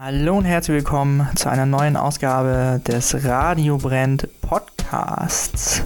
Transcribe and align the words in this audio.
Hallo 0.00 0.36
und 0.38 0.44
herzlich 0.44 0.76
willkommen 0.76 1.26
zu 1.34 1.50
einer 1.50 1.66
neuen 1.66 1.96
Ausgabe 1.96 2.80
des 2.86 3.24
Radio 3.24 3.78
Brennt 3.78 4.28
Podcasts. 4.42 5.82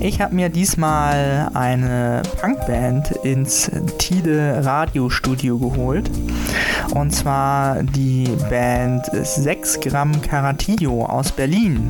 Ich 0.00 0.20
habe 0.20 0.34
mir 0.34 0.48
diesmal 0.48 1.48
eine 1.54 2.22
Punkband 2.40 3.12
ins 3.22 3.70
Tide 3.98 4.62
Radiostudio 4.64 5.58
geholt. 5.60 6.10
Und 6.92 7.12
zwar 7.14 7.84
die 7.84 8.24
Band 8.48 9.06
6 9.12 9.78
Gramm 9.78 10.20
Caratillo 10.22 11.04
aus 11.04 11.30
Berlin. 11.30 11.88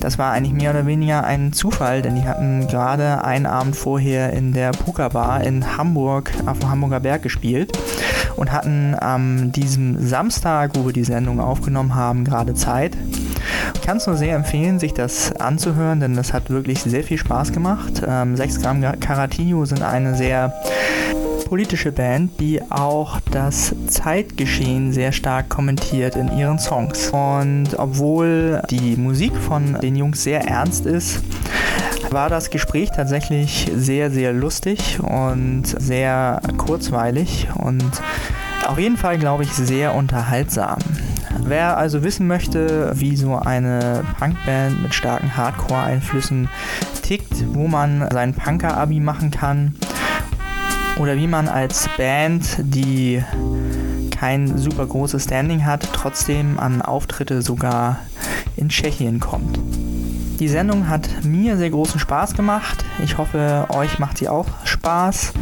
Das 0.00 0.18
war 0.18 0.32
eigentlich 0.32 0.52
mehr 0.52 0.72
oder 0.72 0.84
weniger 0.84 1.24
ein 1.24 1.54
Zufall, 1.54 2.02
denn 2.02 2.16
die 2.16 2.28
hatten 2.28 2.66
gerade 2.66 3.24
einen 3.24 3.46
Abend 3.46 3.76
vorher 3.76 4.34
in 4.34 4.52
der 4.52 4.72
Puka 4.72 5.08
Bar 5.08 5.42
in 5.42 5.78
Hamburg 5.78 6.30
auf 6.44 6.58
dem 6.58 6.68
Hamburger 6.68 7.00
Berg 7.00 7.22
gespielt 7.22 7.72
und 8.36 8.52
hatten 8.52 8.96
ähm, 9.00 9.52
diesem 9.52 10.06
Samstag, 10.06 10.72
wo 10.74 10.86
wir 10.86 10.92
die 10.92 11.04
Sendung 11.04 11.40
aufgenommen 11.40 11.94
haben, 11.94 12.24
gerade 12.24 12.54
Zeit. 12.54 12.96
Ich 13.74 13.80
kann 13.82 13.96
es 13.98 14.06
nur 14.06 14.16
sehr 14.16 14.36
empfehlen, 14.36 14.78
sich 14.78 14.94
das 14.94 15.32
anzuhören, 15.36 16.00
denn 16.00 16.14
das 16.14 16.32
hat 16.32 16.50
wirklich 16.50 16.82
sehr 16.82 17.04
viel 17.04 17.18
Spaß 17.18 17.52
gemacht. 17.52 18.02
Ähm, 18.06 18.36
6 18.36 18.60
Gramm 18.60 18.82
Caratinho 19.00 19.64
sind 19.64 19.82
eine 19.82 20.14
sehr 20.14 20.52
politische 21.46 21.92
Band, 21.92 22.40
die 22.40 22.60
auch 22.70 23.20
das 23.30 23.74
Zeitgeschehen 23.86 24.92
sehr 24.92 25.12
stark 25.12 25.48
kommentiert 25.48 26.16
in 26.16 26.36
ihren 26.36 26.58
Songs. 26.58 27.10
Und 27.10 27.78
obwohl 27.78 28.62
die 28.70 28.96
Musik 28.96 29.36
von 29.36 29.78
den 29.80 29.94
Jungs 29.94 30.24
sehr 30.24 30.40
ernst 30.42 30.86
ist, 30.86 31.22
war 32.16 32.30
das 32.30 32.48
Gespräch 32.48 32.88
tatsächlich 32.96 33.70
sehr, 33.76 34.10
sehr 34.10 34.32
lustig 34.32 34.98
und 35.00 35.64
sehr 35.66 36.40
kurzweilig 36.56 37.48
und 37.56 37.84
auf 38.66 38.78
jeden 38.78 38.96
Fall, 38.96 39.18
glaube 39.18 39.42
ich, 39.42 39.52
sehr 39.52 39.94
unterhaltsam. 39.94 40.78
Wer 41.40 41.76
also 41.76 42.02
wissen 42.02 42.26
möchte, 42.26 42.90
wie 42.94 43.18
so 43.18 43.36
eine 43.36 44.02
Punkband 44.18 44.82
mit 44.82 44.94
starken 44.94 45.36
Hardcore-Einflüssen 45.36 46.48
tickt, 47.02 47.54
wo 47.54 47.68
man 47.68 48.08
sein 48.10 48.32
Punker-Abi 48.32 48.98
machen 48.98 49.30
kann 49.30 49.74
oder 50.98 51.16
wie 51.16 51.26
man 51.26 51.48
als 51.48 51.86
Band, 51.98 52.56
die 52.60 53.22
kein 54.10 54.56
super 54.56 54.86
großes 54.86 55.24
Standing 55.24 55.66
hat, 55.66 55.86
trotzdem 55.92 56.58
an 56.58 56.80
Auftritte 56.80 57.42
sogar 57.42 57.98
in 58.56 58.70
Tschechien 58.70 59.20
kommt. 59.20 59.58
Die 60.38 60.48
Sendung 60.48 60.88
hat 60.88 61.08
mir 61.24 61.56
sehr 61.56 61.70
großen 61.70 61.98
Spaß 61.98 62.34
gemacht. 62.34 62.84
Ich 63.02 63.16
hoffe, 63.16 63.66
euch 63.70 63.98
macht 63.98 64.18
sie 64.18 64.28
auch 64.28 64.46
Spaß. 64.64 65.32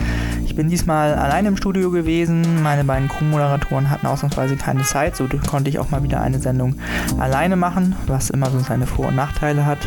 Ich 0.44 0.54
bin 0.54 0.68
diesmal 0.68 1.14
allein 1.14 1.46
im 1.46 1.56
Studio 1.56 1.90
gewesen. 1.90 2.62
Meine 2.62 2.84
beiden 2.84 3.08
Co-Moderatoren 3.08 3.90
hatten 3.90 4.06
ausnahmsweise 4.06 4.54
keine 4.56 4.82
Zeit, 4.82 5.16
so 5.16 5.26
konnte 5.50 5.68
ich 5.68 5.80
auch 5.80 5.90
mal 5.90 6.04
wieder 6.04 6.20
eine 6.20 6.38
Sendung 6.38 6.76
alleine 7.18 7.56
machen, 7.56 7.96
was 8.06 8.30
immer 8.30 8.50
so 8.50 8.60
seine 8.60 8.86
Vor- 8.86 9.08
und 9.08 9.16
Nachteile 9.16 9.66
hat. 9.66 9.78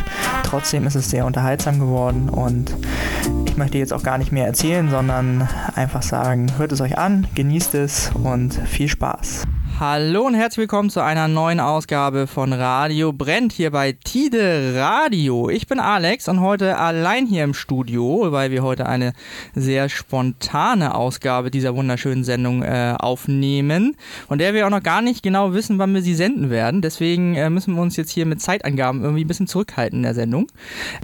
Trotzdem 0.42 0.86
ist 0.86 0.94
es 0.94 1.08
sehr 1.08 1.24
unterhaltsam 1.24 1.78
geworden 1.78 2.28
und 2.28 2.76
ich 3.46 3.56
möchte 3.56 3.78
jetzt 3.78 3.94
auch 3.94 4.02
gar 4.02 4.18
nicht 4.18 4.30
mehr 4.30 4.46
erzählen, 4.46 4.90
sondern 4.90 5.48
einfach 5.74 6.02
sagen, 6.02 6.48
hört 6.58 6.72
es 6.72 6.82
euch 6.82 6.98
an, 6.98 7.26
genießt 7.34 7.74
es 7.76 8.10
und 8.22 8.52
viel 8.52 8.88
Spaß. 8.88 9.44
Hallo 9.80 10.26
und 10.26 10.34
herzlich 10.34 10.62
willkommen 10.62 10.90
zu 10.90 11.04
einer 11.04 11.28
neuen 11.28 11.60
Ausgabe 11.60 12.26
von 12.26 12.52
Radio 12.52 13.12
Brennt 13.12 13.52
hier 13.52 13.70
bei 13.70 13.92
Tide 13.92 14.72
Radio. 14.74 15.48
Ich 15.50 15.68
bin 15.68 15.78
Alex 15.78 16.26
und 16.26 16.40
heute 16.40 16.78
allein 16.78 17.26
hier 17.26 17.44
im 17.44 17.54
Studio, 17.54 18.32
weil 18.32 18.50
wir 18.50 18.64
heute 18.64 18.86
eine 18.86 19.12
sehr 19.54 19.88
spontane 19.88 20.96
Ausgabe 20.96 21.52
dieser 21.52 21.76
wunderschönen 21.76 22.24
Sendung 22.24 22.64
äh, 22.64 22.96
aufnehmen 22.98 23.94
und 24.26 24.40
der 24.40 24.52
wir 24.52 24.66
auch 24.66 24.70
noch 24.70 24.82
gar 24.82 25.00
nicht 25.00 25.22
genau 25.22 25.54
wissen, 25.54 25.78
wann 25.78 25.94
wir 25.94 26.02
sie 26.02 26.16
senden 26.16 26.50
werden. 26.50 26.82
Deswegen 26.82 27.36
äh, 27.36 27.48
müssen 27.48 27.76
wir 27.76 27.82
uns 27.82 27.96
jetzt 27.96 28.10
hier 28.10 28.26
mit 28.26 28.42
Zeitangaben 28.42 29.04
irgendwie 29.04 29.22
ein 29.24 29.28
bisschen 29.28 29.46
zurückhalten 29.46 30.00
in 30.00 30.02
der 30.02 30.14
Sendung. 30.14 30.48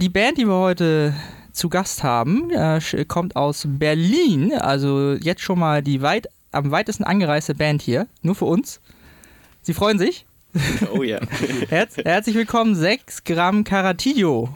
Die 0.01 0.09
Band, 0.09 0.37
die 0.37 0.47
wir 0.47 0.59
heute 0.59 1.13
zu 1.53 1.69
Gast 1.69 2.03
haben, 2.03 2.51
äh, 2.51 2.81
kommt 3.07 3.37
aus 3.37 3.65
Berlin, 3.65 4.51
also 4.53 5.13
jetzt 5.13 5.41
schon 5.41 5.59
mal 5.59 5.81
die 5.81 6.01
weit 6.01 6.27
am 6.55 6.71
weitesten 6.71 7.03
angereiste 7.03 7.53
Band 7.53 7.81
hier, 7.81 8.07
nur 8.21 8.35
für 8.35 8.45
uns. 8.45 8.79
Sie 9.61 9.73
freuen 9.73 9.99
sich? 9.99 10.25
Oh 10.93 11.03
ja. 11.03 11.19
Herz, 11.69 11.97
herzlich 11.97 12.35
willkommen, 12.35 12.75
6 12.75 13.23
Gramm 13.25 13.63
Caratillo. 13.63 14.49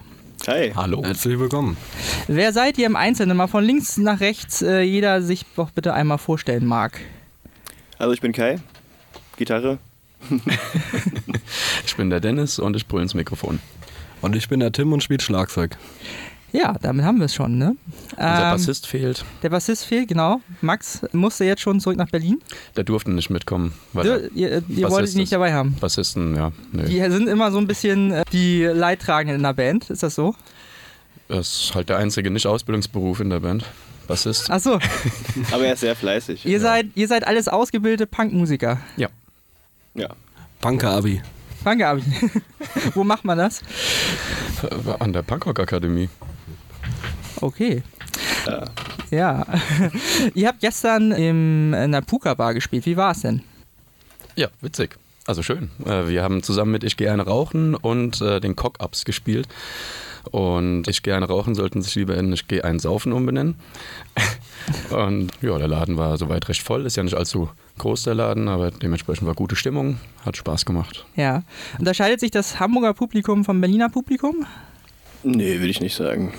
Hi. 0.47 0.71
Hallo. 0.73 1.03
Herzlich 1.03 1.37
willkommen. 1.37 1.75
Wer 2.27 2.53
seid 2.53 2.77
ihr 2.77 2.85
im 2.85 2.95
Einzelnen? 2.95 3.35
Mal 3.35 3.47
von 3.47 3.63
links 3.63 3.97
nach 3.97 4.21
rechts, 4.21 4.61
äh, 4.61 4.81
jeder 4.81 5.21
sich 5.21 5.45
doch 5.55 5.71
bitte 5.71 5.93
einmal 5.93 6.17
vorstellen 6.17 6.65
mag. 6.65 6.99
Also 7.97 8.13
ich 8.13 8.21
bin 8.21 8.31
Kai, 8.31 8.59
Gitarre. 9.35 9.77
ich 11.85 11.95
bin 11.97 12.09
der 12.09 12.21
Dennis 12.21 12.59
und 12.59 12.75
ich 12.75 12.87
brülle 12.87 13.03
ins 13.03 13.13
Mikrofon. 13.13 13.59
Und 14.21 14.35
ich 14.35 14.47
bin 14.47 14.61
der 14.61 14.71
Tim 14.71 14.93
und 14.93 15.03
spiele 15.03 15.21
Schlagzeug. 15.21 15.77
Ja, 16.51 16.75
damit 16.81 17.05
haben 17.05 17.19
wir 17.19 17.25
es 17.25 17.35
schon, 17.35 17.57
ne? 17.57 17.75
Unser 18.11 18.21
ähm, 18.21 18.51
Bassist 18.51 18.87
fehlt. 18.87 19.23
Der 19.43 19.49
Bassist 19.49 19.85
fehlt, 19.85 20.07
genau. 20.07 20.41
Max 20.61 21.01
musste 21.11 21.45
jetzt 21.45 21.61
schon 21.61 21.79
zurück 21.79 21.97
nach 21.97 22.09
Berlin. 22.09 22.41
Der 22.75 22.83
durfte 22.83 23.11
nicht 23.11 23.29
mitkommen. 23.29 23.73
Weil 23.93 24.03
du, 24.03 24.27
ihr, 24.33 24.63
ihr 24.67 24.89
wolltet 24.89 25.13
ihn 25.13 25.19
nicht 25.19 25.31
dabei 25.31 25.53
haben. 25.53 25.75
Bassisten, 25.79 26.35
ja. 26.35 26.51
Nö. 26.71 26.85
Die 26.85 26.99
sind 27.11 27.27
immer 27.27 27.51
so 27.51 27.59
ein 27.59 27.67
bisschen 27.67 28.11
äh, 28.11 28.23
die 28.31 28.63
Leidtragenden 28.63 29.37
in 29.37 29.43
der 29.43 29.53
Band, 29.53 29.89
ist 29.89 30.01
das 30.01 30.15
so? 30.15 30.35
Das 31.27 31.65
ist 31.65 31.75
halt 31.75 31.89
der 31.89 31.97
einzige 31.97 32.31
Nicht-Ausbildungsberuf 32.31 33.19
in 33.19 33.29
der 33.29 33.39
Band. 33.41 33.66
Bassist. 34.07 34.49
Ach 34.49 34.59
so. 34.59 34.79
Aber 35.51 35.66
er 35.66 35.73
ist 35.73 35.81
sehr 35.81 35.95
fleißig. 35.95 36.43
Ihr, 36.45 36.53
ja. 36.53 36.59
seid, 36.59 36.87
ihr 36.95 37.07
seid 37.07 37.27
alles 37.27 37.47
ausgebildete 37.47 38.07
Punkmusiker. 38.07 38.79
Ja. 38.97 39.09
Ja. 39.93 40.09
Punker-Abi. 40.61 41.21
Punker-Abi. 41.63 42.03
Wo 42.95 43.03
macht 43.03 43.23
man 43.23 43.37
das? 43.37 43.61
An 44.97 45.13
der 45.13 45.21
Punkrock-Akademie. 45.21 46.09
Okay. 47.41 47.83
Ja. 48.45 48.66
ja. 49.11 49.45
Ihr 50.33 50.47
habt 50.47 50.59
gestern 50.59 51.11
im, 51.11 51.73
in 51.73 51.91
der 51.91 52.01
Puka-Bar 52.01 52.53
gespielt. 52.53 52.85
Wie 52.85 52.97
war 52.97 53.11
es 53.11 53.22
denn? 53.22 53.41
Ja, 54.35 54.47
witzig. 54.61 54.97
Also 55.25 55.44
schön. 55.44 55.69
Äh, 55.85 56.07
wir 56.07 56.23
haben 56.23 56.44
zusammen 56.44 56.72
mit 56.72 56.83
Ich 56.83 56.97
gehe 56.97 57.11
eine 57.11 57.23
rauchen 57.23 57.75
und 57.75 58.22
äh, 58.22 58.39
den 58.39 58.55
Cock-Ups 58.55 59.05
gespielt. 59.05 59.47
Und 60.31 60.88
Ich 60.88 61.01
gehe 61.01 61.16
eine 61.16 61.28
rauchen 61.28 61.55
sollten 61.55 61.81
sich 61.81 61.95
lieber 61.95 62.17
in 62.17 62.31
Ich 62.33 62.47
gehe 62.47 62.63
einen 62.63 62.79
saufen 62.79 63.13
umbenennen. 63.13 63.55
und 64.89 65.31
ja, 65.41 65.57
der 65.57 65.67
Laden 65.67 65.97
war 65.97 66.17
soweit 66.17 66.49
recht 66.49 66.61
voll. 66.61 66.85
Ist 66.85 66.97
ja 66.97 67.03
nicht 67.03 67.16
allzu 67.16 67.49
groß, 67.78 68.03
der 68.03 68.16
Laden, 68.16 68.47
aber 68.47 68.72
dementsprechend 68.72 69.28
war 69.28 69.33
gute 69.33 69.55
Stimmung. 69.55 69.99
Hat 70.25 70.35
Spaß 70.35 70.66
gemacht. 70.66 71.05
Ja. 71.16 71.44
Unterscheidet 71.78 72.19
sich 72.19 72.31
das 72.31 72.59
Hamburger 72.59 72.94
Publikum 72.94 73.45
vom 73.45 73.61
Berliner 73.61 73.89
Publikum? 73.89 74.45
Nee, 75.23 75.55
würde 75.59 75.69
ich 75.69 75.81
nicht 75.81 75.95
sagen. 75.95 76.33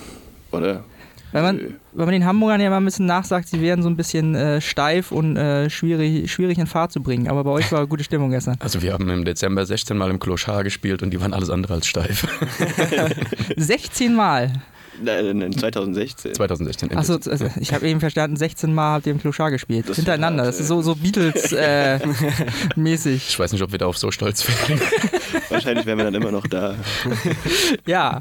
Oder? 0.50 0.84
Weil 1.32 1.42
man, 1.42 1.60
weil 1.92 2.06
man 2.06 2.12
den 2.12 2.24
Hamburgern 2.24 2.60
ja 2.60 2.70
mal 2.70 2.78
ein 2.78 2.84
bisschen 2.84 3.06
nachsagt, 3.06 3.48
sie 3.48 3.60
wären 3.60 3.82
so 3.82 3.88
ein 3.88 3.96
bisschen 3.96 4.34
äh, 4.34 4.60
steif 4.60 5.12
und 5.12 5.36
äh, 5.36 5.70
schwierig, 5.70 6.30
schwierig 6.30 6.58
in 6.58 6.66
Fahrt 6.66 6.90
zu 6.90 7.02
bringen. 7.02 7.28
Aber 7.28 7.44
bei 7.44 7.50
euch 7.50 7.70
war 7.70 7.86
gute 7.86 8.02
Stimmung 8.02 8.30
gestern. 8.30 8.56
Also 8.58 8.82
wir 8.82 8.92
haben 8.92 9.08
im 9.08 9.24
Dezember 9.24 9.64
16 9.64 9.96
Mal 9.96 10.10
im 10.10 10.18
Clochard 10.18 10.64
gespielt 10.64 11.02
und 11.02 11.10
die 11.10 11.20
waren 11.20 11.32
alles 11.32 11.50
andere 11.50 11.74
als 11.74 11.86
steif. 11.86 12.26
16 13.56 14.14
Mal? 14.14 14.52
Nein, 15.02 15.52
2016. 15.52 16.34
2016. 16.34 16.96
Achso, 16.96 17.14
also 17.14 17.46
ich 17.58 17.72
habe 17.72 17.88
eben 17.88 18.00
verstanden, 18.00 18.36
16 18.36 18.74
Mal 18.74 18.94
habt 18.94 19.06
ihr 19.06 19.12
im 19.12 19.20
Clochard 19.20 19.52
gespielt. 19.52 19.88
Das 19.88 19.96
hintereinander. 19.96 20.44
Das 20.44 20.60
ist 20.60 20.68
so, 20.68 20.82
so 20.82 20.94
Beatles-mäßig. 20.94 23.12
Äh, 23.12 23.16
ich 23.16 23.38
weiß 23.38 23.52
nicht, 23.52 23.62
ob 23.62 23.72
wir 23.72 23.78
da 23.78 23.86
auf 23.86 23.96
so 23.96 24.10
stolz 24.10 24.46
wären. 24.46 24.78
Wahrscheinlich 25.50 25.86
wären 25.86 25.98
wir 25.98 26.04
dann 26.04 26.14
immer 26.14 26.30
noch 26.30 26.46
da. 26.46 26.76
ja, 27.86 28.20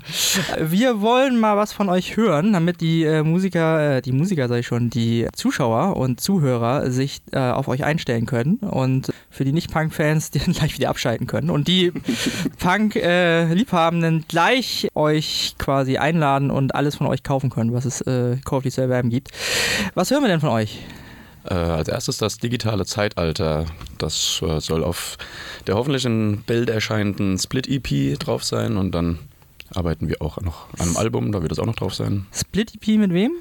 wir 0.60 1.02
wollen 1.02 1.40
mal 1.40 1.58
was 1.58 1.72
von 1.74 1.90
euch 1.90 2.18
hören, 2.18 2.54
damit 2.54 2.82
die 2.82 3.04
äh, 3.04 3.24
Musiker, 3.24 3.98
äh, 3.98 4.02
die 4.02 4.12
Musiker 4.12 4.48
sag 4.48 4.60
ich 4.60 4.68
schon, 4.68 4.90
die 4.90 5.28
Zuschauer 5.34 5.96
und 5.96 6.20
Zuhörer 6.20 6.92
sich 6.92 7.22
äh, 7.32 7.40
auf 7.40 7.68
euch 7.68 7.84
einstellen 7.84 8.26
können 8.26 8.56
und 8.58 9.14
für 9.30 9.46
die 9.46 9.52
Nicht-Punk-Fans 9.52 10.32
den 10.32 10.54
gleich 10.54 10.76
wieder 10.76 10.90
abschalten 10.90 11.28
können 11.28 11.50
und 11.50 11.68
die 11.68 11.92
Punk-Liebhabenden 12.60 14.26
gleich 14.28 14.90
euch 14.96 15.56
quasi 15.58 15.98
einladen 15.98 16.52
und 16.52 16.76
alles 16.76 16.96
von 16.96 17.08
euch 17.08 17.24
kaufen 17.24 17.50
können, 17.50 17.74
was 17.74 17.86
es 17.86 18.02
äh, 18.02 18.38
käuflich 18.44 18.74
zu 18.74 18.82
erwerben 18.82 19.10
gibt. 19.10 19.30
Was 19.94 20.12
hören 20.12 20.24
wir 20.24 20.30
denn 20.30 20.42
von 20.42 20.50
euch? 20.50 20.80
Äh, 21.46 21.54
als 21.54 21.88
erstes 21.88 22.18
das 22.18 22.38
digitale 22.38 22.86
Zeitalter. 22.86 23.66
Das 23.98 24.42
äh, 24.42 24.60
soll 24.60 24.84
auf 24.84 25.18
der 25.68 25.76
hoffentlich 25.76 26.06
in 26.06 26.42
Bild 26.42 26.70
erscheinenden 26.70 27.38
Split-EP 27.38 28.20
drauf 28.20 28.44
sein 28.44 28.78
und 28.78 28.92
dann 28.92 29.20
arbeiten 29.74 30.10
wir 30.10 30.22
auch 30.22 30.42
noch 30.42 30.68
an 30.80 30.88
einem 30.88 30.98
Album, 30.98 31.32
da 31.32 31.42
wird 31.42 31.52
es 31.52 31.60
auch 31.60 31.66
noch 31.66 31.76
drauf 31.76 31.94
sein. 31.94 32.26
Split-EP 32.34 33.00
mit 33.00 33.14
wem? 33.14 33.32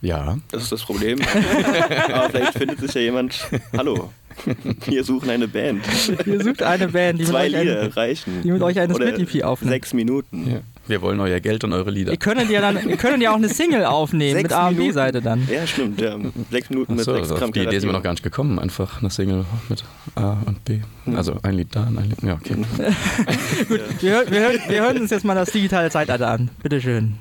Ja. 0.00 0.38
Das 0.50 0.62
ist 0.62 0.72
das 0.72 0.82
Problem. 0.84 1.18
Aber 2.12 2.30
vielleicht 2.30 2.52
findet 2.52 2.78
sich 2.78 2.94
ja 2.94 3.00
jemand. 3.00 3.48
Hallo. 3.76 4.12
Wir 4.86 5.02
suchen 5.02 5.30
eine 5.30 5.48
Band. 5.48 5.84
Ihr 6.24 6.44
sucht 6.44 6.62
eine 6.62 6.88
Band, 6.88 7.18
die, 7.18 7.24
Zwei 7.24 7.46
mit, 7.46 7.54
euch 7.54 7.60
Lieder 7.62 7.80
ein, 7.82 7.90
reichen. 7.90 8.42
die 8.42 8.52
mit 8.52 8.62
euch 8.62 8.78
eine 8.78 8.94
Split-EP 8.94 9.42
aufnimmt. 9.42 9.72
Sechs 9.72 9.92
Minuten. 9.92 10.50
Ja. 10.50 10.60
Wir 10.88 11.02
wollen 11.02 11.20
euer 11.20 11.38
Geld 11.40 11.62
und 11.64 11.72
eure 11.72 11.90
Lieder. 11.90 12.12
Ihr 12.12 12.18
könnt 12.18 12.50
ja 12.50 12.60
dann, 12.60 12.88
ihr 12.88 12.96
könnt 12.96 13.22
ja 13.22 13.30
auch 13.30 13.36
eine 13.36 13.48
Single 13.48 13.84
aufnehmen 13.84 14.32
Sechs 14.38 14.42
mit 14.50 14.52
A 14.52 14.68
und. 14.68 14.76
B-Seite 14.76 15.20
dann. 15.22 15.46
Ja, 15.52 15.66
stimmt. 15.66 16.00
Ja. 16.00 16.16
Sechs 16.50 16.70
Minuten 16.70 16.94
mit 16.96 17.04
sechs 17.04 17.30
auf 17.30 17.38
Gramm 17.38 17.52
die 17.52 17.60
Idee 17.60 17.78
sind 17.78 17.88
wir 17.90 17.92
noch 17.92 18.02
gar 18.02 18.12
nicht 18.12 18.22
gekommen. 18.22 18.58
Einfach 18.58 19.00
eine 19.00 19.10
Single 19.10 19.44
mit 19.68 19.84
A 20.14 20.38
und 20.46 20.64
B. 20.64 20.80
Also 21.14 21.36
ein 21.42 21.54
Lied 21.54 21.68
da 21.76 21.84
und 21.84 21.98
ein 21.98 22.08
Lied. 22.08 22.22
Ja, 22.22 22.34
okay. 22.34 22.54
Gut, 23.68 23.80
wir, 24.00 24.24
wir, 24.30 24.40
hören- 24.40 24.60
wir 24.68 24.82
hören 24.82 24.98
uns 24.98 25.10
jetzt 25.10 25.24
mal 25.24 25.34
das 25.34 25.50
digitale 25.50 25.90
Zeitalter 25.90 26.28
an. 26.28 26.50
Bitteschön. 26.62 27.14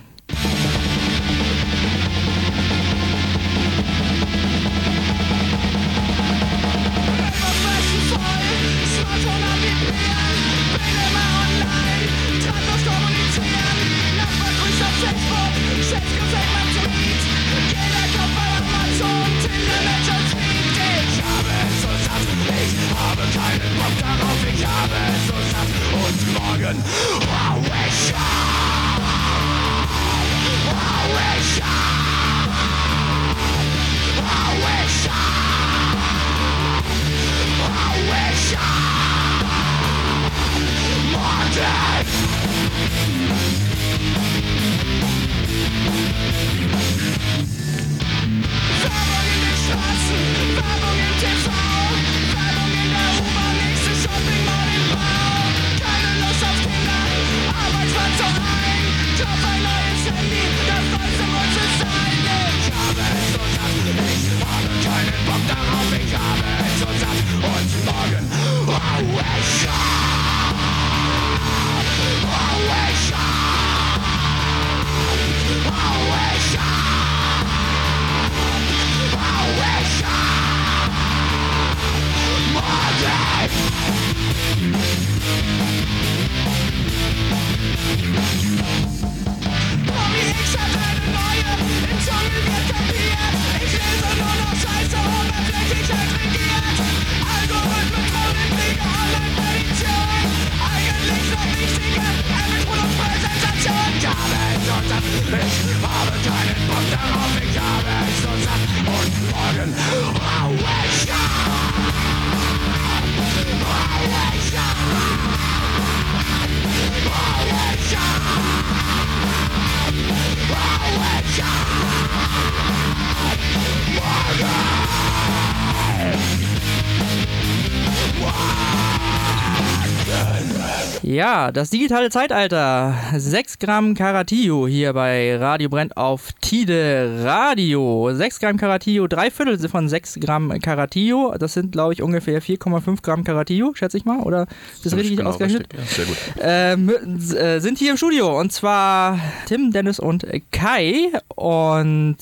Ja, 131.38 131.52
das 131.52 131.70
digitale 131.70 132.10
Zeitalter. 132.10 132.96
6 133.16 133.60
Gramm 133.60 133.94
Karatillo 133.94 134.68
hier 134.68 134.92
bei 134.94 135.38
Radio 135.38 135.70
Brennt 135.70 135.96
auf 135.96 136.32
Tide 136.42 137.20
Radio. 137.24 138.10
6 138.12 138.40
Gramm 138.40 138.58
Karatillo, 138.58 139.06
drei 139.06 139.30
Viertel 139.30 139.60
von 139.70 139.88
6 139.88 140.16
Gramm 140.20 140.50
Karatillo. 140.60 141.36
Das 141.38 141.54
sind, 141.54 141.72
glaube 141.74 141.94
ich, 141.94 142.02
ungefähr 142.02 142.42
4,5 142.42 143.04
Gramm 143.04 143.24
Karatillo, 143.24 143.76
schätze 143.76 143.98
ich 143.98 144.06
mal. 144.06 144.18
Oder 144.24 144.48
ist 144.74 144.84
das 144.88 144.96
richtig 144.96 145.18
Genau, 145.18 145.30
ausgerechnet? 145.30 145.68
richtig. 145.78 145.80
Ja, 145.80 145.96
sehr 145.96 146.06
gut. 146.06 146.18
ähm, 146.42 147.36
äh, 147.38 147.60
sind 147.60 147.78
hier 147.78 147.92
im 147.92 147.98
Studio 147.98 148.40
und 148.40 148.52
zwar 148.52 149.20
Tim, 149.46 149.70
Dennis 149.72 150.00
und 150.00 150.26
Kai. 150.52 151.12
Und 151.36 152.18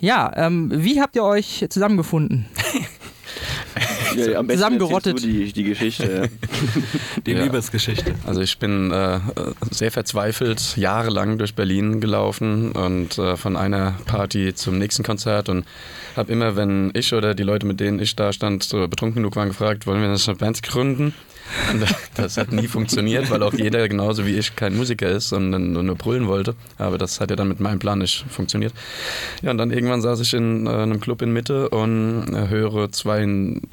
ja, 0.00 0.28
ähm, 0.34 0.72
wie 0.74 1.00
habt 1.00 1.14
ihr 1.14 1.22
euch 1.22 1.66
zusammengefunden? 1.70 2.46
Ja, 4.16 4.38
am 4.38 4.48
Zusammengerottet. 4.48 5.22
die, 5.22 5.52
die 5.52 5.64
Geschichte. 5.64 6.28
Die 7.26 7.32
Ja. 7.32 7.42
Liebesgeschichte. 7.44 8.14
Also 8.26 8.40
ich 8.40 8.58
bin 8.58 8.90
äh, 8.90 9.20
sehr 9.70 9.90
verzweifelt 9.90 10.76
jahrelang 10.76 11.38
durch 11.38 11.54
Berlin 11.54 12.00
gelaufen 12.00 12.72
und 12.72 13.18
äh, 13.18 13.36
von 13.36 13.56
einer 13.56 13.94
Party 14.06 14.54
zum 14.54 14.78
nächsten 14.78 15.02
Konzert 15.02 15.48
und 15.48 15.64
habe 16.16 16.32
immer, 16.32 16.56
wenn 16.56 16.90
ich 16.94 17.12
oder 17.14 17.34
die 17.34 17.42
Leute, 17.42 17.66
mit 17.66 17.80
denen 17.80 17.98
ich 18.00 18.16
da 18.16 18.32
stand, 18.32 18.62
so 18.64 18.86
betrunken 18.88 19.16
genug 19.22 19.36
waren, 19.36 19.48
gefragt, 19.48 19.86
wollen 19.86 20.00
wir 20.00 20.08
das 20.08 20.28
eine 20.28 20.36
Band 20.38 20.62
gründen? 20.62 21.14
Das 22.14 22.36
hat 22.36 22.52
nie 22.52 22.66
funktioniert, 22.66 23.30
weil 23.30 23.42
auch 23.42 23.54
jeder 23.54 23.88
genauso 23.88 24.26
wie 24.26 24.36
ich 24.36 24.56
kein 24.56 24.76
Musiker 24.76 25.08
ist 25.08 25.32
und 25.32 25.50
nur 25.50 25.94
brüllen 25.96 26.26
wollte. 26.26 26.54
Aber 26.76 26.98
das 26.98 27.20
hat 27.20 27.30
ja 27.30 27.36
dann 27.36 27.48
mit 27.48 27.60
meinem 27.60 27.78
Plan 27.78 27.98
nicht 27.98 28.24
funktioniert. 28.28 28.72
Ja, 29.42 29.50
und 29.50 29.58
dann 29.58 29.70
irgendwann 29.70 30.02
saß 30.02 30.20
ich 30.20 30.34
in 30.34 30.66
äh, 30.66 30.70
einem 30.70 31.00
Club 31.00 31.22
in 31.22 31.32
Mitte 31.32 31.68
und 31.70 32.34
äh, 32.34 32.48
höre 32.48 32.92
zwei 32.92 33.26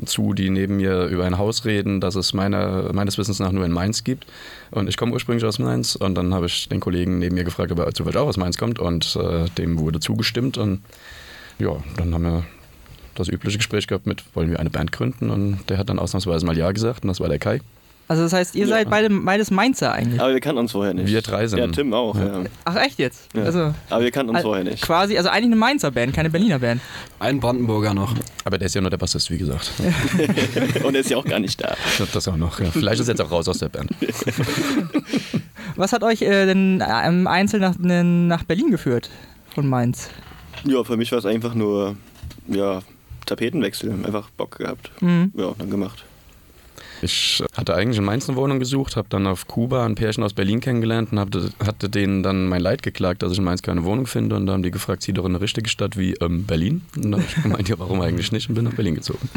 zu, 0.05 0.33
die 0.33 0.49
neben 0.49 0.77
mir 0.77 1.05
über 1.05 1.25
ein 1.25 1.37
Haus 1.37 1.65
reden, 1.65 1.99
das 2.01 2.15
es 2.15 2.33
meiner, 2.33 2.93
meines 2.93 3.17
Wissens 3.17 3.39
nach 3.39 3.51
nur 3.51 3.65
in 3.65 3.71
Mainz 3.71 4.03
gibt. 4.03 4.27
Und 4.71 4.87
ich 4.87 4.97
komme 4.97 5.13
ursprünglich 5.13 5.45
aus 5.45 5.59
Mainz 5.59 5.95
und 5.95 6.15
dann 6.15 6.33
habe 6.33 6.45
ich 6.45 6.69
den 6.69 6.79
Kollegen 6.79 7.19
neben 7.19 7.35
mir 7.35 7.43
gefragt, 7.43 7.71
ob 7.71 7.79
er 7.79 7.93
zufällig 7.93 8.17
auch 8.17 8.27
aus 8.27 8.37
Mainz 8.37 8.57
kommt 8.57 8.79
und 8.79 9.15
äh, 9.15 9.45
dem 9.57 9.79
wurde 9.79 9.99
zugestimmt 9.99 10.57
und 10.57 10.81
ja, 11.59 11.75
dann 11.95 12.13
haben 12.13 12.23
wir 12.23 12.43
das 13.19 13.27
übliche 13.29 13.57
Gespräch 13.57 13.87
gehabt 13.87 14.05
mit, 14.07 14.23
wollen 14.33 14.49
wir 14.49 14.59
eine 14.59 14.69
Band 14.69 14.91
gründen 14.91 15.29
und 15.29 15.59
der 15.69 15.77
hat 15.77 15.89
dann 15.89 15.99
ausnahmsweise 15.99 16.45
mal 16.45 16.57
Ja 16.57 16.71
gesagt 16.71 17.03
und 17.03 17.07
das 17.09 17.19
war 17.19 17.29
der 17.29 17.39
Kai. 17.39 17.59
Also 18.09 18.23
das 18.23 18.31
heißt, 18.31 18.55
ihr 18.55 18.61
Ja. 18.67 18.69
seid 18.77 18.89
beide 18.89 19.09
beides 19.09 19.51
Mainzer 19.51 19.91
eigentlich. 19.91 20.21
Aber 20.21 20.31
wir 20.31 20.39
kannten 20.39 20.59
uns 20.59 20.71
vorher 20.71 20.93
nicht. 20.93 21.07
Wir 21.07 21.21
drei 21.21 21.45
sind. 21.45 21.59
Ja, 21.59 21.67
Tim 21.67 21.93
auch. 21.93 22.15
Ja. 22.17 22.43
Ach 22.63 22.75
echt 22.77 22.99
jetzt? 22.99 23.27
Ja. 23.35 23.43
Also 23.43 23.73
Aber 23.89 24.01
wir 24.01 24.11
kannten 24.11 24.29
uns 24.33 24.43
vorher 24.43 24.63
nicht. 24.63 24.81
quasi, 24.81 25.17
also 25.17 25.27
eigentlich 25.29 25.47
eine 25.47 25.55
Mainzer 25.57 25.91
Band, 25.91 26.13
keine 26.13 26.29
Berliner 26.29 26.59
Band. 26.59 26.79
Ein 27.19 27.41
Brandenburger 27.41 27.93
noch. 27.93 28.15
Aber 28.45 28.57
der 28.57 28.67
ist 28.67 28.75
ja 28.75 28.79
nur 28.81 28.89
der 28.91 28.97
Bassist, 28.97 29.29
wie 29.29 29.37
gesagt. 29.37 29.73
Und 30.85 30.95
er 30.95 31.01
ist 31.01 31.09
ja 31.09 31.17
auch 31.17 31.25
gar 31.25 31.39
nicht 31.39 31.61
da. 31.61 31.75
Das 32.13 32.27
auch 32.29 32.37
noch. 32.37 32.61
Ja. 32.61 32.67
Vielleicht 32.71 33.01
ist 33.01 33.09
er 33.09 33.15
jetzt 33.15 33.21
auch 33.21 33.29
raus 33.31 33.49
aus 33.49 33.57
der 33.57 33.67
Band. 33.69 33.91
Was 35.75 35.91
hat 35.93 36.03
euch 36.03 36.21
äh, 36.21 36.45
denn 36.45 36.79
äh, 36.81 37.07
im 37.07 37.27
Einzel 37.27 37.59
nach, 37.59 37.75
nach 37.77 38.43
Berlin 38.43 38.71
geführt 38.71 39.09
von 39.53 39.67
Mainz? 39.67 40.09
Ja, 40.63 40.83
für 40.83 40.97
mich 40.97 41.11
war 41.11 41.19
es 41.19 41.25
einfach 41.25 41.53
nur, 41.53 41.95
ja, 42.47 42.79
Tapetenwechsel. 43.27 43.91
Einfach 44.03 44.29
Bock 44.31 44.57
gehabt. 44.57 44.91
Mhm. 45.01 45.31
Ja, 45.35 45.53
dann 45.57 45.69
gemacht. 45.69 46.03
Ich 47.01 47.43
hatte 47.55 47.75
eigentlich 47.75 47.99
in 47.99 48.05
Mainz 48.05 48.27
eine 48.27 48.37
Wohnung 48.37 48.59
gesucht, 48.59 48.95
habe 48.95 49.07
dann 49.09 49.27
auf 49.27 49.47
Kuba 49.47 49.85
ein 49.85 49.93
Pärchen 49.93 50.23
aus 50.23 50.33
Berlin 50.33 50.59
kennengelernt 50.59 51.11
und 51.11 51.19
hatte, 51.19 51.51
hatte 51.63 51.89
denen 51.89 52.23
dann 52.23 52.47
mein 52.47 52.61
Leid 52.61 52.81
geklagt, 52.81 53.21
dass 53.21 53.31
ich 53.31 53.37
in 53.37 53.43
Mainz 53.43 53.61
keine 53.61 53.83
Wohnung 53.83 54.07
finde. 54.07 54.35
Und 54.35 54.47
da 54.47 54.53
haben 54.53 54.63
die 54.63 54.71
gefragt, 54.71 55.03
zieh 55.03 55.13
doch 55.13 55.25
in 55.25 55.31
eine 55.31 55.41
richtige 55.41 55.69
Stadt 55.69 55.97
wie 55.97 56.13
ähm, 56.15 56.45
Berlin. 56.45 56.81
Und 56.95 57.11
dann 57.11 57.21
habe 57.21 57.23
ich 57.23 57.43
gemeint, 57.43 57.69
ja, 57.69 57.77
warum 57.77 58.01
eigentlich 58.01 58.31
nicht? 58.31 58.49
Und 58.49 58.55
bin 58.55 58.65
nach 58.65 58.73
Berlin 58.73 58.95
gezogen. 58.95 59.29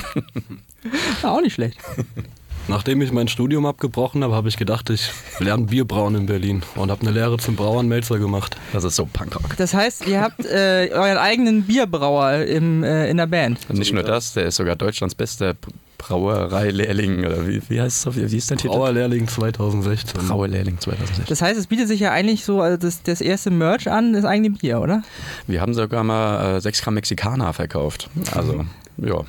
Ja, 1.23 1.33
auch 1.33 1.43
nicht 1.43 1.55
schlecht. 1.55 1.79
Nachdem 2.71 3.03
ich 3.03 3.13
mein 3.13 3.29
Studium 3.29 3.67
abgebrochen 3.67 4.23
habe, 4.25 4.35
habe 4.35 4.49
ich 4.49 4.57
gedacht, 4.57 4.89
ich 4.91 5.11
lerne 5.39 5.65
Bierbrauen 5.65 6.15
in 6.15 6.27
Berlin 6.27 6.63
und 6.77 6.91
habe 6.91 7.03
eine 7.03 7.11
Lehre 7.11 7.37
zum 7.39 7.57
Brauern 7.57 7.89
Melzer 7.89 8.19
gemacht. 8.19 8.57
Das 8.73 8.85
ist 8.85 8.97
so 8.97 9.07
Punkrock. 9.07 9.57
Das 9.57 9.75
heißt, 9.75 10.07
ihr 10.07 10.21
habt 10.21 10.45
äh, 10.47 10.91
euren 10.93 11.19
eigenen 11.19 11.63
Bierbrauer 11.65 12.37
im, 12.45 12.83
äh, 12.85 13.11
in 13.11 13.17
der 13.19 13.27
Band. 13.27 13.59
Und 13.69 13.79
nicht 13.79 13.93
nur 13.93 14.03
das, 14.05 14.33
der 14.35 14.47
ist 14.47 14.57
sogar 14.57 14.77
Deutschlands 14.77 15.15
bester 15.15 15.55
Brauereilehrling. 15.99 17.25
Oder 17.27 17.47
wie, 17.47 17.61
wie 17.69 17.81
heißt 17.81 17.99
es? 17.99 18.07
auf- 18.07 18.17
Wie 18.17 18.37
ist 18.37 18.51
der 18.51 18.57
Titel? 18.57 18.73
Brauerlehrling 18.75 19.29
2016. 19.29 20.27
Brauerlehrling 20.29 20.79
2006. 20.79 21.29
Das 21.29 21.43
heißt, 21.43 21.59
es 21.59 21.67
bietet 21.67 21.89
sich 21.89 22.01
ja 22.01 22.11
eigentlich 22.13 22.45
so 22.45 22.61
also 22.61 22.77
das, 22.77 23.03
das 23.03 23.21
erste 23.21 23.51
Merch 23.51 23.89
an, 23.91 24.13
das 24.13 24.25
eigene 24.25 24.51
Bier, 24.51 24.81
oder? 24.81 25.03
Wir 25.47 25.61
haben 25.61 25.75
sogar 25.75 26.05
mal 26.05 26.57
äh, 26.57 26.61
6 26.61 26.83
Gramm 26.83 26.95
Mexikaner 26.95 27.53
verkauft. 27.53 28.09
Also, 28.35 28.65
ja, 28.99 29.21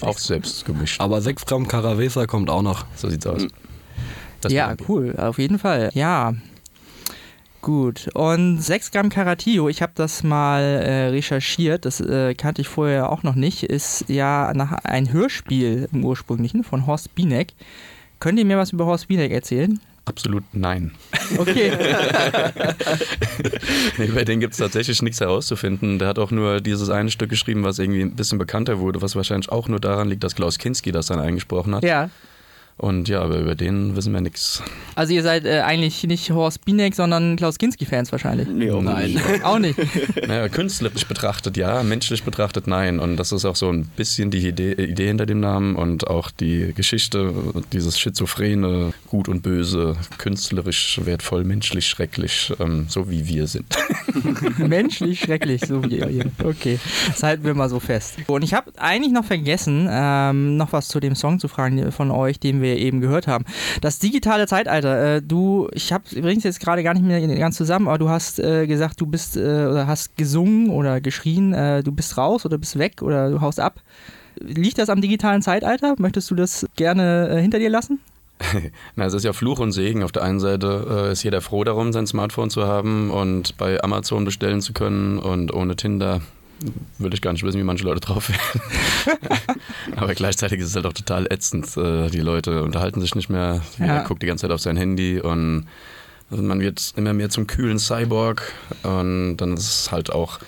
auch 0.00 0.18
selbst 0.18 0.64
gemischt. 0.64 1.00
Aber 1.00 1.20
6 1.20 1.46
Gramm 1.46 1.68
Caravesa 1.68 2.26
kommt 2.26 2.50
auch 2.50 2.62
noch. 2.62 2.84
So 2.96 3.08
sieht's 3.08 3.26
aus. 3.26 3.46
Das 4.40 4.52
ja, 4.52 4.74
cool, 4.88 5.14
auf 5.16 5.38
jeden 5.38 5.58
Fall. 5.58 5.90
Ja. 5.94 6.34
Gut. 7.62 8.10
Und 8.12 8.60
6 8.60 8.90
Gramm 8.90 9.08
Karatillo, 9.08 9.70
ich 9.70 9.80
habe 9.80 9.92
das 9.94 10.22
mal 10.22 10.60
äh, 10.60 11.06
recherchiert, 11.06 11.86
das 11.86 11.98
äh, 11.98 12.34
kannte 12.34 12.60
ich 12.60 12.68
vorher 12.68 13.10
auch 13.10 13.22
noch 13.22 13.36
nicht, 13.36 13.62
ist 13.62 14.04
ja 14.08 14.52
nach 14.54 14.72
ein 14.84 15.10
Hörspiel 15.10 15.88
im 15.90 16.04
ursprünglichen 16.04 16.62
von 16.62 16.86
Horst 16.86 17.14
Bienek. 17.14 17.54
Könnt 18.20 18.38
ihr 18.38 18.44
mir 18.44 18.58
was 18.58 18.72
über 18.72 18.84
Horst 18.84 19.08
Bienek 19.08 19.32
erzählen? 19.32 19.80
Absolut 20.06 20.44
nein. 20.52 20.92
Okay. 21.38 21.72
nee, 23.98 24.06
bei 24.08 24.24
denen 24.24 24.40
gibt 24.40 24.52
es 24.52 24.58
tatsächlich 24.58 25.00
nichts 25.00 25.20
herauszufinden. 25.20 25.98
Der 25.98 26.08
hat 26.08 26.18
auch 26.18 26.30
nur 26.30 26.60
dieses 26.60 26.90
eine 26.90 27.10
Stück 27.10 27.30
geschrieben, 27.30 27.64
was 27.64 27.78
irgendwie 27.78 28.02
ein 28.02 28.14
bisschen 28.14 28.36
bekannter 28.38 28.78
wurde, 28.80 29.00
was 29.00 29.16
wahrscheinlich 29.16 29.48
auch 29.50 29.66
nur 29.68 29.80
daran 29.80 30.10
liegt, 30.10 30.22
dass 30.22 30.34
Klaus 30.34 30.58
Kinski 30.58 30.92
das 30.92 31.06
dann 31.06 31.20
eingesprochen 31.20 31.74
hat. 31.74 31.84
ja. 31.84 32.10
Und 32.76 33.08
ja, 33.08 33.22
aber 33.22 33.38
über 33.38 33.54
den 33.54 33.94
wissen 33.94 34.12
wir 34.12 34.20
nichts. 34.20 34.62
Also 34.96 35.14
ihr 35.14 35.22
seid 35.22 35.44
äh, 35.44 35.60
eigentlich 35.60 36.02
nicht 36.04 36.30
Horst 36.30 36.64
Bienek, 36.64 36.94
sondern 36.94 37.36
Klaus 37.36 37.58
Kinski-Fans 37.58 38.10
wahrscheinlich. 38.10 38.48
Nee, 38.48 38.70
auch 38.70 38.82
Nein. 38.82 39.12
nicht. 39.12 39.24
Auch 39.44 39.58
nicht. 39.58 39.78
Naja, 40.26 40.48
künstlerisch 40.48 41.06
betrachtet 41.06 41.56
ja, 41.56 41.82
menschlich 41.82 42.24
betrachtet 42.24 42.66
nein. 42.66 42.98
Und 42.98 43.16
das 43.16 43.32
ist 43.32 43.44
auch 43.44 43.56
so 43.56 43.70
ein 43.70 43.86
bisschen 43.96 44.30
die 44.30 44.48
Idee, 44.48 44.72
Idee 44.72 45.08
hinter 45.08 45.26
dem 45.26 45.40
Namen 45.40 45.76
und 45.76 46.08
auch 46.08 46.30
die 46.30 46.72
Geschichte, 46.74 47.32
dieses 47.72 47.98
schizophrene, 47.98 48.92
gut 49.06 49.28
und 49.28 49.42
böse, 49.42 49.96
künstlerisch 50.18 51.00
wertvoll, 51.04 51.44
menschlich 51.44 51.86
schrecklich, 51.86 52.52
ähm, 52.58 52.86
so 52.88 53.10
wie 53.10 53.28
wir 53.28 53.46
sind. 53.46 53.76
Menschlich 54.58 55.20
schrecklich, 55.20 55.62
so 55.66 55.82
wie 55.84 55.98
ihr. 55.98 56.24
Okay, 56.42 56.78
das 57.06 57.22
halten 57.22 57.44
wir 57.44 57.54
mal 57.54 57.68
so 57.68 57.80
fest. 57.80 58.16
Und 58.26 58.42
ich 58.42 58.54
habe 58.54 58.72
eigentlich 58.76 59.12
noch 59.12 59.24
vergessen, 59.24 59.88
ähm, 59.90 60.56
noch 60.56 60.72
was 60.72 60.88
zu 60.88 61.00
dem 61.00 61.14
Song 61.14 61.38
zu 61.38 61.48
fragen 61.48 61.92
von 61.92 62.10
euch, 62.10 62.40
den 62.40 62.62
wir 62.62 62.63
eben 62.66 63.00
gehört 63.00 63.26
haben. 63.26 63.44
Das 63.80 63.98
digitale 63.98 64.46
Zeitalter. 64.46 65.16
Äh, 65.16 65.22
du, 65.22 65.68
ich 65.72 65.92
habe 65.92 66.04
übrigens 66.12 66.44
jetzt 66.44 66.60
gerade 66.60 66.82
gar 66.82 66.94
nicht 66.94 67.04
mehr 67.04 67.20
ganz 67.38 67.56
zusammen, 67.56 67.88
aber 67.88 67.98
du 67.98 68.08
hast 68.08 68.38
äh, 68.38 68.66
gesagt, 68.66 69.00
du 69.00 69.06
bist 69.06 69.36
äh, 69.36 69.40
oder 69.40 69.86
hast 69.86 70.16
gesungen 70.16 70.70
oder 70.70 71.00
geschrien, 71.00 71.52
äh, 71.52 71.82
du 71.82 71.92
bist 71.92 72.16
raus 72.16 72.44
oder 72.44 72.58
bist 72.58 72.78
weg 72.78 73.02
oder 73.02 73.30
du 73.30 73.40
haust 73.40 73.60
ab. 73.60 73.80
Liegt 74.40 74.78
das 74.78 74.88
am 74.88 75.00
digitalen 75.00 75.42
Zeitalter? 75.42 75.94
Möchtest 75.98 76.30
du 76.30 76.34
das 76.34 76.66
gerne 76.76 77.28
äh, 77.28 77.40
hinter 77.40 77.58
dir 77.58 77.70
lassen? 77.70 78.00
Na, 78.96 79.04
es 79.04 79.14
ist 79.14 79.24
ja 79.24 79.32
Fluch 79.32 79.60
und 79.60 79.72
Segen. 79.72 80.02
Auf 80.02 80.12
der 80.12 80.22
einen 80.22 80.40
Seite 80.40 80.86
äh, 81.08 81.12
ist 81.12 81.22
jeder 81.22 81.40
froh 81.40 81.64
darum, 81.64 81.92
sein 81.92 82.06
Smartphone 82.06 82.50
zu 82.50 82.66
haben 82.66 83.10
und 83.10 83.56
bei 83.56 83.82
Amazon 83.82 84.24
bestellen 84.24 84.60
zu 84.60 84.72
können 84.72 85.18
und 85.18 85.52
ohne 85.54 85.76
Tinder 85.76 86.20
würde 86.98 87.14
ich 87.14 87.22
gar 87.22 87.32
nicht 87.32 87.42
wissen, 87.44 87.58
wie 87.60 87.64
manche 87.64 87.84
Leute 87.84 88.00
drauf 88.00 88.28
wären. 88.30 89.18
Aber 89.96 90.14
gleichzeitig 90.14 90.60
ist 90.60 90.68
es 90.68 90.74
halt 90.76 90.86
auch 90.86 90.92
total 90.92 91.26
ätzend. 91.32 91.76
Äh, 91.76 92.10
Die 92.10 92.20
Leute 92.20 92.62
unterhalten 92.62 93.00
sich 93.00 93.14
nicht 93.14 93.28
mehr, 93.28 93.60
jeder 93.78 93.94
Ja. 93.96 94.02
guckt 94.04 94.22
die 94.22 94.26
ganze 94.26 94.42
Zeit 94.42 94.50
auf 94.52 94.60
sein 94.60 94.76
Handy 94.76 95.20
und 95.20 95.66
also 96.30 96.42
man 96.42 96.60
wird 96.60 96.92
immer 96.96 97.12
mehr 97.12 97.28
zum 97.30 97.46
kühlen 97.46 97.78
Cyborg 97.78 98.52
und 98.82 99.36
dann 99.36 99.54
ist 99.54 99.68
es 99.68 99.92
halt 99.92 100.10
auch 100.12 100.38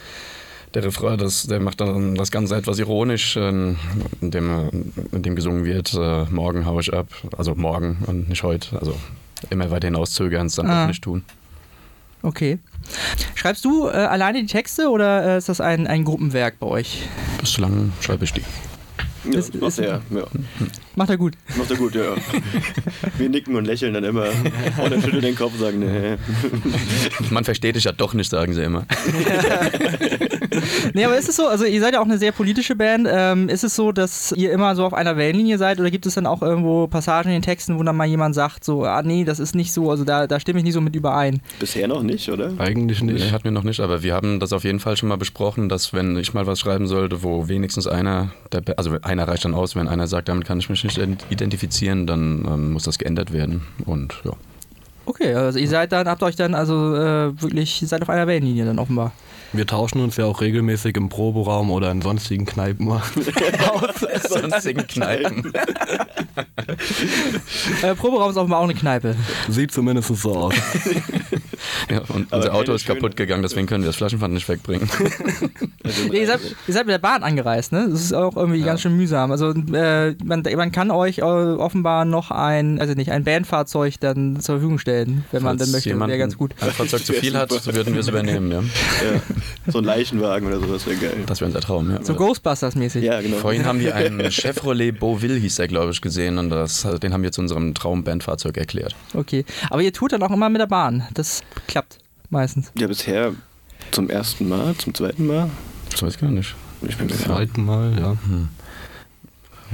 der 0.74 0.84
Refrain, 0.84 1.16
das, 1.18 1.44
der 1.46 1.60
macht 1.60 1.80
dann 1.80 2.14
das 2.16 2.30
Ganze 2.30 2.56
etwas 2.56 2.78
ironisch, 2.78 3.36
ähm, 3.36 3.76
indem, 4.20 4.92
indem 5.12 5.36
gesungen 5.36 5.64
wird, 5.64 5.94
äh, 5.94 6.24
morgen 6.30 6.66
hau 6.66 6.80
ich 6.80 6.92
ab, 6.92 7.08
also 7.36 7.54
morgen 7.54 7.98
und 8.06 8.28
nicht 8.28 8.42
heute, 8.42 8.78
also 8.78 8.94
immer 9.50 9.70
weiter 9.70 9.86
hinauszögern, 9.88 10.46
es 10.46 10.56
dann 10.56 10.66
Ah. 10.68 10.84
auch 10.84 10.88
nicht 10.88 11.02
tun. 11.04 11.24
Okay. 12.26 12.58
Schreibst 13.36 13.64
du 13.64 13.86
äh, 13.86 13.92
alleine 13.92 14.40
die 14.40 14.48
Texte 14.48 14.90
oder 14.90 15.34
äh, 15.34 15.38
ist 15.38 15.48
das 15.48 15.60
ein, 15.60 15.86
ein 15.86 16.04
Gruppenwerk 16.04 16.58
bei 16.58 16.66
euch? 16.66 17.08
Bislang 17.38 17.92
schreibe 18.00 18.24
ich 18.24 18.32
die. 18.32 18.42
Ja, 19.30 19.32
das 19.36 19.52
macht 19.54 19.68
ist- 19.70 19.78
er, 19.78 20.00
ja. 20.10 20.24
Macht 20.94 21.10
er 21.10 21.16
gut. 21.16 21.34
Macht 21.56 21.70
er 21.70 21.76
gut, 21.76 21.94
ja. 21.94 22.02
Wir 23.18 23.28
nicken 23.28 23.54
und 23.56 23.64
lächeln 23.66 23.92
dann 23.94 24.04
immer. 24.04 24.26
Und 24.82 24.90
dann 24.92 25.02
schüttelt 25.02 25.24
den 25.24 25.34
Kopf 25.36 25.52
und 25.54 25.60
sagen, 25.60 25.78
nee. 25.80 26.16
Man 27.30 27.44
versteht 27.44 27.76
dich 27.76 27.84
ja 27.84 27.92
doch 27.92 28.14
nicht, 28.14 28.30
sagen 28.30 28.54
sie 28.54 28.62
immer. 28.62 28.84
Nee, 30.94 31.04
aber 31.04 31.18
ist 31.18 31.28
es 31.28 31.36
so, 31.36 31.46
also 31.46 31.64
ihr 31.64 31.80
seid 31.80 31.92
ja 31.94 32.00
auch 32.00 32.04
eine 32.06 32.16
sehr 32.18 32.32
politische 32.32 32.74
Band, 32.76 33.06
ähm, 33.10 33.48
ist 33.48 33.64
es 33.64 33.76
so, 33.76 33.92
dass 33.92 34.32
ihr 34.32 34.52
immer 34.52 34.74
so 34.74 34.84
auf 34.86 34.94
einer 34.94 35.16
Wellenlinie 35.16 35.58
seid 35.58 35.78
oder 35.80 35.90
gibt 35.90 36.06
es 36.06 36.14
dann 36.14 36.26
auch 36.26 36.40
irgendwo 36.42 36.86
Passagen 36.86 37.28
in 37.28 37.34
den 37.36 37.42
Texten, 37.42 37.78
wo 37.78 37.82
dann 37.82 37.96
mal 37.96 38.06
jemand 38.06 38.34
sagt, 38.34 38.64
so, 38.64 38.84
ah 38.84 39.02
nee, 39.02 39.24
das 39.24 39.38
ist 39.38 39.54
nicht 39.54 39.72
so, 39.72 39.90
also 39.90 40.04
da, 40.04 40.26
da 40.26 40.40
stimme 40.40 40.58
ich 40.60 40.64
nicht 40.64 40.72
so 40.74 40.80
mit 40.80 40.96
überein. 40.96 41.40
Bisher 41.58 41.88
noch 41.88 42.02
nicht, 42.02 42.30
oder? 42.30 42.52
Eigentlich 42.58 43.02
Nee, 43.02 43.14
nicht. 43.14 43.32
hatten 43.32 43.44
wir 43.44 43.50
noch 43.50 43.64
nicht, 43.64 43.80
aber 43.80 44.02
wir 44.02 44.14
haben 44.14 44.40
das 44.40 44.52
auf 44.52 44.64
jeden 44.64 44.80
Fall 44.80 44.96
schon 44.96 45.08
mal 45.08 45.16
besprochen, 45.18 45.68
dass 45.68 45.92
wenn 45.92 46.16
ich 46.16 46.32
mal 46.32 46.46
was 46.46 46.60
schreiben 46.60 46.86
sollte, 46.86 47.22
wo 47.22 47.48
wenigstens 47.48 47.86
einer, 47.86 48.30
der, 48.52 48.62
also 48.78 48.96
einer 49.02 49.15
reicht 49.24 49.44
dann 49.44 49.54
aus, 49.54 49.76
wenn 49.76 49.88
einer 49.88 50.06
sagt, 50.06 50.28
damit 50.28 50.46
kann 50.46 50.58
ich 50.58 50.68
mich 50.68 50.84
nicht 50.84 50.98
ident- 50.98 51.24
identifizieren, 51.30 52.06
dann 52.06 52.44
ähm, 52.46 52.72
muss 52.72 52.84
das 52.84 52.98
geändert 52.98 53.32
werden. 53.32 53.62
Und 53.84 54.14
ja. 54.24 54.32
Okay, 55.06 55.34
also 55.34 55.58
ihr 55.58 55.68
seid 55.68 55.92
dann, 55.92 56.08
habt 56.08 56.22
euch 56.22 56.36
dann 56.36 56.54
also 56.54 56.94
äh, 56.96 57.40
wirklich, 57.40 57.82
seid 57.86 58.02
auf 58.02 58.10
einer 58.10 58.26
Wellenlinie 58.26 58.64
dann 58.64 58.78
offenbar. 58.78 59.12
Wir 59.56 59.66
tauschen 59.66 60.00
uns 60.00 60.16
ja 60.16 60.24
auch 60.26 60.40
regelmäßig 60.40 60.96
im 60.96 61.08
Proberaum 61.08 61.70
oder 61.70 61.90
in 61.90 62.02
sonstigen 62.02 62.46
Kneipen 62.46 62.86
mal. 62.86 63.02
sonstigen 64.28 64.86
Kneipen. 64.86 65.52
Äh, 67.82 67.94
Proberaum 67.94 68.30
ist 68.30 68.36
offenbar 68.36 68.60
auch 68.60 68.64
eine 68.64 68.74
Kneipe. 68.74 69.16
Sieht 69.48 69.72
zumindest 69.72 70.14
so 70.16 70.36
aus. 70.36 70.54
Ja, 71.90 72.00
und 72.08 72.32
Aber 72.32 72.36
unser 72.36 72.54
Auto 72.54 72.74
ist 72.74 72.86
kaputt 72.86 73.12
schöne. 73.12 73.14
gegangen, 73.14 73.42
deswegen 73.42 73.66
können 73.66 73.84
wir 73.84 73.88
das 73.88 73.96
Flaschenpfand 73.96 74.34
nicht 74.34 74.48
wegbringen. 74.48 74.88
Also, 75.84 76.12
Ja, 76.12 76.20
ihr, 76.20 76.26
seid, 76.26 76.40
ihr 76.66 76.74
seid 76.74 76.86
mit 76.86 76.94
der 76.94 76.98
Bahn 76.98 77.22
angereist, 77.22 77.70
ne? 77.70 77.86
Das 77.88 78.00
ist 78.00 78.12
auch 78.12 78.36
irgendwie 78.36 78.60
ganz 78.60 78.80
schön 78.80 78.96
mühsam. 78.96 79.30
Also 79.30 79.50
äh, 79.50 80.16
man, 80.24 80.42
man 80.42 80.72
kann 80.72 80.90
euch 80.90 81.18
äh, 81.18 81.22
offenbar 81.22 82.04
noch 82.04 82.32
ein, 82.32 82.80
also 82.80 82.94
nicht, 82.94 83.12
ein 83.12 83.22
Bandfahrzeug 83.22 84.00
dann 84.00 84.40
zur 84.40 84.56
Verfügung 84.56 84.80
stellen, 84.80 85.24
wenn 85.30 85.44
man 85.44 85.58
Falls 85.58 85.70
dann 85.70 85.72
möchte. 85.76 86.00
Wäre 86.00 86.18
ganz 86.18 86.36
gut. 86.36 86.54
ein 86.60 86.72
Fahrzeug 86.72 87.04
zu 87.06 87.12
viel 87.12 87.36
hat, 87.36 87.50
würden 87.72 87.94
wir 87.94 88.00
es 88.00 88.08
übernehmen. 88.08 88.50
Ja. 88.50 88.60
ja. 88.60 89.20
So 89.68 89.78
ein 89.78 89.84
Leichenwagen 89.84 90.46
oder 90.46 90.60
sowas 90.60 90.86
wäre 90.86 90.96
geil. 90.96 91.24
Das 91.26 91.40
wäre 91.40 91.48
unser 91.48 91.60
Traum. 91.60 91.90
Ja. 91.90 92.04
So 92.04 92.14
Ghostbusters-mäßig. 92.14 93.00
Ja, 93.00 93.20
genau. 93.20 93.38
Vorhin 93.38 93.64
haben 93.64 93.80
wir 93.80 93.96
einen 93.96 94.20
Chevrolet 94.30 94.92
Beauville, 94.92 95.34
hieß 95.34 95.56
der, 95.56 95.66
glaube 95.66 95.90
ich, 95.90 96.00
gesehen 96.00 96.38
und 96.38 96.50
das, 96.50 96.86
also 96.86 96.98
den 96.98 97.12
haben 97.12 97.24
wir 97.24 97.32
zu 97.32 97.40
unserem 97.40 97.74
Traumbandfahrzeug 97.74 98.56
erklärt. 98.56 98.94
Okay. 99.12 99.44
Aber 99.70 99.82
ihr 99.82 99.92
tut 99.92 100.12
dann 100.12 100.22
auch 100.22 100.30
immer 100.30 100.48
mit 100.50 100.60
der 100.60 100.66
Bahn. 100.66 101.04
Das 101.14 101.42
klappt 101.66 101.98
meistens. 102.30 102.70
Ja, 102.78 102.86
bisher 102.86 103.32
zum 103.90 104.08
ersten 104.08 104.48
Mal, 104.48 104.74
zum 104.76 104.94
zweiten 104.94 105.26
Mal. 105.26 105.50
Das 105.90 106.02
weiß 106.02 106.14
ich 106.14 106.20
gar 106.20 106.30
nicht. 106.30 106.54
Ich 106.82 106.96
bin 106.96 107.08
sicher. 107.08 107.24
Zweiten 107.24 107.64
Mal, 107.64 107.98
ja. 107.98 108.16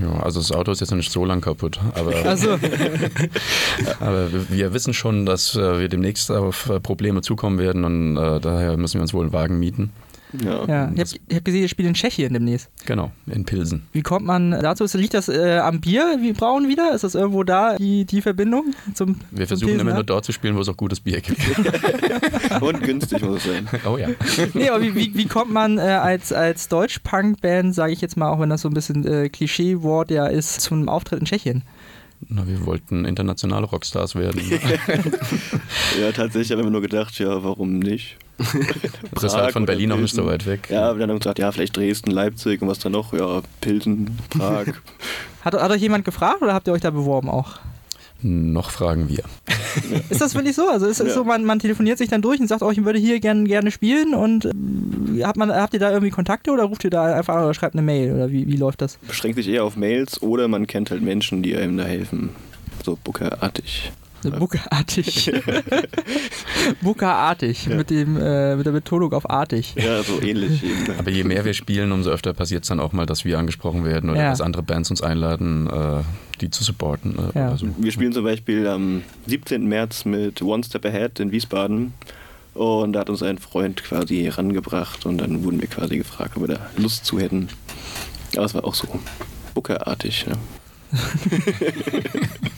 Ja, 0.01 0.23
also 0.23 0.41
das 0.41 0.53
Auto 0.53 0.71
ist 0.73 0.81
jetzt 0.81 0.91
noch 0.91 0.97
nicht 0.97 1.13
so 1.13 1.25
lang 1.25 1.41
kaputt, 1.43 1.79
aber, 1.95 2.15
Also, 2.25 2.53
aber 4.01 4.29
wir- 4.49 4.73
wissen 4.73 4.95
schon, 4.95 5.27
dass 5.27 5.55
äh, 5.55 5.81
wir 5.81 5.89
demnächst 5.89 6.31
auf 6.31 6.69
äh, 6.71 6.81
Probleme 6.81 7.21
zukommen 7.21 7.59
werden 7.59 7.85
und 7.85 8.17
äh, 8.17 8.41
daher 8.41 8.77
müssen 8.77 8.95
wir 8.95 9.03
uns 9.03 9.13
wohl 9.13 9.25
einen 9.25 9.33
Wagen 9.33 9.59
mieten. 9.59 9.91
Ja. 10.33 10.67
ja. 10.67 10.93
Ich 10.95 11.01
habe 11.01 11.37
hab 11.37 11.45
gesehen, 11.45 11.63
ihr 11.63 11.69
spielt 11.69 11.89
in 11.89 11.95
Tschechien 11.95 12.33
demnächst. 12.33 12.71
Genau, 12.87 13.13
in 13.27 13.45
Pilsen. 13.45 13.87
Wie 13.93 14.03
kommt 14.03 14.27
man 14.27 14.51
dazu? 14.51 14.87
Liegt 14.97 15.15
das 15.15 15.29
äh, 15.29 15.59
am 15.59 15.81
Bier, 15.81 16.19
wie 16.21 16.33
brauen 16.33 16.69
wieder? 16.69 16.95
Ist 16.95 17.05
das 17.05 17.15
irgendwo 17.15 17.43
da, 17.45 17.77
die, 17.77 18.05
die 18.05 18.23
Verbindung 18.23 18.75
zum 18.95 19.17
Wir 19.31 19.47
zum 19.47 19.49
versuchen 19.49 19.69
Pilsener? 19.69 19.81
immer 19.83 19.95
nur 19.95 20.05
dort 20.05 20.25
zu 20.25 20.33
spielen, 20.33 20.57
wo 20.57 20.61
es 20.61 20.69
auch 20.69 20.77
gutes 20.77 21.01
Bier 21.01 21.21
gibt. 21.21 21.41
Und 22.61 22.83
günstig 22.83 23.23
muss 23.23 23.39
es 23.39 23.45
sein. 23.45 23.69
Oh 23.85 23.97
ja. 23.97 24.09
Nee, 24.55 24.69
aber 24.69 24.83
wie, 24.83 24.95
wie, 24.95 25.15
wie 25.15 25.27
kommt 25.27 25.53
man 25.53 25.79
äh, 25.79 25.83
als, 25.83 26.33
als 26.33 26.69
Deutsch-Punk-Band, 26.69 27.75
sage 27.75 27.93
ich 27.93 28.01
jetzt 28.01 28.17
mal, 28.17 28.31
auch 28.31 28.41
wenn 28.41 28.51
das 28.51 28.63
so 28.63 28.69
ein 28.69 28.75
bisschen 28.75 29.07
äh, 29.07 29.29
Klischee-Wort 29.29 30.11
ja 30.11 30.27
ist, 30.27 30.61
zu 30.61 30.75
einem 30.75 30.89
Auftritt 30.89 31.21
in 31.21 31.27
Tschechien? 31.27 31.65
Na, 32.29 32.47
wir 32.47 32.65
wollten 32.67 33.05
internationale 33.05 33.67
Rockstars 33.67 34.15
werden. 34.15 34.41
Ja, 36.01 36.11
tatsächlich 36.13 36.53
haben 36.53 36.65
wir 36.65 36.71
nur 36.71 36.81
gedacht, 36.81 37.19
ja, 37.19 37.45
warum 37.45 37.79
nicht? 37.79 38.17
Das 39.13 39.23
ist 39.25 39.35
halt 39.37 39.53
von 39.53 39.67
Berlin 39.67 39.93
auch 39.93 39.99
nicht 39.99 40.15
so 40.15 40.27
weit 40.27 40.47
weg. 40.47 40.69
Ja, 40.71 40.93
dann 40.93 41.03
haben 41.03 41.09
wir 41.11 41.19
gesagt, 41.19 41.39
ja, 41.39 41.53
vielleicht 41.53 41.77
Dresden, 41.77 42.11
Leipzig 42.11 42.61
und 42.63 42.69
was 42.69 42.79
dann 42.79 42.93
noch? 42.93 43.13
Ja, 43.13 43.43
Pilsen, 43.61 44.19
Prag. 44.31 44.67
Hat, 45.45 45.55
hat 45.55 45.71
euch 45.73 45.81
jemand 45.83 46.05
gefragt 46.05 46.41
oder 46.43 46.55
habt 46.55 46.69
ihr 46.69 46.73
euch 46.73 46.81
da 46.81 46.91
beworben 46.91 47.29
auch? 47.29 47.59
Noch 48.25 48.71
fragen 48.71 49.09
wir. 49.09 49.25
Ist 50.09 50.21
das 50.21 50.37
wirklich 50.37 50.55
so? 50.55 50.69
Also 50.69 50.87
ist 50.87 51.01
es 51.01 51.09
Ja. 51.09 51.15
so, 51.15 51.25
man, 51.25 51.45
man 51.45 51.59
telefoniert 51.59 51.99
sich 51.99 52.09
dann 52.09 52.23
durch 52.23 52.39
und 52.39 52.47
sagt, 52.47 52.63
oh, 52.63 52.71
ich 52.71 52.85
würde 52.85 53.01
hier 53.01 53.19
gern, 53.19 53.47
gerne 53.49 53.73
spielen 53.73 54.15
und 54.15 54.45
äh, 54.45 55.25
hat 55.25 55.37
man, 55.37 55.53
habt 55.53 55.75
ihr 55.75 55.81
da 55.81 55.91
irgendwie 55.91 56.11
Kontakte 56.13 56.53
oder 56.53 56.63
ruft 56.63 56.85
ihr 56.85 56.91
da 56.91 57.17
einfach 57.17 57.35
an 57.35 57.43
oder 57.45 57.55
schreibt 57.55 57.75
eine 57.75 57.83
Mail 57.83 58.13
oder 58.15 58.31
wie, 58.31 58.47
wie 58.47 58.57
läuft 58.57 58.81
das? 58.83 58.99
Beschränkt 59.09 59.35
sich 59.37 59.49
eher 59.49 59.65
auf 59.65 59.75
Mails 59.75 60.23
oder 60.23 60.47
man 60.47 60.69
kennt 60.69 60.93
halt 60.93 61.03
Menschen, 61.03 61.43
die 61.43 61.57
einem 61.57 61.77
da 61.77 61.83
helfen. 61.85 62.31
So 62.85 62.97
Booker-artig. 63.03 63.91
Booker-artig. 64.31 65.33
Booker-artig, 66.81 67.67
Ja. 67.71 67.77
mit, 67.77 67.91
dem, 67.91 68.17
äh, 68.21 68.57
mit 68.57 68.67
der 68.67 68.73
Betonung 68.73 69.13
auf 69.13 69.29
artig. 69.29 69.75
Ja, 69.77 70.03
so 70.03 70.21
ähnlich 70.23 70.63
eben. 70.63 70.99
Aber 70.99 71.11
je 71.11 71.25
mehr 71.25 71.45
wir 71.45 71.55
spielen, 71.55 71.93
umso 71.93 72.11
öfter 72.11 72.33
passiert 72.33 72.63
es 72.65 72.69
dann 72.69 72.81
auch 72.81 72.93
mal, 72.93 73.07
dass 73.07 73.25
wir 73.25 73.39
angesprochen 73.39 73.85
werden 73.85 74.11
oder 74.11 74.21
Ja. 74.23 74.31
dass 74.31 74.41
andere 74.41 74.63
Bands 74.63 74.91
uns 74.91 75.03
einladen, 75.03 75.69
äh, 75.69 76.03
die 76.41 76.51
zu 76.51 76.65
supporten. 76.65 77.17
Äh, 77.35 77.39
Ja. 77.39 77.57
so. 77.57 77.67
Wir 77.79 77.93
spielen 77.93 78.13
zum 78.13 78.25
Beispiel 78.25 78.67
am 78.67 79.03
17. 79.27 79.69
März 79.69 80.05
mit 80.05 80.41
One 80.43 80.63
Step 80.65 80.85
Ahead 80.85 81.21
in 81.21 81.33
Wiesbaden. 81.33 81.95
Und 82.55 82.93
da 82.93 83.01
hat 83.01 83.09
uns 83.11 83.23
ein 83.23 83.39
Freund 83.39 83.83
quasi 83.83 84.25
herangebracht 84.25 85.07
und 85.07 85.17
dann 85.19 85.43
wurden 85.43 85.59
wir 85.61 85.69
quasi 85.69 85.97
gefragt, 85.97 86.37
ob 86.37 86.43
wir 86.47 86.55
da 86.57 86.61
Lust 86.77 87.07
zu 87.07 87.19
hätten. 87.19 87.49
Aber 88.37 88.45
es 88.45 88.55
war 88.55 88.65
auch 88.65 88.75
so 88.75 88.87
Booker-artig. 89.55 90.27
Ne? 90.27 90.35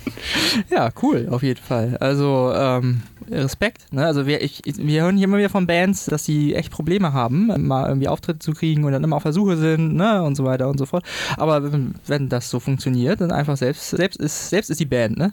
Ja, 0.70 0.90
cool, 1.02 1.28
auf 1.30 1.42
jeden 1.42 1.60
Fall. 1.60 1.96
Also 1.98 2.52
ähm, 2.54 3.02
Respekt. 3.30 3.92
Ne? 3.92 4.04
Also 4.04 4.26
wir, 4.26 4.42
ich, 4.42 4.62
wir 4.64 5.02
hören 5.02 5.16
hier 5.16 5.24
immer 5.24 5.38
wieder 5.38 5.48
von 5.48 5.66
Bands, 5.66 6.06
dass 6.06 6.24
sie 6.24 6.54
echt 6.54 6.70
Probleme 6.70 7.12
haben, 7.12 7.50
mal 7.66 7.88
irgendwie 7.88 8.08
Auftritte 8.08 8.38
zu 8.38 8.52
kriegen 8.52 8.84
und 8.84 8.92
dann 8.92 9.04
immer 9.04 9.16
auf 9.16 9.22
Versuche 9.22 9.56
sind 9.56 9.94
ne? 9.94 10.22
und 10.22 10.34
so 10.34 10.44
weiter 10.44 10.68
und 10.68 10.78
so 10.78 10.86
fort. 10.86 11.04
Aber 11.36 11.72
wenn, 11.72 11.94
wenn 12.06 12.28
das 12.28 12.50
so 12.50 12.60
funktioniert, 12.60 13.20
dann 13.20 13.30
einfach 13.30 13.56
selbst, 13.56 13.90
selbst 13.90 14.20
ist, 14.20 14.50
selbst 14.50 14.70
ist 14.70 14.80
die 14.80 14.86
Band, 14.86 15.16
ne? 15.16 15.32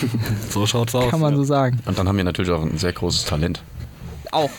So 0.50 0.66
schaut's 0.66 0.94
aus. 0.94 1.10
Kann 1.10 1.20
man 1.20 1.36
so 1.36 1.44
sagen. 1.44 1.78
Und 1.86 1.98
dann 1.98 2.08
haben 2.08 2.16
wir 2.16 2.24
natürlich 2.24 2.50
auch 2.50 2.62
ein 2.62 2.78
sehr 2.78 2.92
großes 2.92 3.24
Talent. 3.24 3.62
Auch. 4.32 4.50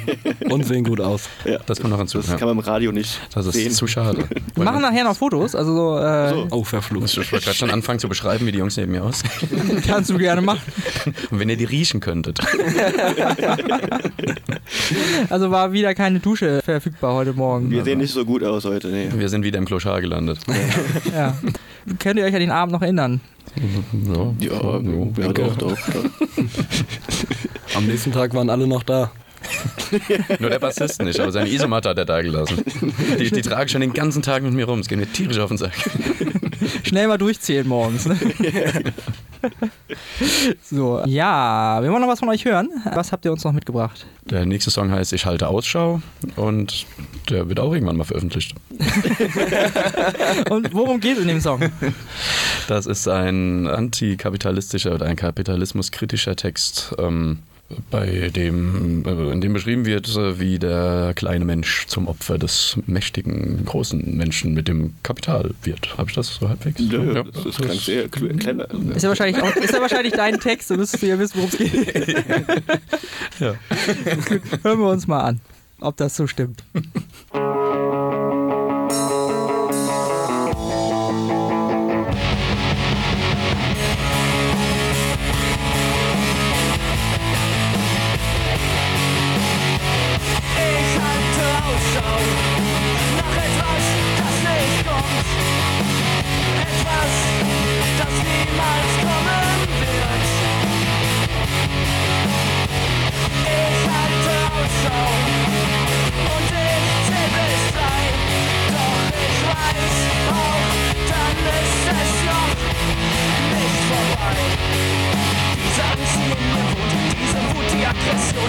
Und 0.50 0.64
sehen 0.66 0.84
gut 0.84 1.00
aus. 1.00 1.28
Ja. 1.44 1.58
Das 1.66 1.78
kommt 1.80 1.90
noch 1.90 1.98
hinzu. 1.98 2.18
Das 2.18 2.28
ja. 2.28 2.36
kann 2.36 2.48
man 2.48 2.56
im 2.56 2.64
Radio 2.64 2.92
nicht 2.92 3.20
Das 3.34 3.44
ist 3.46 3.54
sehen. 3.54 3.70
zu 3.72 3.86
schade. 3.86 4.26
Wir 4.54 4.64
machen 4.64 4.80
nachher 4.80 5.04
noch 5.04 5.16
Fotos, 5.16 5.54
also 5.54 5.74
so, 5.74 5.98
äh, 5.98 6.30
So. 6.30 6.46
Oh, 6.50 6.64
verflucht. 6.64 7.16
Ich 7.16 7.32
wollte 7.32 7.44
gerade 7.44 7.56
schon 7.56 7.70
anfangen 7.70 7.98
zu 7.98 8.08
beschreiben, 8.08 8.46
wie 8.46 8.52
die 8.52 8.58
Jungs 8.58 8.76
neben 8.78 8.92
mir 8.92 9.04
aussehen. 9.04 9.30
kannst 9.86 10.08
du 10.10 10.16
gerne 10.16 10.40
machen. 10.40 10.72
Und 11.30 11.38
wenn 11.38 11.48
ihr 11.50 11.58
die 11.58 11.66
riechen 11.66 12.00
könntet. 12.00 12.40
Also 15.28 15.50
war 15.50 15.72
wieder 15.72 15.94
keine 15.94 16.20
Dusche 16.20 16.62
verfügbar 16.64 17.14
heute 17.14 17.34
Morgen. 17.34 17.70
Wir 17.70 17.80
also, 17.80 17.90
sehen 17.90 17.98
nicht 17.98 18.12
so 18.12 18.24
gut 18.24 18.42
aus 18.42 18.64
heute, 18.64 18.88
nee. 18.88 19.08
Wir 19.14 19.28
sind 19.28 19.44
wieder 19.44 19.58
im 19.58 19.66
Kloschar 19.66 20.00
gelandet. 20.00 20.38
Ja. 21.12 21.36
Könnt 21.98 22.18
ihr 22.18 22.24
euch 22.24 22.34
an 22.34 22.40
den 22.40 22.50
Abend 22.50 22.72
noch 22.72 22.82
erinnern? 22.82 23.20
Ja, 23.92 24.34
Ja, 24.40 24.80
ja, 25.18 25.32
doch, 25.32 25.56
doch, 25.56 25.56
doch. 25.56 25.76
Am 27.74 27.86
nächsten 27.86 28.12
Tag 28.12 28.34
waren 28.34 28.50
alle 28.50 28.66
noch 28.66 28.82
da. 28.82 29.10
Nur 30.40 30.50
der 30.50 30.58
Bassist 30.58 31.02
nicht, 31.02 31.20
aber 31.20 31.30
seine 31.30 31.48
Isomatte 31.48 31.90
hat 31.90 31.98
er 31.98 32.04
da 32.04 32.20
gelassen. 32.22 32.64
Die, 33.18 33.30
die 33.30 33.42
trage 33.42 33.66
ich 33.66 33.72
schon 33.72 33.80
den 33.80 33.92
ganzen 33.92 34.22
Tag 34.22 34.42
mit 34.42 34.52
mir 34.52 34.64
rum. 34.64 34.80
Es 34.80 34.88
geht 34.88 34.98
mir 34.98 35.10
tierisch 35.10 35.38
auf 35.38 35.48
den 35.48 35.58
Sack. 35.58 35.72
Schnell 36.82 37.08
mal 37.08 37.18
durchzählen 37.18 37.66
morgens. 37.66 38.06
Ne? 38.06 38.16
so, 40.62 41.02
ja, 41.06 41.78
wir 41.82 41.90
wollen 41.90 42.02
noch 42.02 42.08
was 42.08 42.18
von 42.18 42.28
euch 42.28 42.44
hören. 42.44 42.68
Was 42.92 43.12
habt 43.12 43.24
ihr 43.24 43.32
uns 43.32 43.44
noch 43.44 43.52
mitgebracht? 43.52 44.06
Der 44.24 44.44
nächste 44.44 44.70
Song 44.70 44.90
heißt 44.90 45.12
Ich 45.12 45.26
halte 45.26 45.48
Ausschau 45.48 46.02
und 46.36 46.86
der 47.28 47.48
wird 47.48 47.60
auch 47.60 47.72
irgendwann 47.72 47.96
mal 47.96 48.04
veröffentlicht. 48.04 48.54
Und 50.50 50.72
worum 50.72 50.98
geht 51.00 51.16
es 51.16 51.22
in 51.22 51.28
dem 51.28 51.40
Song? 51.40 51.60
Das 52.68 52.86
ist 52.86 53.06
ein 53.06 53.66
antikapitalistischer 53.66 54.94
oder 54.94 55.06
ein 55.06 55.16
kapitalismuskritischer 55.16 56.36
Text, 56.36 56.94
ähm, 56.98 57.40
bei 57.90 58.30
dem, 58.34 59.04
äh, 59.04 59.30
in 59.32 59.40
dem 59.42 59.52
beschrieben 59.52 59.84
wird, 59.84 60.08
äh, 60.16 60.40
wie 60.40 60.58
der 60.58 61.12
kleine 61.14 61.44
Mensch 61.44 61.86
zum 61.86 62.08
Opfer 62.08 62.38
des 62.38 62.78
mächtigen, 62.86 63.64
großen 63.66 64.16
Menschen 64.16 64.54
mit 64.54 64.68
dem 64.68 64.94
Kapital 65.02 65.50
wird. 65.64 65.98
Habe 65.98 66.08
ich 66.08 66.14
das 66.14 66.34
so 66.34 66.48
halbwegs? 66.48 66.80
Nö, 66.80 67.14
Ja. 67.14 67.22
das, 67.24 67.44
das 67.44 67.56
klang 67.56 67.76
sehr 67.78 68.08
cl- 68.08 68.38
clever. 68.38 68.68
Ist 68.94 69.02
ja 69.02 69.08
wahrscheinlich, 69.10 69.42
auch, 69.42 69.54
ist 69.56 69.72
ja 69.74 69.80
wahrscheinlich 69.82 70.14
dein 70.14 70.40
Text, 70.40 70.70
dann 70.70 70.78
müsstest 70.78 71.02
du 71.02 71.06
ja 71.08 71.18
wissen, 71.18 71.34
worum 71.36 71.50
es 71.50 71.58
geht. 71.58 72.24
Ja. 73.40 73.54
Hören 74.62 74.80
wir 74.80 74.88
uns 74.90 75.06
mal 75.06 75.20
an, 75.20 75.40
ob 75.80 75.96
das 75.96 76.16
so 76.16 76.26
stimmt. 76.26 76.64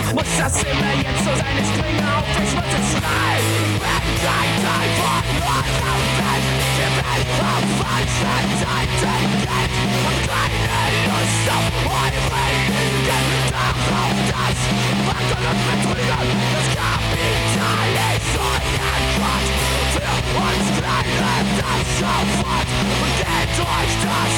Aggression, 0.09 0.15
muss 0.15 0.37
das 0.37 0.63
immer 0.63 0.93
jetzt 0.95 1.23
so 1.23 1.31
sein? 1.35 1.55
Ich 1.61 1.69
klinge 1.73 2.01
auf, 2.15 2.25
ich 2.29 2.53
muss 2.55 2.65
es 2.65 2.87
schreien. 2.91 3.45
Ich 3.59 3.79
bin 3.79 4.17
kein 4.25 4.53
Teil 4.65 4.89
von 4.99 5.23
unserer 5.29 5.97
Welt. 6.19 6.47
Wir 6.77 6.91
werden 6.97 7.37
auf 7.39 7.67
falschen 7.79 8.49
Seiten 8.59 9.09
geht 9.09 9.73
und 10.07 10.19
keine 10.29 10.83
Lust 11.09 11.45
auf 11.49 11.65
eure 11.85 12.33
Lügen. 12.69 13.25
Darauf 13.51 14.28
das 14.49 14.61
Wandern 15.05 15.45
und 15.49 15.61
Betrügen, 15.69 16.39
das 16.53 16.67
Kapital 16.73 17.93
ist 18.17 18.33
euer 18.33 18.99
Gott. 19.19 19.47
Für 19.93 20.13
uns 20.37 20.67
Kleine 20.79 21.37
das 21.59 21.87
sofort 21.99 22.69
und 22.99 23.13
geht 23.19 23.55
euch 23.59 23.95
das 24.03 24.33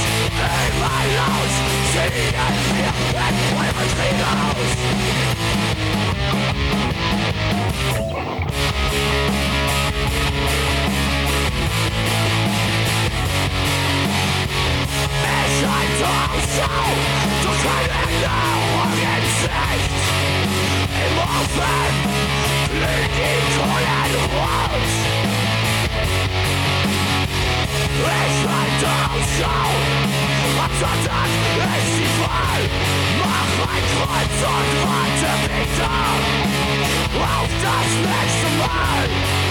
immer 0.68 1.04
aus. 1.28 1.56
Ziehen 1.92 2.16
wir 2.76 3.28
in 3.30 3.48
eure 3.58 3.86
Träne 3.96 4.30
aus. 4.48 4.72
Es 14.12 14.41
auf 37.42 37.50
das 37.62 37.90
nächste 38.02 38.58
Mal. 38.58 39.51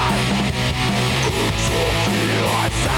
bezwingen. 0.00 0.52
Gut 1.24 1.58
so 1.66 1.80
viel 2.10 2.44
als 2.62 2.90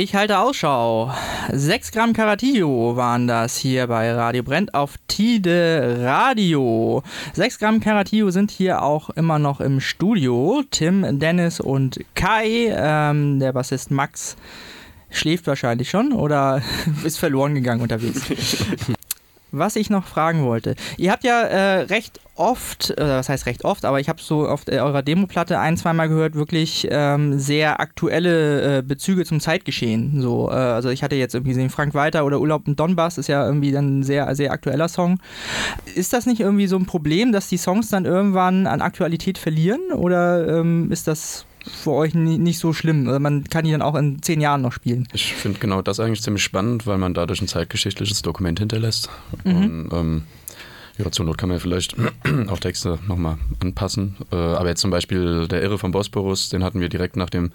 Ich 0.00 0.14
halte 0.14 0.38
Ausschau. 0.38 1.12
6 1.52 1.90
Gramm 1.90 2.12
Caratillo 2.12 2.94
waren 2.94 3.26
das 3.26 3.56
hier 3.56 3.88
bei 3.88 4.12
Radio 4.12 4.44
Brennt 4.44 4.72
auf 4.72 4.94
Tide 5.08 5.98
Radio. 6.02 7.02
6 7.32 7.58
Gramm 7.58 7.80
Caratillo 7.80 8.30
sind 8.30 8.52
hier 8.52 8.82
auch 8.82 9.10
immer 9.10 9.40
noch 9.40 9.60
im 9.60 9.80
Studio. 9.80 10.62
Tim, 10.70 11.18
Dennis 11.18 11.58
und 11.58 11.98
Kai. 12.14 12.72
Ähm, 12.72 13.40
der 13.40 13.52
Bassist 13.52 13.90
Max 13.90 14.36
schläft 15.10 15.48
wahrscheinlich 15.48 15.90
schon 15.90 16.12
oder 16.12 16.62
ist 17.04 17.18
verloren 17.18 17.56
gegangen 17.56 17.80
unterwegs. 17.80 18.22
Was 19.50 19.76
ich 19.76 19.88
noch 19.90 20.04
fragen 20.04 20.44
wollte. 20.44 20.74
Ihr 20.96 21.10
habt 21.10 21.24
ja 21.24 21.40
äh, 21.40 21.80
recht 21.82 22.20
oft, 22.38 22.90
äh, 22.98 23.04
was 23.04 23.28
heißt 23.28 23.46
recht 23.46 23.64
oft, 23.64 23.84
aber 23.84 24.00
ich 24.00 24.08
habe 24.08 24.20
so 24.20 24.46
auf 24.46 24.68
äh, 24.68 24.78
eurer 24.78 25.02
Demoplatte 25.02 25.58
ein, 25.58 25.76
zweimal 25.76 26.08
gehört, 26.08 26.34
wirklich 26.34 26.86
ähm, 26.90 27.38
sehr 27.38 27.80
aktuelle 27.80 28.78
äh, 28.78 28.82
Bezüge 28.82 29.24
zum 29.24 29.40
Zeitgeschehen. 29.40 30.20
So, 30.20 30.50
äh, 30.50 30.54
also 30.54 30.90
ich 30.90 31.02
hatte 31.02 31.16
jetzt 31.16 31.34
irgendwie 31.34 31.52
gesehen, 31.52 31.70
Frank 31.70 31.94
Walter 31.94 32.24
oder 32.24 32.40
Urlaub 32.40 32.68
im 32.68 32.76
Donbass 32.76 33.18
ist 33.18 33.28
ja 33.28 33.44
irgendwie 33.44 33.72
dann 33.72 34.00
ein 34.00 34.02
sehr, 34.04 34.34
sehr 34.34 34.52
aktueller 34.52 34.88
Song. 34.88 35.18
Ist 35.94 36.12
das 36.12 36.26
nicht 36.26 36.40
irgendwie 36.40 36.66
so 36.66 36.76
ein 36.76 36.86
Problem, 36.86 37.32
dass 37.32 37.48
die 37.48 37.58
Songs 37.58 37.88
dann 37.88 38.04
irgendwann 38.04 38.66
an 38.66 38.80
Aktualität 38.82 39.38
verlieren? 39.38 39.80
Oder 39.92 40.60
ähm, 40.60 40.92
ist 40.92 41.08
das 41.08 41.44
für 41.68 41.92
euch 41.92 42.14
ni- 42.14 42.38
nicht 42.38 42.58
so 42.58 42.72
schlimm. 42.72 43.06
Also 43.08 43.20
man 43.20 43.44
kann 43.44 43.64
die 43.64 43.70
dann 43.72 43.82
auch 43.82 43.94
in 43.94 44.22
zehn 44.22 44.40
Jahren 44.40 44.62
noch 44.62 44.72
spielen. 44.72 45.06
Ich 45.12 45.34
finde 45.34 45.58
genau 45.58 45.82
das 45.82 46.00
eigentlich 46.00 46.22
ziemlich 46.22 46.42
spannend, 46.42 46.86
weil 46.86 46.98
man 46.98 47.14
dadurch 47.14 47.40
ein 47.42 47.48
zeitgeschichtliches 47.48 48.22
Dokument 48.22 48.58
hinterlässt. 48.58 49.08
Mhm. 49.44 49.56
Und 49.56 49.88
ähm, 49.92 50.22
ja, 50.98 51.10
zur 51.12 51.26
Not 51.26 51.38
kann 51.38 51.48
man 51.48 51.60
vielleicht 51.60 51.94
auch 52.48 52.58
Texte 52.58 52.98
nochmal 53.06 53.38
anpassen. 53.60 54.16
Äh, 54.32 54.36
aber 54.36 54.68
jetzt 54.68 54.80
zum 54.80 54.90
Beispiel 54.90 55.46
der 55.48 55.62
Irre 55.62 55.78
vom 55.78 55.92
Bosporus, 55.92 56.48
den 56.48 56.64
hatten 56.64 56.80
wir 56.80 56.88
direkt 56.88 57.16
nach 57.16 57.30
dem, 57.30 57.52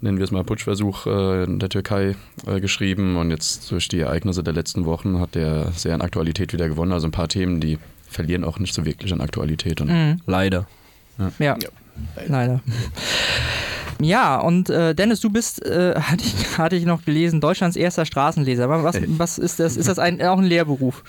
nennen 0.00 0.18
wir 0.18 0.24
es 0.24 0.32
mal, 0.32 0.42
Putschversuch 0.44 1.06
äh, 1.06 1.44
in 1.44 1.58
der 1.60 1.68
Türkei 1.68 2.16
äh, 2.46 2.60
geschrieben. 2.60 3.16
Und 3.16 3.30
jetzt 3.30 3.70
durch 3.70 3.86
die 3.88 4.00
Ereignisse 4.00 4.42
der 4.42 4.52
letzten 4.54 4.84
Wochen 4.84 5.20
hat 5.20 5.34
der 5.36 5.70
sehr 5.72 5.94
an 5.94 6.00
Aktualität 6.00 6.52
wieder 6.52 6.68
gewonnen. 6.68 6.92
Also 6.92 7.06
ein 7.06 7.12
paar 7.12 7.28
Themen, 7.28 7.60
die 7.60 7.78
verlieren 8.08 8.44
auch 8.44 8.58
nicht 8.58 8.74
so 8.74 8.84
wirklich 8.84 9.12
an 9.12 9.20
Aktualität. 9.20 9.80
Und 9.80 9.88
Mhm. 9.88 10.20
Leider. 10.26 10.66
Ja, 11.18 11.30
Ja. 11.38 11.56
Leider. 12.28 12.60
Ja, 14.00 14.38
und 14.38 14.68
äh, 14.68 14.94
Dennis, 14.94 15.20
du 15.20 15.30
bist, 15.30 15.64
äh, 15.64 15.94
hatte, 16.00 16.24
ich, 16.24 16.58
hatte 16.58 16.76
ich 16.76 16.84
noch 16.84 17.04
gelesen, 17.04 17.40
Deutschlands 17.40 17.76
erster 17.76 18.04
Straßenleser. 18.04 18.64
Aber 18.64 18.82
Was, 18.84 18.96
was 19.06 19.38
ist 19.38 19.58
das? 19.58 19.76
Ist 19.76 19.88
das 19.88 19.98
ein, 19.98 20.20
auch 20.22 20.38
ein 20.38 20.44
Lehrberuf? 20.44 21.02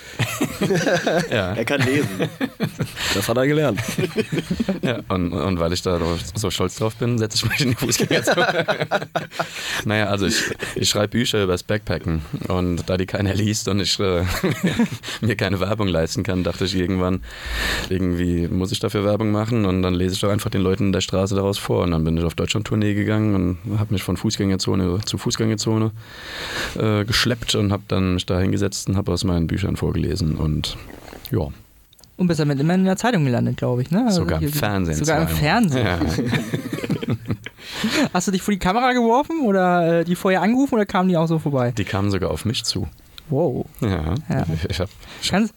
ja. 1.30 1.54
Er 1.54 1.66
kann 1.66 1.82
lesen. 1.82 2.30
Das 3.14 3.28
hat 3.28 3.38
er 3.38 3.48
gelernt. 3.48 3.80
Ja, 4.82 5.00
und, 5.10 5.34
und 5.34 5.60
weil 5.60 5.74
ich 5.74 5.82
da 5.82 6.00
so 6.36 6.50
stolz 6.50 6.76
drauf 6.76 6.96
bin, 6.96 7.18
setze 7.18 7.38
ich 7.38 7.50
mich 7.50 7.62
in 7.62 7.70
die 7.70 7.76
Fußgängerzone. 7.76 8.66
naja, 9.86 10.08
also 10.08 10.26
ich, 10.28 10.44
ich 10.76 10.90
schreibe 10.90 11.10
Bücher 11.10 11.44
über 11.44 11.54
das 11.54 11.64
Backpacken 11.64 12.22
und 12.48 12.90
da 12.90 12.98
die 12.98 13.06
keiner 13.06 13.34
liest 13.34 13.68
und 13.68 13.80
ich 13.80 14.00
äh, 14.00 14.24
mir 15.22 15.36
keine 15.36 15.60
Werbung 15.60 15.88
leisten 15.88 16.24
kann, 16.24 16.44
dachte 16.44 16.66
ich 16.66 16.76
irgendwann, 16.76 17.22
irgendwie 17.90 18.48
muss 18.48 18.72
ich 18.72 18.80
dafür 18.80 19.04
Werbung 19.04 19.32
machen 19.32 19.66
und 19.66 19.82
dann 19.82 19.94
lese 19.94 20.16
ich 20.16 20.22
doch 20.22 20.30
einfach 20.30 20.50
den 20.50 20.62
Leuten 20.62 20.88
in 20.88 20.94
der 20.94 21.02
Straße 21.02 21.36
daraus 21.36 21.58
vor 21.58 21.84
und 21.84 21.92
dann 21.92 22.04
bin 22.04 22.18
ich 22.18 22.24
auf 22.24 22.36
Deutschland-Tournee 22.78 22.94
gegangen 22.94 23.58
und 23.66 23.80
habe 23.80 23.94
mich 23.94 24.04
von 24.04 24.18
Fußgängerzone 24.18 25.00
zu 25.06 25.18
Fußgängerzone 25.18 25.92
äh, 26.78 27.06
geschleppt 27.06 27.56
und 27.56 27.72
habe 27.72 27.84
dann 27.88 28.16
mich 28.16 28.26
da 28.26 28.40
hingesetzt 28.40 28.90
und 28.90 28.98
habe 28.98 29.12
aus 29.12 29.24
meinen 29.24 29.48
Büchern 29.48 29.76
vorgelesen 29.76 30.36
und 30.36 30.78
ja, 31.32 31.48
Und 32.18 32.28
bist 32.28 32.40
damit 32.40 32.60
immer 32.60 32.76
in 32.76 32.86
der 32.86 32.98
Zeitung 32.98 33.26
gelandet, 33.26 33.58
glaube 33.58 33.82
ich. 33.82 33.92
Ne? 33.92 34.06
Also 34.06 34.22
sogar 34.22 34.42
im 34.42 34.52
Fernsehen. 34.52 34.98
Sogar 34.98 35.22
im. 35.22 35.28
Fernsehen. 35.28 35.86
Ja. 35.86 36.00
Hast 38.14 38.28
du 38.28 38.32
dich 38.32 38.42
vor 38.42 38.54
die 38.54 38.60
Kamera 38.60 38.94
geworfen 38.94 39.42
oder 39.42 40.00
äh, 40.00 40.06
die 40.06 40.16
vorher 40.16 40.42
angerufen 40.42 40.76
oder 40.76 40.86
kamen 40.86 41.10
die 41.10 41.18
auch 41.18 41.28
so 41.28 41.38
vorbei? 41.38 41.74
Die 41.78 41.84
kamen 41.84 42.10
sogar 42.10 42.32
auf 42.32 42.46
mich 42.46 42.64
zu. 42.64 42.88
Wow. 43.30 43.66
Ja, 43.82 44.16
Ja. 44.30 44.46
ich 44.70 44.80
habe 44.80 44.90
Kannst, 45.30 45.54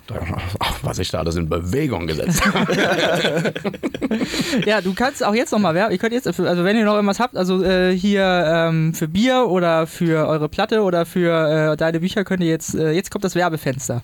was 0.82 0.98
ich 0.98 1.10
da 1.10 1.18
alles 1.20 1.36
in 1.36 1.48
Bewegung 1.48 2.06
gesetzt 2.06 2.44
habe. 2.44 2.72
ja, 4.66 4.80
du 4.80 4.92
kannst 4.94 5.24
auch 5.24 5.34
jetzt 5.34 5.52
nochmal 5.52 5.74
werben. 5.74 5.92
Ihr 5.92 5.98
könnt 5.98 6.12
jetzt, 6.12 6.26
also 6.26 6.64
wenn 6.64 6.76
ihr 6.76 6.84
noch 6.84 6.94
irgendwas 6.94 7.20
habt, 7.20 7.36
also 7.36 7.62
äh, 7.62 7.96
hier 7.96 8.24
ähm, 8.24 8.92
für 8.94 9.06
Bier 9.06 9.46
oder 9.48 9.86
für 9.86 10.26
eure 10.26 10.48
Platte 10.48 10.82
oder 10.82 11.06
für 11.06 11.72
äh, 11.72 11.76
deine 11.76 12.00
Bücher 12.00 12.24
könnt 12.24 12.42
ihr 12.42 12.48
jetzt, 12.48 12.74
äh, 12.74 12.90
jetzt 12.90 13.10
kommt 13.10 13.24
das 13.24 13.34
Werbefenster. 13.36 14.02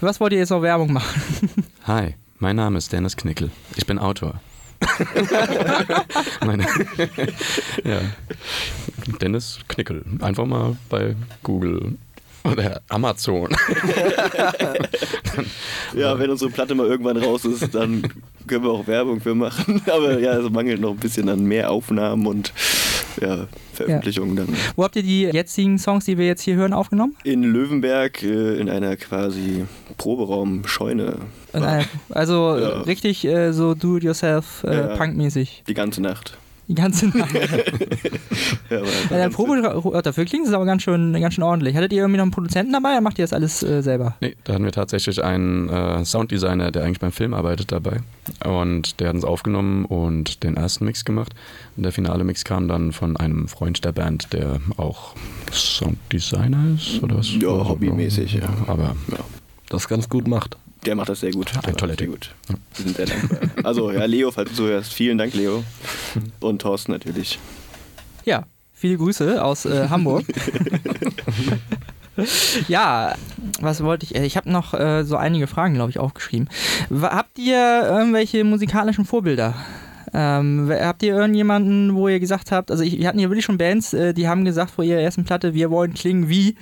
Für 0.00 0.06
was 0.06 0.18
wollt 0.20 0.32
ihr 0.32 0.38
jetzt 0.40 0.50
noch 0.50 0.62
Werbung 0.62 0.92
machen? 0.92 1.22
Hi, 1.86 2.14
mein 2.40 2.56
Name 2.56 2.78
ist 2.78 2.92
Dennis 2.92 3.16
Knickel. 3.16 3.50
Ich 3.76 3.86
bin 3.86 3.98
Autor. 3.98 4.40
Ja. 7.84 8.00
Dennis 9.20 9.60
Knickel. 9.68 10.04
Einfach 10.20 10.46
mal 10.46 10.76
bei 10.88 11.14
Google 11.42 11.96
oder 12.44 12.82
Amazon. 12.88 13.48
Ja, 15.96 16.18
wenn 16.18 16.30
unsere 16.30 16.50
Platte 16.50 16.74
mal 16.74 16.86
irgendwann 16.86 17.16
raus 17.16 17.44
ist, 17.44 17.74
dann 17.74 18.02
können 18.46 18.64
wir 18.64 18.70
auch 18.70 18.86
Werbung 18.86 19.20
für 19.20 19.34
machen. 19.34 19.80
Aber 19.92 20.18
ja, 20.18 20.36
es 20.38 20.50
mangelt 20.50 20.80
noch 20.80 20.90
ein 20.90 20.96
bisschen 20.96 21.28
an 21.28 21.44
mehr 21.44 21.70
Aufnahmen 21.70 22.26
und 22.26 22.52
ja, 23.20 23.46
Veröffentlichungen 23.72 24.34
dann. 24.36 24.48
Wo 24.74 24.82
habt 24.82 24.96
ihr 24.96 25.02
die 25.04 25.22
jetzigen 25.22 25.78
Songs, 25.78 26.04
die 26.04 26.18
wir 26.18 26.26
jetzt 26.26 26.42
hier 26.42 26.56
hören, 26.56 26.72
aufgenommen? 26.72 27.16
In 27.22 27.42
Löwenberg 27.44 28.22
äh, 28.24 28.56
in 28.56 28.68
einer 28.68 28.96
quasi 28.96 29.64
Proberaum-Scheune. 29.98 31.16
Also 32.10 32.58
Ja. 32.58 32.80
richtig 32.82 33.24
äh, 33.24 33.52
so 33.52 33.74
do-it-yourself, 33.74 34.64
äh, 34.64 34.74
Ja. 34.76 34.96
punkmäßig. 34.96 35.62
Die 35.68 35.74
ganze 35.74 36.02
Nacht. 36.02 36.36
Die 36.68 36.74
ganze 36.74 37.06
Nacht. 37.08 37.34
Ja, 38.70 38.78
aber 38.78 38.86
Ja, 39.10 39.16
der 39.16 39.28
Probe, 39.28 40.02
dafür 40.02 40.24
klingt 40.24 40.46
es 40.46 40.52
aber 40.52 40.64
ganz 40.64 40.82
schön, 40.82 41.12
ganz 41.20 41.34
schön 41.34 41.44
ordentlich. 41.44 41.76
Hattet 41.76 41.92
ihr 41.92 41.98
irgendwie 42.00 42.16
noch 42.16 42.24
einen 42.24 42.30
Produzenten 42.30 42.72
dabei 42.72 42.92
oder 42.92 43.00
macht 43.02 43.18
ihr 43.18 43.24
das 43.24 43.32
alles 43.32 43.62
äh, 43.62 43.82
selber? 43.82 44.16
Nee, 44.20 44.34
da 44.44 44.54
hatten 44.54 44.64
wir 44.64 44.72
tatsächlich 44.72 45.22
einen 45.22 45.68
äh, 45.68 46.04
Sounddesigner, 46.04 46.70
der 46.72 46.84
eigentlich 46.84 47.00
beim 47.00 47.12
Film 47.12 47.34
arbeitet 47.34 47.70
dabei. 47.72 47.98
Und 48.44 49.00
der 49.00 49.08
hat 49.08 49.14
uns 49.16 49.24
aufgenommen 49.24 49.84
und 49.84 50.42
den 50.42 50.56
ersten 50.56 50.86
Mix 50.86 51.04
gemacht. 51.04 51.34
Und 51.76 51.82
der 51.82 51.92
finale 51.92 52.24
Mix 52.24 52.44
kam 52.44 52.66
dann 52.68 52.92
von 52.92 53.16
einem 53.16 53.48
Freund 53.48 53.84
der 53.84 53.92
Band, 53.92 54.32
der 54.32 54.60
auch 54.78 55.14
Sounddesigner 55.52 56.74
ist 56.74 57.02
oder 57.02 57.18
was? 57.18 57.30
Ja, 57.40 57.48
hobbymäßig, 57.68 58.34
ja. 58.34 58.48
Aber 58.66 58.96
Das 59.68 59.88
ganz 59.88 60.08
gut 60.08 60.26
macht. 60.26 60.56
Der 60.86 60.94
macht 60.94 61.08
das 61.08 61.20
sehr 61.20 61.30
gut. 61.32 61.52
Das 61.62 61.74
Toilette. 61.76 62.04
sehr 62.04 62.12
gut. 62.12 62.34
Wir 62.76 62.84
sind 62.84 62.96
sehr 62.96 63.06
dankbar. 63.06 63.38
Also, 63.64 63.90
ja, 63.90 64.04
Leo, 64.04 64.30
falls 64.30 64.50
du 64.50 64.56
zuhörst, 64.56 64.92
vielen 64.92 65.18
Dank, 65.18 65.34
Leo. 65.34 65.64
Und 66.40 66.60
Thorsten 66.62 66.92
natürlich. 66.92 67.38
Ja, 68.24 68.44
viele 68.72 68.96
Grüße 68.98 69.42
aus 69.42 69.64
äh, 69.64 69.88
Hamburg. 69.88 70.24
ja, 72.68 73.14
was 73.60 73.82
wollte 73.82 74.04
ich? 74.06 74.14
äh, 74.14 74.24
Ich 74.24 74.36
habe 74.36 74.50
noch 74.50 74.74
äh, 74.74 75.04
so 75.04 75.16
einige 75.16 75.46
Fragen, 75.46 75.74
glaube 75.74 75.90
ich, 75.90 75.98
aufgeschrieben. 75.98 76.48
Habt 77.02 77.38
ihr 77.38 77.82
irgendwelche 77.84 78.44
musikalischen 78.44 79.04
Vorbilder? 79.04 79.54
Ähm, 80.12 80.68
wer- 80.68 80.86
habt 80.86 81.02
ihr 81.02 81.14
irgendjemanden, 81.16 81.94
wo 81.94 82.06
ihr 82.08 82.20
gesagt 82.20 82.52
habt, 82.52 82.70
also 82.70 82.84
ich, 82.84 82.98
wir 82.98 83.08
hatten 83.08 83.18
hier 83.18 83.30
wirklich 83.30 83.44
schon 83.44 83.58
Bands, 83.58 83.92
äh, 83.94 84.14
die 84.14 84.28
haben 84.28 84.44
gesagt 84.44 84.70
vor 84.70 84.84
ihrer 84.84 85.00
ersten 85.00 85.24
Platte, 85.24 85.54
wir 85.54 85.70
wollen 85.70 85.92
klingen 85.94 86.28
wie 86.28 86.54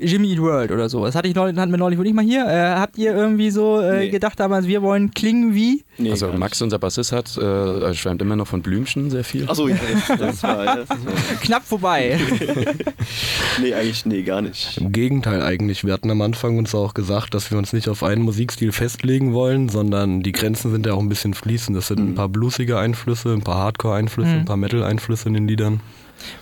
Jimmy 0.00 0.30
Eat 0.32 0.40
World 0.40 0.70
oder 0.72 0.88
so. 0.88 1.04
Das 1.04 1.14
hatte 1.14 1.28
ich 1.28 1.34
neulich, 1.34 1.56
hatten 1.58 1.70
wir 1.70 1.78
neulich 1.78 1.98
wirklich 1.98 2.14
mal 2.14 2.24
hier. 2.24 2.46
Äh, 2.46 2.78
habt 2.78 2.96
ihr 2.98 3.14
irgendwie 3.14 3.50
so 3.50 3.80
äh, 3.80 4.00
Nee. 4.00 4.08
gedacht 4.10 4.40
damals, 4.40 4.66
wir 4.66 4.80
wollen 4.82 5.10
klingen 5.10 5.54
wie? 5.54 5.84
Nee, 5.98 6.10
also 6.12 6.28
Max, 6.32 6.58
nicht. 6.58 6.62
unser 6.62 6.78
Bassist, 6.78 7.12
hat, 7.12 7.36
äh, 7.36 7.92
schwärmt 7.94 8.22
immer 8.22 8.36
noch 8.36 8.46
von 8.46 8.62
Blümchen 8.62 9.10
sehr 9.10 9.24
viel. 9.24 9.48
Achso, 9.48 9.68
ja, 9.68 9.76
das, 10.08 10.18
das 10.18 10.42
war. 10.42 10.64
Das 10.64 10.88
war 10.88 10.96
Knapp 11.42 11.64
vorbei. 11.64 12.18
nee, 13.60 13.74
eigentlich, 13.74 14.06
nee, 14.06 14.22
gar 14.22 14.42
nicht. 14.42 14.78
Im 14.78 14.92
Gegenteil 14.92 15.42
eigentlich. 15.42 15.84
Wir 15.84 15.92
hatten 15.92 16.10
am 16.10 16.20
Anfang 16.22 16.58
uns 16.58 16.74
auch 16.74 16.94
gesagt, 16.94 17.34
dass 17.34 17.50
wir 17.50 17.58
uns 17.58 17.72
nicht 17.72 17.88
auf 17.88 18.02
einen 18.02 18.22
Musikstil 18.22 18.72
festlegen 18.72 19.32
wollen, 19.34 19.68
sondern 19.68 20.22
die 20.22 20.32
Grenzen 20.32 20.70
sind 20.70 20.86
ja 20.86 20.94
auch 20.94 21.00
ein 21.00 21.08
bisschen 21.08 21.34
fließend. 21.34 21.76
Es 21.76 21.88
sind 21.88 21.98
ein 22.00 22.14
paar 22.14 22.28
bluesige 22.28 22.78
Einflüsse, 22.78 23.32
ein 23.32 23.42
paar 23.42 23.56
Hardcore-Einflüsse, 23.58 24.30
Mhm. 24.30 24.38
ein 24.40 24.44
paar 24.44 24.56
Metal-Einflüsse 24.56 25.28
in 25.28 25.34
den 25.34 25.48
Liedern. 25.48 25.80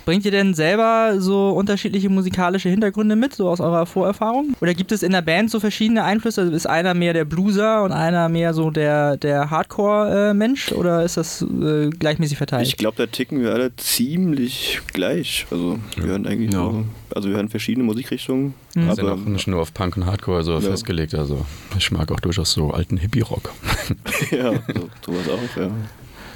Bringt 0.04 0.24
ihr 0.24 0.30
denn 0.30 0.54
selber 0.54 1.14
so 1.18 1.50
unterschiedliche 1.50 2.08
musikalische 2.08 2.68
Hintergründe 2.68 3.16
mit, 3.16 3.34
so 3.34 3.48
aus 3.48 3.60
eurer 3.60 3.86
Vorerfahrung? 3.86 4.54
Oder 4.60 4.74
gibt 4.74 4.92
es 4.92 5.02
in 5.02 5.12
der 5.12 5.22
Band 5.22 5.50
so 5.50 5.60
verschiedene 5.60 6.04
Einflüsse? 6.04 6.42
Also 6.42 6.52
ist 6.52 6.66
einer 6.66 6.94
mehr 6.94 7.12
der 7.12 7.24
Blueser 7.24 7.82
und 7.82 7.92
einer 7.92 8.28
mehr 8.28 8.54
so 8.54 8.70
der, 8.70 9.16
der 9.16 9.50
Hardcore-Mensch? 9.50 10.72
Oder 10.72 11.04
ist 11.04 11.16
das 11.16 11.42
äh, 11.42 11.90
gleichmäßig 11.90 12.38
verteilt? 12.38 12.66
Ich 12.66 12.76
glaube, 12.76 12.96
da 12.96 13.06
ticken 13.06 13.40
wir 13.40 13.52
alle 13.52 13.74
ziemlich 13.76 14.80
gleich. 14.92 15.46
Also, 15.50 15.78
wir 15.96 16.04
hören 16.06 16.26
eigentlich 16.26 16.52
Ja. 16.52 16.60
so. 16.60 16.84
Also, 17.14 17.28
wir 17.28 17.36
hören 17.36 17.48
verschiedene 17.48 17.84
Musikrichtungen. 17.84 18.54
Mhm. 18.74 18.86
Wir 18.86 18.94
sind 18.94 19.04
Aber 19.06 19.14
auch 19.14 19.24
nicht 19.26 19.46
nur 19.46 19.60
auf 19.60 19.72
Punk 19.74 19.96
und 19.96 20.06
Hardcore 20.06 20.42
so 20.42 20.54
Ja. 20.54 20.60
festgelegt. 20.60 21.14
Also 21.14 21.44
ich 21.76 21.90
mag 21.90 22.10
auch 22.12 22.20
durchaus 22.20 22.52
so 22.52 22.70
alten 22.70 22.96
Hippie-Rock. 22.96 23.52
ja, 24.30 24.52
so, 24.52 24.88
sowas 25.06 25.28
auch, 25.28 25.60
ja. 25.60 25.70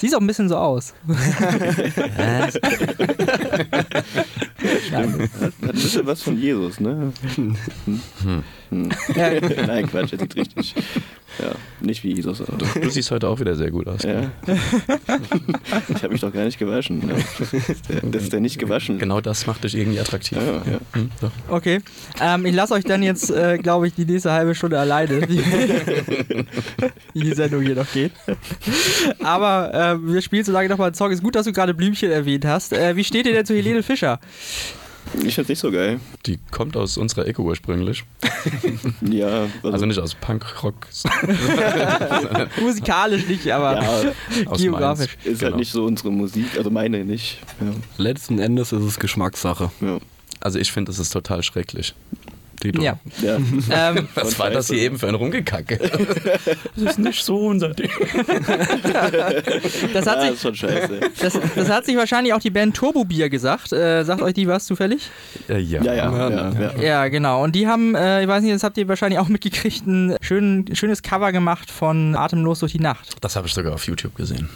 Sieht 0.02 0.16
auch 0.16 0.20
ein 0.20 0.26
bisschen 0.26 0.48
so 0.48 0.56
aus. 0.56 0.94
Hat, 4.92 5.08
hat 5.40 5.52
ein 5.62 5.72
bisschen 5.72 6.06
was 6.06 6.22
von 6.22 6.38
Jesus, 6.38 6.80
ne? 6.80 7.12
Hm. 7.34 7.56
Hm. 8.70 8.88
Ja, 9.14 9.30
Nein, 9.66 9.86
Quatsch, 9.86 10.12
er 10.12 10.18
sieht 10.18 10.34
richtig. 10.36 10.74
Ja, 11.38 11.52
nicht 11.80 12.04
wie 12.04 12.14
Jesus. 12.14 12.40
Aber. 12.42 12.58
Du 12.80 12.90
siehst 12.90 13.10
heute 13.10 13.28
auch 13.28 13.40
wieder 13.40 13.54
sehr 13.54 13.70
gut 13.70 13.86
aus. 13.88 14.02
Ja. 14.02 14.30
Ich 15.88 16.02
habe 16.02 16.12
mich 16.12 16.20
doch 16.20 16.32
gar 16.32 16.44
nicht 16.44 16.58
gewaschen. 16.58 17.02
Ja. 17.08 17.14
Das 17.40 17.52
ist 17.52 17.88
der, 17.88 18.30
der 18.30 18.40
nicht 18.40 18.58
gewaschen. 18.58 18.98
Genau 18.98 19.20
das 19.20 19.46
macht 19.46 19.64
dich 19.64 19.74
irgendwie 19.74 20.00
attraktiv. 20.00 20.38
Ja, 20.38 20.54
ja. 20.72 20.78
Hm, 20.92 21.10
doch. 21.20 21.30
okay. 21.48 21.80
Ähm, 22.20 22.46
ich 22.46 22.54
lasse 22.54 22.74
euch 22.74 22.84
dann 22.84 23.02
jetzt, 23.02 23.30
äh, 23.30 23.58
glaube 23.58 23.86
ich, 23.86 23.94
die 23.94 24.04
nächste 24.04 24.32
halbe 24.32 24.54
Stunde 24.54 24.78
alleine, 24.78 25.28
wie, 25.28 25.38
wie 27.14 27.20
die 27.20 27.34
Sendung 27.34 27.62
hier 27.62 27.74
noch 27.74 27.90
geht. 27.92 28.12
Aber 29.22 29.74
äh, 29.74 30.12
wir 30.12 30.22
spielen 30.22 30.44
so 30.44 30.52
lange 30.52 30.68
nochmal 30.68 30.88
einen 30.88 30.94
Song. 30.94 31.10
Ist 31.10 31.22
gut, 31.22 31.34
dass 31.34 31.46
du 31.46 31.52
gerade 31.52 31.74
Blümchen 31.74 32.10
erwähnt 32.10 32.44
hast. 32.44 32.72
Äh, 32.72 32.96
wie 32.96 33.04
steht 33.04 33.26
ihr 33.26 33.32
denn 33.32 33.46
zu 33.46 33.54
Helene 33.54 33.82
Fischer? 33.82 34.20
Ich 35.24 35.34
find's 35.34 35.48
nicht 35.50 35.58
so 35.58 35.70
geil. 35.70 36.00
Die 36.24 36.38
kommt 36.50 36.74
aus 36.76 36.96
unserer 36.96 37.26
Ecke 37.26 37.42
ursprünglich. 37.42 38.04
Ja, 39.02 39.46
also, 39.62 39.72
Also 39.72 39.86
nicht 39.86 39.98
aus 39.98 40.14
Punk-Rock, 40.14 40.86
Musikalisch 42.62 43.26
nicht, 43.26 43.50
aber 43.50 43.82
ja, 43.82 44.12
Geografisch. 44.56 45.16
Mainz. 45.24 45.38
ist 45.38 45.42
halt 45.42 45.56
nicht 45.56 45.70
so 45.72 45.84
unsere 45.84 46.10
Musik, 46.10 46.46
also 46.56 46.70
meine 46.70 47.04
nicht. 47.04 47.38
Ja, 47.60 47.72
Letzten 47.98 48.38
Endes 48.38 48.72
ist 48.72 48.82
es 48.82 48.98
Geschmackssache. 48.98 49.70
ja. 49.80 49.98
Also 50.40 50.58
ich 50.58 50.72
finde, 50.72 50.90
das 50.90 50.98
ist 50.98 51.10
total 51.12 51.42
schrecklich. 51.44 51.94
Dito. 52.62 52.82
Ja. 52.82 52.98
Ja. 53.20 53.38
Ähm, 53.70 54.08
Was 54.14 54.38
war 54.38 54.50
das 54.50 54.68
hier 54.68 54.78
eben 54.78 54.98
für 54.98 55.08
ein 55.08 55.14
Rumgekacke? 55.14 55.78
das 56.76 56.92
ist 56.92 56.98
nicht 56.98 57.24
so 57.24 57.36
unser 57.46 57.70
Ding. 57.70 57.90
das, 59.92 60.06
hat 60.06 60.18
Ah, 60.18 60.32
sich, 60.32 60.60
das, 61.20 61.38
das 61.54 61.68
hat 61.68 61.84
sich 61.86 61.96
wahrscheinlich 61.96 62.32
auch 62.34 62.40
die 62.40 62.50
Band 62.50 62.76
Turbo 62.76 63.04
Bier 63.04 63.28
gesagt. 63.28 63.72
Äh, 63.72 64.04
sagt 64.04 64.22
euch 64.22 64.34
die 64.34 64.46
was 64.46 64.66
zufällig? 64.66 65.10
Ja, 65.48 65.56
ja. 65.58 65.82
Ja, 65.82 65.94
ja. 65.94 66.12
Ja, 66.12 66.30
ja, 66.30 66.52
ja. 66.76 66.82
Ja, 66.82 67.08
genau. 67.08 67.42
Und 67.42 67.54
die 67.54 67.66
haben, 67.66 67.94
äh, 67.94 68.22
ich 68.22 68.28
weiß 68.28 68.42
nicht, 68.42 68.54
das 68.54 68.62
habt 68.62 68.76
ihr 68.78 68.88
wahrscheinlich 68.88 69.18
auch 69.18 69.28
mitgekriegt, 69.28 69.86
ein 69.86 70.16
schön, 70.20 70.64
schönes 70.74 71.02
Cover 71.02 71.32
gemacht 71.32 71.70
von 71.70 72.14
Atemlos 72.14 72.60
durch 72.60 72.72
die 72.72 72.80
Nacht. 72.80 73.16
Das 73.20 73.36
habe 73.36 73.46
ich 73.46 73.54
sogar 73.54 73.74
auf 73.74 73.86
YouTube 73.86 74.14
gesehen. 74.14 74.48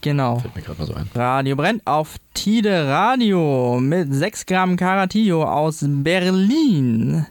Genau. 0.00 0.38
Fällt 0.38 0.54
mir 0.54 0.62
gerade 0.62 0.78
mal 0.78 0.86
so 0.86 0.94
ein. 0.94 1.08
Radio 1.14 1.56
brennt 1.56 1.84
auf 1.84 2.16
Tide 2.34 2.86
Radio 2.86 3.78
mit 3.80 4.14
6 4.14 4.46
Gramm 4.46 4.76
Caratillo 4.76 5.42
aus 5.42 5.84
Berlin. 5.84 7.26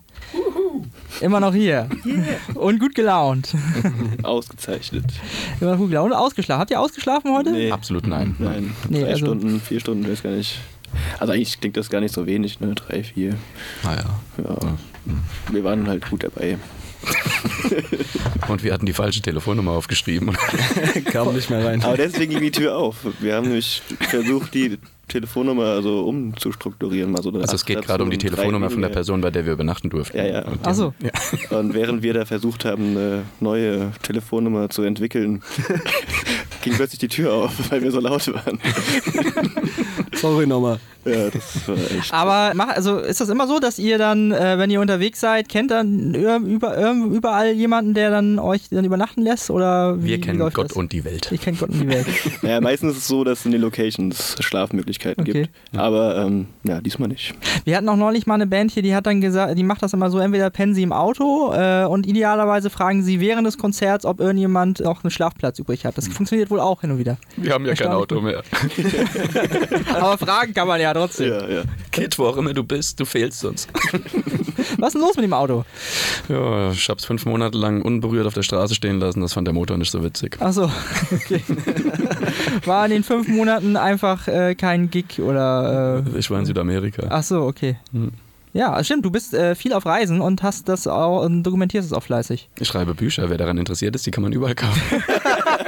Immer 1.22 1.40
noch 1.40 1.54
hier. 1.54 1.90
Und 2.54 2.80
gut 2.80 2.96
gelaunt. 2.96 3.54
Ausgezeichnet. 4.24 5.06
Immer 5.60 5.72
noch 5.72 5.78
gut 5.78 5.90
gelaunt. 5.90 6.12
Und 6.12 6.18
ausgeschlafen. 6.18 6.60
Habt 6.60 6.72
ihr 6.72 6.80
ausgeschlafen 6.80 7.34
heute? 7.34 7.52
Nee. 7.52 7.72
Absolut 7.72 8.08
nein. 8.08 8.36
Nein. 8.40 8.76
Nee, 8.90 9.02
Drei 9.02 9.08
also- 9.12 9.26
Stunden, 9.26 9.62
vier 9.62 9.80
Stunden, 9.80 10.10
weiß 10.10 10.24
gar 10.24 10.32
nicht. 10.32 10.60
Also 11.20 11.34
eigentlich 11.34 11.60
klingt 11.60 11.76
das 11.78 11.90
gar 11.90 12.00
nicht 12.02 12.14
so 12.14 12.26
wenig, 12.26 12.60
ne? 12.60 12.74
Drei, 12.74 13.04
vier. 13.04 13.36
Naja. 13.84 14.06
Ja. 14.38 14.58
Wir 15.52 15.64
waren 15.64 15.88
halt 15.88 16.10
gut 16.10 16.24
dabei. 16.24 16.58
Und 18.48 18.64
wir 18.64 18.74
hatten 18.74 18.86
die 18.86 18.94
falsche 18.94 19.22
Telefonnummer 19.22 19.72
aufgeschrieben. 19.72 20.36
Kam 21.06 21.34
nicht 21.36 21.50
mehr 21.50 21.64
rein. 21.66 21.84
Aber 21.84 21.98
deswegen 21.98 22.32
ging 22.32 22.42
die 22.42 22.52
Tür 22.52 22.76
auf. 22.78 22.96
Wir 23.20 23.36
haben 23.36 23.48
nämlich 23.48 23.82
versucht, 24.10 24.54
die 24.54 24.78
Telefonnummer 25.08 25.66
also 25.66 26.06
umzustrukturieren. 26.06 27.16
Also, 27.16 27.32
Also 27.32 27.56
es 27.56 27.66
geht 27.66 27.82
gerade 27.82 28.04
um 28.04 28.10
die 28.10 28.18
Telefonnummer 28.18 28.70
von 28.70 28.82
der 28.82 28.90
Person, 28.90 29.22
bei 29.22 29.32
der 29.32 29.46
wir 29.46 29.54
übernachten 29.54 29.90
durften. 29.90 30.18
Ja, 30.18 30.26
ja. 30.26 30.46
Und 30.46 30.66
die- 30.66 30.70
Achso. 30.70 30.94
Und 31.52 31.74
während 31.74 32.02
wir 32.04 32.14
da 32.14 32.26
versucht 32.26 32.66
haben, 32.66 32.92
eine 32.98 33.24
neue 33.40 33.92
Telefonnummer 34.04 34.70
zu 34.70 34.82
entwickeln, 34.84 35.42
ging 36.68 36.76
plötzlich 36.76 37.00
die 37.00 37.08
Tür 37.08 37.34
auf, 37.34 37.52
weil 37.72 37.82
wir 37.82 37.92
so 37.92 38.00
laut 38.00 38.28
waren. 38.34 38.60
Sorry 40.14 40.48
nochmal. 40.48 40.80
Ja, 41.06 41.30
das 41.30 41.68
war 41.68 41.76
echt. 41.98 42.14
Aber 42.14 42.52
mach, 42.56 42.68
also 42.70 42.98
ist 43.00 43.22
das 43.22 43.30
immer 43.30 43.48
so, 43.48 43.60
dass 43.60 43.80
ihr 43.80 43.98
dann, 43.98 44.32
äh, 44.32 44.58
wenn 44.58 44.70
ihr 44.70 44.82
unterwegs 44.82 45.20
seid, 45.22 45.48
kennt 45.48 45.72
dann 45.72 46.14
über, 46.14 46.38
über, 46.38 46.92
überall 46.92 47.52
jemanden, 47.54 47.94
der 47.94 48.10
dann 48.10 48.40
euch 48.40 48.64
dann 48.70 48.84
übernachten 48.84 49.22
lässt? 49.22 49.50
Oder 49.50 50.02
wie, 50.02 50.08
Wir 50.08 50.18
wie 50.18 50.22
kennen 50.22 50.40
läuft 50.40 50.56
Gott 50.58 50.72
das? 50.72 50.78
und 50.78 50.92
die 50.92 51.06
Welt. 51.06 51.30
Ich 51.32 51.40
kenne 51.42 51.58
Gott 51.58 51.70
und 51.70 51.80
die 51.80 51.88
Welt. 51.88 52.08
Naja, 52.42 52.60
meistens 52.62 52.94
ist 52.94 52.98
es 53.04 53.08
so, 53.08 53.24
dass 53.24 53.40
es 53.40 53.46
in 53.46 53.52
den 53.54 53.62
Locations 53.62 54.36
Schlafmöglichkeiten 54.40 55.22
Okay. 55.22 55.44
gibt. 55.44 55.50
Aber 55.78 56.18
ähm, 56.18 56.48
ja, 56.64 56.82
diesmal 56.82 57.08
nicht. 57.10 57.34
Wir 57.64 57.78
hatten 57.78 57.88
auch 57.90 57.96
neulich 57.96 58.28
mal 58.28 58.36
eine 58.36 58.48
Band 58.48 58.72
hier, 58.72 58.84
die 58.84 58.94
hat 58.96 59.06
dann 59.06 59.22
gesagt, 59.22 59.58
die 59.58 59.64
macht 59.64 59.84
das 59.84 59.94
immer 59.94 60.10
so, 60.12 60.20
entweder 60.20 60.50
pennen 60.50 60.74
sie 60.76 60.84
im 60.84 60.92
Auto 60.92 61.54
äh, 61.54 61.86
und 61.86 62.06
idealerweise 62.06 62.70
fragen 62.70 63.04
sie 63.04 63.20
während 63.22 63.48
des 63.48 63.58
Konzerts, 63.58 64.06
ob 64.06 64.20
irgendjemand 64.20 64.82
noch 64.82 65.04
einen 65.04 65.12
Schlafplatz 65.12 65.58
übrig 65.60 65.86
hat. 65.86 65.98
Das 65.98 66.08
funktioniert 66.10 66.50
wohl 66.52 66.57
auch 66.60 66.82
hin 66.82 66.92
und 66.92 66.98
wieder. 67.00 67.18
Wir 67.36 67.54
haben 67.54 67.66
ja 67.66 67.74
kein 67.74 67.88
Auto 67.92 68.22
mehr. 68.22 68.44
Aber 69.94 70.18
fragen 70.18 70.54
kann 70.54 70.68
man 70.68 70.80
ja 70.82 70.94
trotzdem. 70.94 71.30
Ja, 71.30 71.48
ja. 71.50 71.64
Kid, 71.92 72.18
wo 72.20 72.26
auch 72.26 72.38
immer 72.38 72.54
du 72.54 72.64
bist, 72.64 73.00
du 73.00 73.06
fehlst 73.06 73.44
uns. 73.46 73.68
Was 74.80 74.90
ist 74.90 74.94
denn 74.96 75.02
los 75.02 75.16
mit 75.16 75.24
dem 75.24 75.34
Auto? 75.34 75.66
Ja, 76.30 76.72
ich 76.72 76.90
hab's 76.90 77.06
fünf 77.06 77.26
Monate 77.26 77.58
lang 77.58 77.82
unberührt 77.82 78.28
auf 78.28 78.34
der 78.34 78.44
Straße 78.44 78.76
stehen 78.76 79.00
lassen. 79.00 79.22
Das 79.22 79.34
fand 79.34 79.48
der 79.48 79.54
Motor 79.54 79.78
nicht 79.78 79.92
so 79.92 80.04
witzig. 80.04 80.38
Achso, 80.42 80.66
okay. 81.12 81.42
War 82.66 82.86
in 82.86 82.92
den 82.92 83.04
fünf 83.04 83.28
Monaten 83.28 83.76
einfach 83.78 84.28
äh, 84.28 84.56
kein 84.56 84.90
Gig 84.90 85.20
oder. 85.20 86.04
Äh, 86.14 86.20
Ich 86.20 86.30
war 86.30 86.40
in 86.40 86.46
Südamerika. 86.46 87.08
Achso, 87.08 87.48
okay. 87.48 87.78
Hm. 87.92 88.12
Ja, 88.54 88.84
stimmt, 88.84 89.06
du 89.06 89.12
bist 89.12 89.36
äh, 89.36 89.54
viel 89.54 89.72
auf 89.74 89.86
Reisen 89.86 90.20
und 90.20 90.42
hast 90.42 90.68
das 90.68 90.88
auch 90.88 91.24
und 91.24 91.44
dokumentierst 91.44 91.86
es 91.86 91.94
auch 91.94 92.02
fleißig. 92.02 92.50
Ich 92.58 92.68
schreibe 92.68 92.96
Bücher. 92.96 93.30
Wer 93.30 93.38
daran 93.38 93.58
interessiert 93.60 93.94
ist, 93.96 94.06
die 94.08 94.12
kann 94.12 94.24
man 94.24 94.32
überall 94.32 94.56
kaufen. 94.56 94.82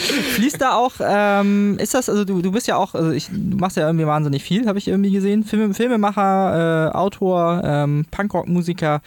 Fließt 0.00 0.60
da 0.60 0.74
auch, 0.74 0.92
ähm, 1.00 1.76
ist 1.78 1.94
das, 1.94 2.08
also 2.08 2.24
du, 2.24 2.42
du 2.42 2.52
bist 2.52 2.66
ja 2.66 2.76
auch, 2.76 2.94
also 2.94 3.10
ich, 3.10 3.28
du 3.28 3.56
machst 3.56 3.76
ja 3.76 3.86
irgendwie 3.86 4.06
wahnsinnig 4.06 4.42
viel, 4.42 4.66
habe 4.66 4.78
ich 4.78 4.88
irgendwie 4.88 5.10
gesehen. 5.10 5.44
Film, 5.44 5.74
Filmemacher, 5.74 6.90
äh, 6.90 6.96
Autor, 6.96 7.62
ähm, 7.64 8.06
Punkrock-Musiker. 8.10 9.02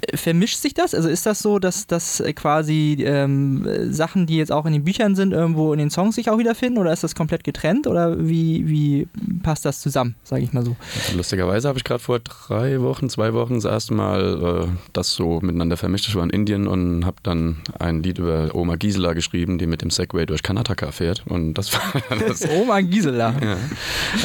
Äh, 0.00 0.16
Vermischt 0.16 0.58
sich 0.58 0.74
das? 0.74 0.94
Also 0.94 1.08
ist 1.08 1.26
das 1.26 1.40
so, 1.40 1.58
dass, 1.58 1.86
dass 1.86 2.22
quasi 2.34 2.98
ähm, 3.00 3.66
äh, 3.66 3.92
Sachen, 3.92 4.26
die 4.26 4.36
jetzt 4.36 4.52
auch 4.52 4.66
in 4.66 4.72
den 4.72 4.84
Büchern 4.84 5.14
sind, 5.14 5.32
irgendwo 5.32 5.72
in 5.72 5.78
den 5.78 5.90
Songs 5.90 6.14
sich 6.14 6.30
auch 6.30 6.38
wiederfinden? 6.38 6.78
Oder 6.78 6.92
ist 6.92 7.04
das 7.04 7.14
komplett 7.14 7.44
getrennt? 7.44 7.86
Oder 7.86 8.18
wie, 8.18 8.68
wie 8.68 9.08
passt 9.42 9.64
das 9.64 9.80
zusammen, 9.80 10.14
sage 10.24 10.42
ich 10.42 10.52
mal 10.52 10.64
so? 10.64 10.76
Lustigerweise 11.16 11.68
habe 11.68 11.78
ich 11.78 11.84
gerade 11.84 12.02
vor 12.02 12.18
drei 12.20 12.80
Wochen, 12.80 13.08
zwei 13.08 13.34
Wochen 13.34 13.54
das 13.54 13.64
erste 13.64 13.94
Mal 13.94 14.66
äh, 14.66 14.68
das 14.92 15.14
so 15.14 15.40
miteinander 15.40 15.76
vermischt. 15.76 16.08
Ich 16.08 16.14
war 16.14 16.24
in 16.24 16.30
Indien 16.30 16.66
und 16.66 17.04
habe 17.04 17.18
dann 17.22 17.58
ein 17.78 18.02
Lied 18.02 18.18
über 18.18 18.54
Oma 18.54 18.76
Gisela 18.76 19.12
geschrieben, 19.12 19.58
die 19.58 19.66
mit 19.66 19.82
dem 19.82 19.90
Segway 19.90 20.26
durch 20.26 20.37
Karnataka 20.42 20.92
fährt. 20.92 21.24
Und 21.26 21.54
das 21.54 21.72
war 21.72 21.80
das. 22.28 22.48
Oma 22.48 22.80
Gisela. 22.80 23.34
Ja. 23.42 23.56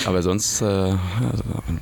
Aber 0.05 0.21
sonst 0.21 0.61
äh, 0.61 0.93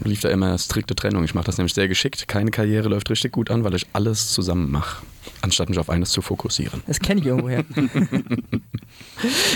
lief 0.04 0.22
da 0.22 0.30
immer 0.30 0.58
strikte 0.58 0.96
Trennung. 0.96 1.24
Ich 1.24 1.34
mache 1.34 1.46
das 1.46 1.58
nämlich 1.58 1.74
sehr 1.74 1.88
geschickt. 1.88 2.28
Keine 2.28 2.52
Karriere 2.52 2.90
läuft 2.90 3.10
richtig 3.10 3.32
gut 3.32 3.52
an, 3.52 3.64
weil 3.64 3.76
ich 3.76 3.88
alles 3.94 4.32
zusammen 4.32 4.72
mache, 4.72 5.04
anstatt 5.42 5.70
mich 5.70 5.80
auf 5.80 5.90
eines 5.90 6.12
zu 6.12 6.22
fokussieren. 6.22 6.82
Das 6.88 7.00
kenne 7.00 7.22
ich 7.22 7.28
irgendwoher. 7.28 7.64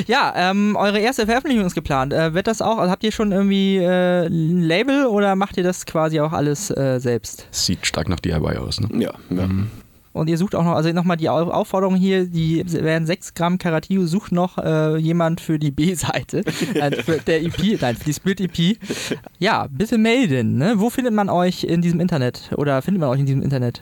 ja, 0.07 0.33
ähm, 0.35 0.75
eure 0.75 0.99
erste 0.99 1.25
Veröffentlichung 1.25 1.65
ist 1.65 1.75
geplant. 1.75 2.13
Äh, 2.13 2.33
wird 2.33 2.47
das 2.47 2.61
auch, 2.61 2.77
also 2.77 2.91
habt 2.91 3.03
ihr 3.03 3.11
schon 3.11 3.31
irgendwie 3.31 3.77
äh, 3.77 4.27
ein 4.27 4.61
Label 4.61 5.05
oder 5.05 5.35
macht 5.35 5.57
ihr 5.57 5.63
das 5.63 5.85
quasi 5.85 6.19
auch 6.19 6.33
alles 6.33 6.69
äh, 6.71 6.99
selbst? 6.99 7.47
Sieht 7.51 7.85
stark 7.85 8.09
nach 8.09 8.19
DIY 8.19 8.57
aus. 8.57 8.79
Ne? 8.79 8.89
Ja, 9.01 9.13
ja. 9.29 9.49
Und 10.15 10.29
ihr 10.29 10.37
sucht 10.37 10.55
auch 10.55 10.63
noch, 10.63 10.75
also 10.75 10.89
nochmal 10.93 11.17
die 11.17 11.29
Au- 11.29 11.51
Aufforderung 11.51 11.95
hier, 11.95 12.25
die 12.25 12.63
werden 12.71 13.05
6 13.05 13.33
Gramm 13.33 13.57
Karatillo, 13.57 14.05
sucht 14.05 14.31
noch 14.31 14.57
äh, 14.57 14.95
jemand 14.97 15.41
für 15.41 15.59
die 15.59 15.71
B-Seite, 15.71 16.37
äh, 16.73 17.03
für 17.03 17.17
der 17.17 17.43
EP, 17.43 17.81
nein, 17.81 17.97
für 17.97 18.05
die 18.05 18.13
Split-EP. 18.13 18.77
Ja, 19.39 19.67
bitte 19.69 19.97
melden. 19.97 20.57
Ne? 20.57 20.75
Wo 20.77 20.89
findet 20.89 21.13
man 21.13 21.29
euch 21.29 21.65
in 21.65 21.81
diesem 21.81 21.99
Internet? 21.99 22.49
Oder 22.55 22.81
findet 22.81 23.01
man 23.01 23.09
euch 23.09 23.19
in 23.19 23.25
diesem 23.25 23.41
Internet? 23.41 23.81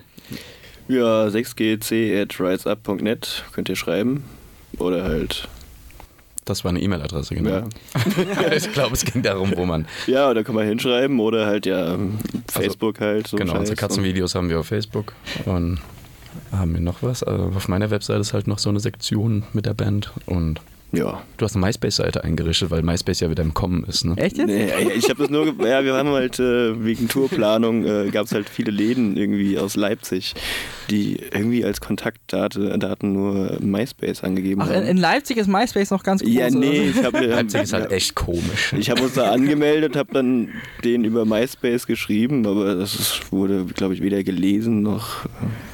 Ja, 0.88 1.28
6gc 1.28 2.22
at 2.24 2.40
riseup.net 2.40 3.44
könnt 3.54 3.70
ihr 3.70 3.76
schreiben. 3.76 4.24
Oder 4.80 5.04
halt, 5.04 5.48
Das 6.46 6.64
war 6.64 6.70
eine 6.70 6.82
E-Mail-Adresse, 6.82 7.36
genau. 7.36 7.50
ja. 7.52 7.64
ich 8.56 8.72
glaube, 8.74 8.94
es 8.96 9.06
ging 9.06 9.22
darum, 9.22 9.54
wo 9.56 9.66
man. 9.66 9.86
Ja, 10.08 10.34
da 10.34 10.42
kann 10.42 10.56
man 10.56 10.66
hinschreiben 10.68 11.20
oder 11.20 11.46
halt 11.46 11.68
ja 11.68 11.96
Facebook 12.52 13.00
halt. 13.00 13.28
So 13.28 13.38
genau, 13.38 13.60
unsere. 13.60 13.76
Katzenvideos 13.76 14.34
haben 14.34 14.50
wir 14.50 14.60
auf 14.60 14.66
Facebook. 14.68 15.14
Und 15.46 15.80
haben 16.54 16.74
wir 16.74 16.82
noch 16.82 17.04
was? 17.04 17.24
Also 17.24 17.46
auf 17.56 17.68
meiner 17.68 17.90
Webseite 17.90 18.20
ist 18.20 18.34
halt 18.34 18.48
noch 18.48 18.60
so 18.60 18.70
eine 18.70 18.80
Sektion 18.80 19.44
mit 19.54 19.66
der 19.66 19.74
Band. 19.74 20.12
Und 20.26 20.62
Ja. 20.94 21.22
du 21.38 21.46
hast 21.46 21.56
eine 21.56 21.66
MySpace-Seite 21.66 22.24
eingerichtet, 22.24 22.70
weil 22.70 22.84
MySpace 22.84 23.20
ja 23.22 23.30
wieder 23.30 23.42
im 23.44 23.54
Kommen 23.54 23.84
ist. 23.86 24.06
Ne? 24.06 24.16
Echt 24.18 24.38
jetzt? 24.38 24.48
Nee, 24.48 24.70
ich 24.96 25.10
habe 25.10 25.24
das 25.24 25.30
nur, 25.32 25.48
ja, 25.68 25.84
wir 25.84 25.96
haben 25.96 26.10
halt 26.10 26.40
äh, 26.40 26.86
wegen 26.86 27.08
Tourplanung 27.08 27.84
äh, 27.86 28.10
gab 28.12 28.28
es 28.28 28.32
halt 28.32 28.48
viele 28.48 28.72
Läden 28.72 29.18
irgendwie 29.18 29.58
aus 29.58 29.76
Leipzig, 29.76 30.36
die 30.92 31.18
irgendwie 31.32 31.66
als 31.66 31.82
Kontaktdaten 31.82 32.80
Daten 32.80 33.14
nur 33.14 33.58
MySpace 33.60 34.24
angegeben 34.24 34.62
Ach, 34.62 34.70
in, 34.70 34.76
haben. 34.76 34.86
in 34.86 34.98
Leipzig 34.98 35.38
ist 35.38 35.48
MySpace 35.48 35.90
noch 35.90 36.04
ganz 36.04 36.22
groß. 36.22 36.32
ja, 36.32 36.50
nee, 36.50 36.92
ich 36.96 37.04
habe 37.04 37.26
Leipzig 37.26 37.62
ist 37.64 37.74
halt 37.74 37.92
echt 37.92 38.14
komisch. 38.16 38.74
Ich 38.78 38.90
habe 38.92 39.02
uns 39.02 39.14
da 39.14 39.32
angemeldet, 39.32 39.96
habe 39.96 40.14
dann 40.14 40.50
den 40.84 41.04
über 41.06 41.26
MySpace 41.26 41.88
geschrieben, 41.88 42.46
aber 42.46 42.76
das 42.76 43.20
wurde, 43.32 43.66
glaube 43.66 43.94
ich, 43.96 44.02
weder 44.02 44.24
gelesen 44.24 44.82
noch. 44.84 45.26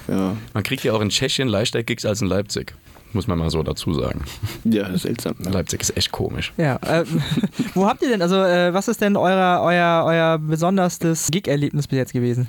äh, 0.07 0.11
Ja, 0.13 0.37
Man 0.53 0.63
kriegt 0.63 0.83
ja 0.83 0.93
auch 0.93 1.01
in 1.01 1.09
Tschechien 1.09 1.47
leichter 1.49 1.83
Gigs 1.83 2.05
als 2.05 2.21
in 2.21 2.27
Leipzig. 2.27 2.73
Muss 3.13 3.27
man 3.27 3.39
mal 3.39 3.49
so 3.49 3.63
dazu 3.63 3.93
sagen. 3.93 4.21
ja 4.63 4.95
seltsam. 4.97 5.35
Ja. 5.43 5.51
Leipzig 5.51 5.81
ist 5.81 5.97
echt 5.97 6.11
komisch. 6.11 6.53
Ja, 6.57 6.75
äh, 6.77 7.05
wo 7.73 7.87
habt 7.87 8.01
ihr 8.01 8.09
denn, 8.09 8.21
also 8.21 8.35
äh, 8.43 8.73
was 8.73 8.87
ist 8.87 9.01
denn 9.01 9.17
euer, 9.17 9.61
euer, 9.63 10.03
euer 10.05 10.37
besonderstes 10.37 11.29
Gig-Erlebnis 11.31 11.87
bis 11.87 11.97
jetzt 11.97 12.13
gewesen? 12.13 12.47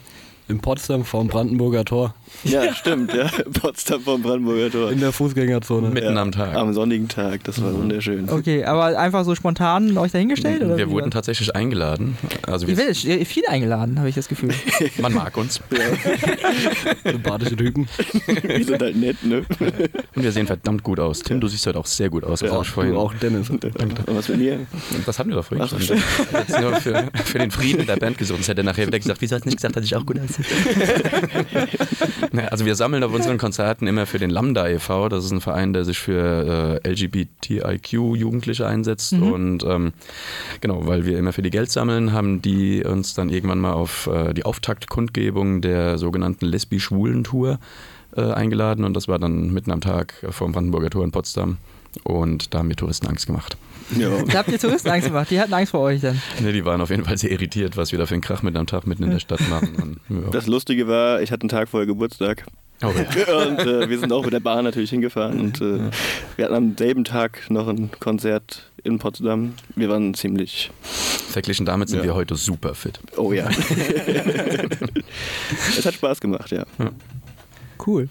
In 0.50 0.58
Potsdam 0.58 1.04
vorm 1.04 1.28
Brandenburger 1.28 1.84
Tor. 1.84 2.12
ja, 2.42 2.74
stimmt, 2.74 3.14
ja. 3.14 3.30
Potsdam 3.60 4.00
vom 4.00 4.20
Brandenburger 4.20 4.68
Tor. 4.70 4.90
In 4.90 4.98
der 4.98 5.12
Fußgängerzone. 5.12 5.90
Mitten 5.90 6.14
ja, 6.14 6.20
am 6.20 6.32
Tag. 6.32 6.56
Am 6.56 6.72
sonnigen 6.74 7.06
Tag, 7.06 7.44
das 7.44 7.62
war 7.62 7.72
wunderschön. 7.72 8.28
Okay, 8.28 8.64
aber 8.64 8.98
einfach 8.98 9.24
so 9.24 9.36
spontan 9.36 9.96
euch 9.96 10.10
dahingestellt? 10.10 10.62
Oder 10.62 10.76
wir 10.76 10.90
wurden 10.90 11.04
war- 11.04 11.10
tatsächlich 11.12 11.54
eingeladen. 11.54 12.18
Also 12.48 12.66
wir, 12.66 12.76
ihr- 12.76 13.26
viel 13.26 13.44
eingeladen, 13.46 13.98
habe 14.00 14.08
ich 14.08 14.16
das 14.16 14.26
Gefühl. 14.26 14.52
man 15.00 15.14
mag 15.14 15.36
uns. 15.36 15.60
Sympathische 17.04 17.56
Typen. 17.56 17.86
Die 18.58 18.64
sind 18.64 18.82
halt 18.82 18.96
nett, 18.96 19.22
ne? 19.22 19.44
Und 20.16 20.22
wir 20.24 20.32
sehen 20.32 20.48
verdammt 20.48 20.82
gut 20.82 20.98
aus. 20.98 21.20
Tim, 21.20 21.40
du 21.40 21.46
siehst 21.46 21.64
heute 21.68 21.78
auch 21.78 21.86
sehr 21.86 22.10
gut 22.10 22.24
aus. 22.24 22.40
Ja, 22.40 22.50
hab 22.50 22.62
ich 22.62 22.70
vorhin. 22.70 22.96
Auch 22.96 23.14
Dennis. 23.14 23.50
Und 23.50 23.64
was 24.06 24.28
mit 24.28 24.38
mir? 24.38 24.58
Das 25.06 25.16
hatten 25.20 25.30
wir 25.30 25.36
doch 25.36 25.44
vorhin 25.44 25.64
Ach, 25.64 25.80
schon. 25.80 25.96
Jetzt 26.38 26.60
nur 26.60 26.74
für, 26.76 27.08
für 27.24 27.38
den 27.38 27.52
Frieden 27.52 27.86
der 27.86 27.96
Band 27.96 28.18
gesungen. 28.18 28.40
Das 28.40 28.48
hätte 28.48 28.62
er 28.62 28.64
nachher 28.64 28.88
wieder 28.88 28.98
gesagt, 28.98 29.20
wieso 29.20 29.36
hast 29.36 29.44
du 29.44 29.48
nicht 29.48 29.58
gesagt, 29.58 29.76
dass 29.76 29.84
ich 29.84 29.94
auch 29.94 30.04
gut 30.04 30.18
aussehe? 30.18 30.39
Also 32.50 32.64
wir 32.64 32.74
sammeln 32.74 33.03
auf 33.03 33.12
unseren 33.12 33.38
Konzerten 33.38 33.87
immer 33.87 34.07
für 34.07 34.18
den 34.18 34.31
Lambda 34.31 34.68
e.V., 34.68 35.09
das 35.09 35.24
ist 35.24 35.31
ein 35.31 35.40
Verein, 35.40 35.72
der 35.72 35.85
sich 35.85 35.98
für 35.98 36.81
äh, 36.85 36.88
LGBTIQ-Jugendliche 36.88 38.66
einsetzt. 38.66 39.12
Und 39.12 39.64
ähm, 39.64 39.92
genau, 40.61 40.87
weil 40.87 41.07
wir 41.07 41.18
immer 41.18 41.33
für 41.33 41.42
die 41.42 41.50
Geld 41.50 41.70
sammeln, 41.70 42.12
haben 42.12 42.42
die 42.42 42.85
uns 42.85 43.14
dann 43.14 43.31
irgendwann 43.31 43.59
mal 43.59 43.72
auf 43.72 44.07
äh, 44.07 44.33
die 44.33 44.44
Auftaktkundgebung 44.44 45.61
der 45.61 45.98
sogenannten 45.98 46.46
Lesbi-Schwulen-Tour 46.46 47.59
äh, 48.16 48.20
eingeladen. 48.20 48.85
Und 48.85 48.94
das 48.94 49.09
war 49.09 49.18
dann 49.18 49.53
mitten 49.53 49.70
am 49.70 49.81
Tag 49.81 50.14
vor 50.31 50.48
dem 50.48 50.53
Brandenburger 50.53 50.90
Tor 50.90 51.05
in 51.05 51.12
Potsdam 51.12 51.59
und 52.05 52.55
da 52.55 52.59
haben 52.59 52.68
wir 52.68 52.76
Touristen 52.76 53.07
Angst 53.07 53.26
gemacht. 53.26 53.57
Ja. 53.96 54.22
Da 54.22 54.38
habt 54.38 54.48
ihr 54.50 54.59
Touristen 54.59 54.88
Angst 54.88 55.09
gemacht. 55.09 55.31
Die 55.31 55.40
hatten 55.40 55.53
Angst 55.53 55.72
vor 55.72 55.81
euch 55.81 56.00
dann. 56.00 56.20
Ne, 56.40 56.53
die 56.53 56.64
waren 56.64 56.81
auf 56.81 56.90
jeden 56.90 57.05
Fall 57.05 57.18
sehr 57.18 57.31
irritiert, 57.33 57.76
was 57.76 57.90
wir 57.92 57.98
da 57.98 58.07
für 58.07 58.14
einen 58.14 58.22
Krach 58.22 58.42
mitten 58.42 58.57
am 58.57 58.66
Tag 58.66 58.87
mitten 58.87 59.03
in 59.03 59.11
der 59.11 59.18
Stadt 59.18 59.40
machen. 59.48 59.98
Und, 60.09 60.22
ja. 60.24 60.31
Das 60.31 60.46
Lustige 60.46 60.87
war, 60.87 61.20
ich 61.22 61.33
hatte 61.33 61.42
einen 61.42 61.48
Tag 61.48 61.68
vorher 61.68 61.87
Geburtstag. 61.87 62.44
Oh, 62.83 62.87
ja. 62.87 63.35
Und 63.46 63.59
äh, 63.59 63.88
wir 63.90 63.98
sind 63.98 64.12
auch 64.12 64.24
mit 64.24 64.33
der 64.33 64.40
Bahn 64.40 64.64
natürlich 64.64 64.90
hingefahren. 64.90 65.40
Und 65.40 65.61
äh, 65.61 65.90
wir 66.37 66.44
hatten 66.44 66.55
am 66.55 66.76
selben 66.79 67.05
Tag 67.05 67.50
noch 67.50 67.68
ein 67.68 67.90
Konzert 67.98 68.70
in 68.85 68.98
Potsdam. 68.98 69.55
Wir 69.74 69.88
waren 69.88 70.14
ziemlich. 70.14 70.70
Verglichen 70.83 71.66
damit 71.66 71.88
sind 71.90 71.98
Ja. 71.98 72.05
wir 72.05 72.14
heute 72.14 72.37
super 72.37 72.74
fit. 72.74 72.98
Oh 73.16 73.33
ja. 73.33 73.48
es 75.79 75.85
hat 75.85 75.94
Spaß 75.94 76.20
gemacht, 76.20 76.50
ja. 76.50 76.64
Cool. 77.87 78.09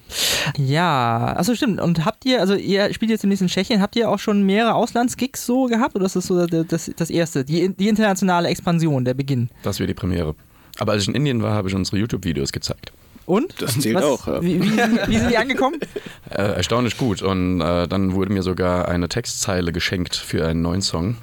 Ja, 0.57 1.35
achso, 1.37 1.55
stimmt. 1.55 1.79
Und 1.79 2.05
habt 2.05 2.25
ihr, 2.25 2.39
also 2.39 2.55
ihr 2.55 2.93
spielt 2.93 3.11
jetzt 3.11 3.23
demnächst 3.23 3.41
in 3.41 3.47
Tschechien, 3.47 3.81
habt 3.81 3.95
ihr 3.95 4.09
auch 4.09 4.19
schon 4.19 4.43
mehrere 4.43 4.73
Auslandsgigs 4.73 5.45
so 5.45 5.65
gehabt 5.65 5.95
oder 5.95 6.05
ist 6.05 6.15
das 6.15 6.27
so 6.27 6.45
das, 6.45 6.67
das, 6.67 6.91
das 6.95 7.09
erste, 7.09 7.45
die, 7.45 7.69
die 7.69 7.87
internationale 7.87 8.47
Expansion, 8.49 9.05
der 9.05 9.13
Beginn? 9.13 9.49
Das 9.63 9.79
wäre 9.79 9.87
die 9.87 9.93
Premiere. 9.93 10.35
Aber 10.79 10.93
als 10.93 11.03
ich 11.03 11.09
in 11.09 11.15
Indien 11.15 11.41
war, 11.41 11.53
habe 11.53 11.67
ich 11.67 11.75
unsere 11.75 11.97
YouTube-Videos 11.97 12.51
gezeigt. 12.51 12.93
Und? 13.25 13.61
Das 13.61 13.77
zählt 13.79 13.97
auch, 13.97 14.25
ja. 14.25 14.41
Wie, 14.41 14.59
wie, 14.59 14.69
sind, 14.69 15.07
wie 15.07 15.17
sind 15.17 15.29
die 15.29 15.37
angekommen? 15.37 15.79
Äh, 16.31 16.57
erstaunlich 16.57 16.95
gut. 16.95 17.23
Und 17.23 17.59
äh, 17.59 17.87
dann 17.87 18.13
wurde 18.13 18.31
mir 18.31 18.43
sogar 18.43 18.87
eine 18.87 19.09
Textzeile 19.09 19.71
geschenkt 19.71 20.15
für 20.15 20.47
einen 20.47 20.61
neuen 20.61 20.83
Song. 20.83 21.17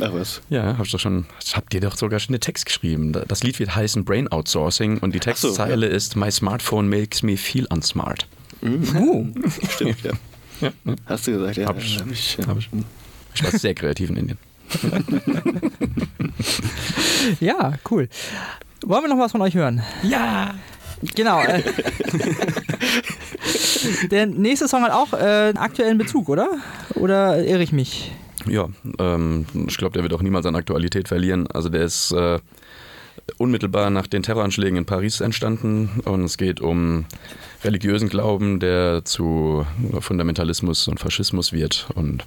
Ach 0.00 0.12
was. 0.12 0.40
Ja, 0.48 0.78
hab 0.78 0.86
ich 0.86 0.92
doch 0.92 1.00
schon, 1.00 1.26
habt 1.54 1.74
ihr 1.74 1.80
doch 1.80 1.96
sogar 1.96 2.20
schon 2.20 2.32
den 2.32 2.40
Text 2.40 2.66
geschrieben. 2.66 3.12
Das 3.26 3.42
Lied 3.42 3.58
wird 3.58 3.74
heißen 3.74 4.04
Brain 4.04 4.28
Outsourcing 4.28 4.98
und 4.98 5.14
die 5.14 5.20
Ach 5.20 5.36
so, 5.36 5.48
Textzeile 5.48 5.86
ist 5.86 6.16
My 6.16 6.30
smartphone 6.30 6.88
makes 6.88 7.22
me 7.22 7.36
feel 7.36 7.66
unsmart. 7.70 8.28
Uh, 8.62 9.26
Stimmt, 9.70 10.02
ja. 10.02 10.12
Ja, 10.60 10.70
ja. 10.84 10.94
Hast 11.06 11.26
du 11.26 11.32
gesagt, 11.32 11.56
ja. 11.56 11.66
Hab 11.66 11.78
ich. 11.78 11.98
Hab 11.98 12.10
ich, 12.10 12.36
ja. 12.36 12.46
Hab 12.46 12.58
ich. 12.58 12.68
Ich 13.34 13.44
war 13.44 13.50
sehr 13.52 13.74
kreativ 13.74 14.10
in 14.10 14.16
Indien. 14.16 14.38
ja, 17.40 17.74
cool. 17.90 18.08
Wollen 18.84 19.04
wir 19.04 19.08
noch 19.08 19.18
was 19.18 19.32
von 19.32 19.42
euch 19.42 19.54
hören? 19.54 19.82
Ja. 20.02 20.54
Genau. 21.14 21.40
Äh, 21.42 21.62
der 24.10 24.26
nächste 24.26 24.66
Song 24.66 24.82
hat 24.82 24.92
auch 24.92 25.12
äh, 25.12 25.16
einen 25.16 25.58
aktuellen 25.58 25.98
Bezug, 25.98 26.28
oder? 26.28 26.48
Oder 26.94 27.44
irre 27.44 27.62
ich 27.62 27.72
mich? 27.72 28.10
Ja, 28.46 28.68
ähm, 28.98 29.46
ich 29.66 29.76
glaube, 29.76 29.94
der 29.94 30.02
wird 30.02 30.12
auch 30.12 30.22
niemals 30.22 30.46
an 30.46 30.54
Aktualität 30.54 31.08
verlieren. 31.08 31.46
Also 31.48 31.68
der 31.68 31.82
ist 31.82 32.12
äh, 32.12 32.38
unmittelbar 33.36 33.90
nach 33.90 34.06
den 34.06 34.22
Terroranschlägen 34.22 34.78
in 34.78 34.84
Paris 34.84 35.20
entstanden 35.20 36.00
und 36.04 36.24
es 36.24 36.38
geht 36.38 36.60
um 36.60 37.04
religiösen 37.64 38.08
Glauben, 38.08 38.60
der 38.60 39.04
zu 39.04 39.66
Fundamentalismus 40.00 40.88
und 40.88 41.00
Faschismus 41.00 41.52
wird 41.52 41.88
und 41.94 42.24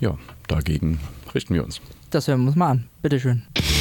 ja, 0.00 0.18
dagegen 0.48 0.98
richten 1.34 1.54
wir 1.54 1.64
uns. 1.64 1.80
Das 2.10 2.28
hören 2.28 2.42
wir 2.42 2.48
uns 2.48 2.56
mal 2.56 2.70
an. 2.70 2.84
Bitteschön. 3.02 3.42
So, 3.56 3.71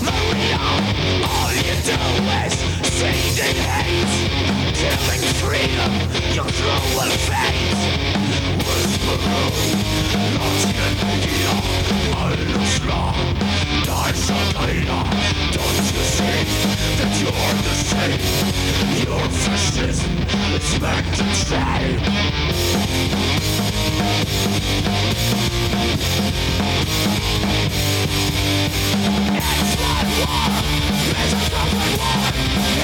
Maria. 0.00 0.58
All 1.24 1.52
you 1.52 1.74
do 1.84 1.98
is 2.44 2.93
trained 2.98 3.58
hate 3.58 4.14
Killing 4.74 5.24
freedom, 5.40 5.92
your 6.34 6.48
cruel 6.58 7.10
fate 7.26 7.74
Whisperer, 8.66 9.48
not 10.34 10.62
in 10.84 10.94
media 11.06 11.54
Alles 12.16 12.74
wrong, 12.84 13.18
dies 13.84 14.30
a 14.30 14.40
data 14.52 15.00
Don't 15.54 15.86
you 15.94 16.04
see 16.16 16.40
that 16.98 17.12
you're 17.20 17.56
the 17.66 17.76
same 17.90 18.22
Your 19.06 19.24
fascism 19.42 20.14
is 20.54 20.68
meant 20.80 21.06
to 21.18 21.24
train 21.46 21.98
It's 29.36 29.72
my 29.80 30.00
war, 30.18 30.44
it's 31.20 31.32
a 31.32 31.50
proper 31.50 31.88
war. 31.98 32.83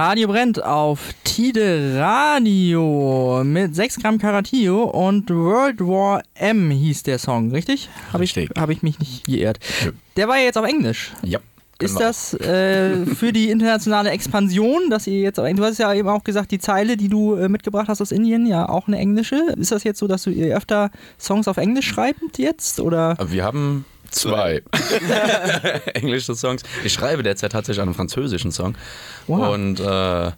Radio 0.00 0.28
brennt 0.28 0.62
auf 0.62 1.12
Tide 1.24 1.96
Radio 1.98 3.42
mit 3.44 3.74
6 3.74 3.96
Gramm 3.96 4.18
Karatillo 4.18 4.84
und 4.84 5.28
World 5.28 5.80
War 5.80 6.22
M 6.34 6.70
hieß 6.70 7.02
der 7.02 7.18
Song, 7.18 7.50
richtig? 7.50 7.88
Habe 8.12 8.22
ich, 8.22 8.36
hab 8.36 8.70
ich 8.70 8.84
mich 8.84 9.00
nicht 9.00 9.26
geirrt. 9.26 9.58
Ja. 9.84 9.90
Der 10.16 10.28
war 10.28 10.36
ja 10.36 10.44
jetzt 10.44 10.56
auf 10.56 10.66
Englisch. 10.66 11.14
Ja. 11.24 11.40
ist 11.80 11.96
wir 11.96 12.06
das 12.06 12.32
äh, 12.34 13.06
für 13.06 13.32
die 13.32 13.50
internationale 13.50 14.10
Expansion, 14.10 14.88
dass 14.88 15.08
ihr 15.08 15.18
jetzt, 15.18 15.38
du 15.38 15.64
hast 15.64 15.78
ja 15.78 15.92
eben 15.92 16.08
auch 16.08 16.22
gesagt, 16.22 16.52
die 16.52 16.60
Zeile, 16.60 16.96
die 16.96 17.08
du 17.08 17.34
äh, 17.34 17.48
mitgebracht 17.48 17.88
hast 17.88 18.00
aus 18.00 18.12
Indien, 18.12 18.46
ja 18.46 18.68
auch 18.68 18.86
eine 18.86 18.98
englische. 18.98 19.52
Ist 19.56 19.72
das 19.72 19.82
jetzt 19.82 19.98
so, 19.98 20.06
dass 20.06 20.22
du 20.22 20.30
ihr 20.30 20.56
öfter 20.56 20.92
Songs 21.18 21.48
auf 21.48 21.56
Englisch 21.56 21.88
schreibt 21.88 22.38
jetzt? 22.38 22.78
Oder? 22.78 23.16
Wir 23.26 23.42
haben 23.42 23.84
zwei 24.10 24.62
englische 25.94 26.34
Songs. 26.34 26.62
Ich 26.84 26.92
schreibe 26.92 27.22
derzeit 27.22 27.52
tatsächlich 27.52 27.82
einen 27.82 27.94
französischen 27.94 28.52
Song. 28.52 28.74
Wow. 29.26 29.54
Und, 29.54 29.80
äh, 29.80 30.30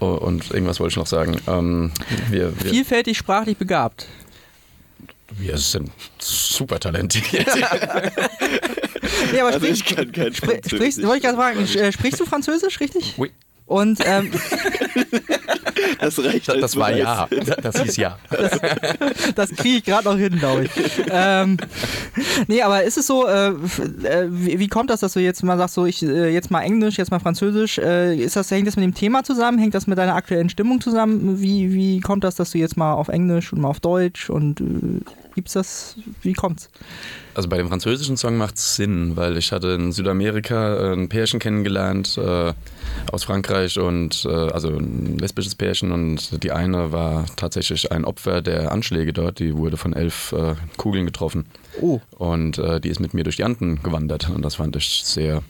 oh, 0.00 0.06
und 0.06 0.50
irgendwas 0.50 0.80
wollte 0.80 0.92
ich 0.92 0.96
noch 0.96 1.06
sagen. 1.06 1.40
Ähm, 1.46 1.92
wir, 2.30 2.52
wir, 2.62 2.70
Vielfältig 2.70 3.18
sprachlich 3.18 3.56
begabt. 3.56 4.06
wir 5.36 5.56
sind 5.58 5.90
super 6.18 6.78
talentiert. 6.80 7.46
Nee, 9.32 9.40
aber 9.40 9.48
Also 9.52 9.58
sprich, 9.66 9.84
ich 9.86 9.96
kann 9.96 10.12
kein 10.12 10.34
sprich, 10.34 10.50
Französisch. 10.50 10.78
sprichst, 10.78 11.02
wollte 11.02 11.16
ich 11.18 11.22
gerade 11.22 11.36
fragen, 11.36 11.60
äh, 11.78 11.92
sprichst 11.92 12.20
du 12.20 12.24
Französisch, 12.26 12.80
richtig? 12.80 13.14
Oui. 13.16 13.30
Und 13.68 13.98
ähm, 14.04 14.32
Das 16.00 16.18
reicht 16.24 16.48
Das, 16.48 16.60
das 16.60 16.76
war 16.76 16.94
ja. 16.94 17.28
Das 17.62 17.80
hieß 17.82 17.96
ja. 17.96 18.18
das 19.34 19.50
kriege 19.50 19.78
ich 19.78 19.84
gerade 19.84 20.04
noch 20.04 20.16
hin, 20.16 20.38
glaube 20.38 20.64
ich. 20.64 20.70
ähm, 21.10 21.56
nee, 22.46 22.62
aber 22.62 22.82
ist 22.82 22.98
es 22.98 23.06
so, 23.06 23.26
äh, 23.26 23.48
äh, 23.48 24.26
wie, 24.30 24.58
wie 24.58 24.68
kommt 24.68 24.90
das, 24.90 25.00
dass 25.00 25.12
du 25.12 25.20
jetzt 25.20 25.42
mal 25.42 25.58
sagst, 25.58 25.74
so 25.74 25.86
ich 25.86 26.02
äh, 26.02 26.32
jetzt 26.32 26.50
mal 26.50 26.62
Englisch, 26.62 26.98
jetzt 26.98 27.10
mal 27.10 27.18
Französisch? 27.18 27.78
Äh, 27.78 28.16
ist 28.16 28.36
das, 28.36 28.50
hängt 28.50 28.66
das 28.66 28.76
mit 28.76 28.84
dem 28.84 28.94
Thema 28.94 29.24
zusammen? 29.24 29.58
Hängt 29.58 29.74
das 29.74 29.86
mit 29.86 29.98
deiner 29.98 30.14
aktuellen 30.14 30.48
Stimmung 30.48 30.80
zusammen? 30.80 31.40
Wie, 31.40 31.72
wie 31.74 32.00
kommt 32.00 32.24
das, 32.24 32.36
dass 32.36 32.52
du 32.52 32.58
jetzt 32.58 32.76
mal 32.76 32.94
auf 32.94 33.08
Englisch 33.08 33.52
und 33.52 33.60
mal 33.60 33.68
auf 33.68 33.80
Deutsch 33.80 34.30
und 34.30 34.60
äh, 34.60 34.64
gibt's 35.38 35.52
das? 35.52 35.94
Wie 36.20 36.32
kommt's? 36.32 36.68
Also 37.32 37.48
bei 37.48 37.58
dem 37.58 37.68
französischen 37.68 38.16
Song 38.16 38.36
macht 38.36 38.56
es 38.56 38.74
Sinn, 38.74 39.16
weil 39.16 39.36
ich 39.36 39.52
hatte 39.52 39.68
in 39.68 39.92
Südamerika 39.92 40.90
äh, 40.90 40.92
ein 40.94 41.08
Pärchen 41.08 41.38
kennengelernt 41.38 42.18
äh, 42.18 42.52
aus 43.12 43.22
Frankreich 43.22 43.78
und 43.78 44.24
äh, 44.24 44.28
also 44.28 44.70
ein 44.70 45.16
lesbisches 45.16 45.54
Pärchen 45.54 45.92
und 45.92 46.42
die 46.42 46.50
eine 46.50 46.90
war 46.90 47.26
tatsächlich 47.36 47.92
ein 47.92 48.04
Opfer 48.04 48.42
der 48.42 48.72
Anschläge 48.72 49.12
dort. 49.12 49.38
Die 49.38 49.56
wurde 49.56 49.76
von 49.76 49.92
elf 49.92 50.32
äh, 50.32 50.56
Kugeln 50.76 51.06
getroffen 51.06 51.46
Oh, 51.80 52.00
und 52.16 52.58
äh, 52.58 52.80
die 52.80 52.88
ist 52.88 52.98
mit 52.98 53.14
mir 53.14 53.22
durch 53.22 53.36
die 53.36 53.44
Anden 53.44 53.80
gewandert 53.84 54.28
und 54.28 54.44
das 54.44 54.56
fand 54.56 54.74
ich 54.74 55.02
sehr 55.04 55.44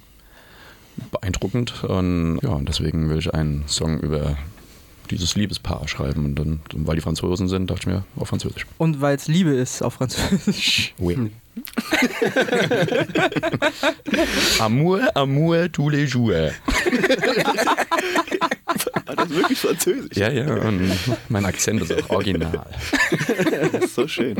beeindruckend 1.12 1.82
und 1.84 2.40
ja 2.42 2.50
und 2.50 2.68
deswegen 2.68 3.08
will 3.08 3.20
ich 3.20 3.32
einen 3.32 3.66
Song 3.68 4.00
über 4.00 4.36
dieses 5.08 5.34
Liebespaar 5.34 5.86
schreiben 5.88 6.24
und 6.24 6.34
dann, 6.36 6.60
weil 6.74 6.96
die 6.96 7.02
Franzosen 7.02 7.48
sind, 7.48 7.70
dachte 7.70 7.80
ich 7.82 7.86
mir 7.86 8.04
auf 8.16 8.28
Französisch. 8.28 8.66
und 8.78 9.00
weil 9.00 9.16
es 9.16 9.28
Liebe 9.28 9.50
ist 9.50 9.82
auf 9.82 9.94
Französisch. 9.94 10.94
Oui. 10.98 11.30
amour, 14.60 15.00
amour, 15.16 15.72
tous 15.72 15.90
les 15.90 16.06
jours. 16.08 16.32
Das 19.28 19.36
wirklich 19.36 19.58
Französisch? 19.58 20.16
Ja, 20.16 20.30
ja, 20.30 20.54
und 20.54 20.90
mein 21.28 21.44
Akzent 21.44 21.82
ist 21.82 21.92
auch 21.92 22.10
original. 22.10 22.66
Das 23.72 23.84
ist 23.84 23.94
so 23.94 24.08
schön. 24.08 24.36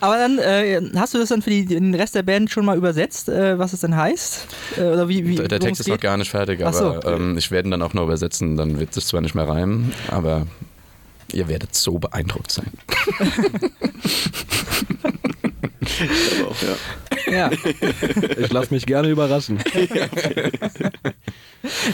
Aber 0.00 0.16
dann 0.16 0.38
äh, 0.38 0.80
hast 0.96 1.14
du 1.14 1.18
das 1.18 1.28
dann 1.28 1.42
für 1.42 1.50
die, 1.50 1.64
den 1.66 1.94
Rest 1.94 2.14
der 2.14 2.22
Band 2.22 2.50
schon 2.50 2.64
mal 2.64 2.76
übersetzt, 2.76 3.28
äh, 3.28 3.58
was 3.58 3.72
es 3.72 3.80
denn 3.80 3.96
heißt? 3.96 4.46
Äh, 4.76 4.82
oder 4.82 5.08
wie, 5.08 5.26
wie, 5.26 5.36
Der, 5.36 5.60
Text 5.60 5.80
ist 5.80 5.88
noch 5.88 6.00
gar 6.00 6.16
nicht 6.16 6.30
fertig, 6.30 6.60
Ach 6.64 6.72
so. 6.72 6.84
aber 6.86 7.14
ähm, 7.14 7.38
ich 7.38 7.50
werde 7.50 7.68
ihn 7.68 7.70
dann 7.70 7.82
auch 7.82 7.94
noch 7.94 8.04
übersetzen. 8.04 8.56
Dann 8.56 8.78
wird 8.78 8.96
es 8.96 9.06
zwar 9.06 9.20
nicht 9.20 9.34
mehr 9.34 9.48
reimen, 9.48 9.92
aber 10.10 10.46
ihr 11.32 11.48
werdet 11.48 11.74
so 11.74 11.98
beeindruckt 11.98 12.50
sein. 12.50 12.72
Aber 16.40 16.50
auch, 16.50 16.56
ja. 16.62 16.76
Ja. 17.30 17.50
Ich 18.38 18.52
lasse 18.52 18.72
mich 18.72 18.86
gerne 18.86 19.08
überraschen. 19.08 19.58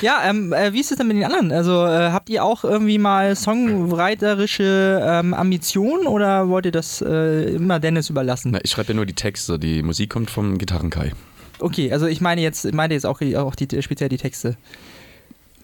Ja, 0.03 0.23
ähm, 0.29 0.53
äh, 0.53 0.73
wie 0.73 0.81
ist 0.81 0.91
es 0.91 0.99
denn 0.99 1.07
mit 1.07 1.17
den 1.17 1.25
anderen? 1.25 1.51
Also 1.51 1.87
äh, 1.87 2.11
habt 2.11 2.29
ihr 2.29 2.45
auch 2.45 2.65
irgendwie 2.65 2.99
mal 2.99 3.35
songwriterische 3.35 5.01
ähm, 5.03 5.33
Ambitionen 5.33 6.07
oder 6.07 6.49
wollt 6.49 6.67
ihr 6.67 6.73
das 6.73 7.01
äh, 7.01 7.55
immer 7.55 7.81
Dennis 7.81 8.11
überlassen? 8.11 8.51
Na, 8.53 8.61
ich 8.63 8.71
schreibe 8.71 8.89
ja 8.89 8.95
nur 8.95 9.07
die 9.07 9.15
Texte, 9.15 9.59
die 9.59 9.83
Musik 9.83 10.11
kommt 10.11 10.31
vom 10.31 10.59
Gitarrenkai. 10.59 11.13
Okay, 11.61 11.93
also 11.93 12.07
ich 12.07 12.21
meine 12.21 12.43
jetzt, 12.43 12.67
ich 12.67 12.75
meine 12.75 12.93
jetzt 12.93 13.07
auch, 13.07 13.23
auch 13.23 13.55
die, 13.55 13.83
speziell 13.83 14.11
die 14.11 14.19
Texte. 14.19 14.57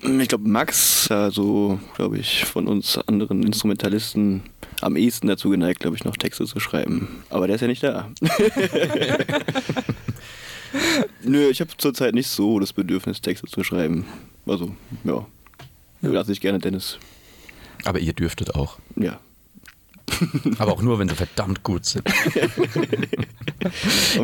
Ich 0.02 0.28
glaube, 0.28 0.48
Max, 0.48 1.10
also, 1.10 1.78
glaube 1.94 2.18
ich, 2.18 2.46
von 2.46 2.66
uns 2.66 2.96
anderen 2.96 3.42
Instrumentalisten 3.42 4.42
am 4.80 4.96
ehesten 4.96 5.26
dazu 5.26 5.50
geneigt, 5.50 5.80
glaube 5.80 5.96
ich, 5.96 6.04
noch 6.04 6.16
Texte 6.16 6.46
zu 6.46 6.58
schreiben. 6.58 7.22
Aber 7.28 7.46
der 7.46 7.56
ist 7.56 7.62
ja 7.62 7.66
nicht 7.66 7.82
da. 7.82 8.10
Nö, 11.22 11.48
ich 11.50 11.60
habe 11.60 11.70
zurzeit 11.76 12.14
nicht 12.14 12.28
so 12.28 12.58
das 12.58 12.72
Bedürfnis, 12.72 13.20
Texte 13.20 13.46
zu 13.46 13.62
schreiben. 13.62 14.06
Also, 14.46 14.74
ja. 15.04 15.26
Lass 16.00 16.30
ich 16.30 16.40
gerne 16.40 16.58
Dennis. 16.58 16.98
Aber 17.84 17.98
ihr 17.98 18.14
dürftet 18.14 18.54
auch. 18.54 18.78
Ja. 18.96 19.20
Aber 20.58 20.72
auch 20.72 20.82
nur, 20.82 20.98
wenn 20.98 21.08
sie 21.08 21.14
verdammt 21.14 21.62
gut 21.62 21.84
sind. 21.84 22.04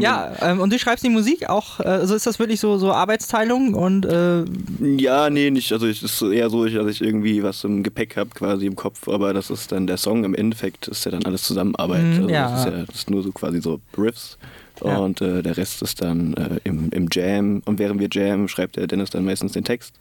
Ja, 0.01 0.33
ähm, 0.41 0.61
und 0.61 0.73
du 0.73 0.79
schreibst 0.79 1.05
die 1.05 1.11
Musik 1.11 1.49
auch, 1.49 1.81
äh, 1.81 1.85
also 1.85 2.15
ist 2.15 2.27
das 2.27 2.39
wirklich 2.39 2.61
so, 2.61 2.79
so 2.79 2.93
Arbeitsteilung 2.93 3.75
und 3.75 4.07
äh, 4.07 4.45
Ja, 4.81 5.31
nee, 5.31 5.51
nicht. 5.51 5.73
Also 5.73 5.87
es 5.87 6.03
ist 6.03 6.23
eher 6.23 6.49
so, 6.51 6.65
dass 6.65 6.87
ich 6.87 7.03
irgendwie 7.03 7.43
was 7.43 7.65
im 7.65 7.83
Gepäck 7.83 8.17
habe, 8.17 8.31
quasi 8.31 8.67
im 8.67 8.77
Kopf, 8.77 9.09
aber 9.09 9.35
das 9.35 9.51
ist 9.51 9.73
dann 9.73 9.87
der 9.87 9.97
Song 9.99 10.25
im 10.25 10.35
Endeffekt, 10.35 10.89
ist 10.89 11.05
ja 11.05 11.11
dann 11.11 11.25
alles 11.25 11.43
Zusammenarbeit. 11.43 12.03
Mm, 12.03 12.13
also 12.17 12.29
ja. 12.31 12.51
das 12.51 12.61
ist 12.61 12.65
ja 12.67 12.85
das 12.87 12.97
ist 12.97 13.11
nur 13.11 13.23
so 13.23 13.33
quasi 13.33 13.61
so 13.61 13.81
Riffs 13.99 14.39
Ja. 14.83 14.97
und 14.99 15.21
äh, 15.21 15.43
der 15.43 15.57
Rest 15.57 15.83
ist 15.83 16.01
dann 16.03 16.35
äh, 16.35 16.61
im, 16.65 16.91
im 16.91 17.09
Jam. 17.13 17.63
Und 17.65 17.79
während 17.79 18.01
wir 18.01 18.09
Jam, 18.11 18.49
schreibt 18.49 18.77
der 18.77 18.87
Dennis 18.87 19.11
dann 19.11 19.25
meistens 19.25 19.53
den 19.53 19.65
Text. 19.65 19.95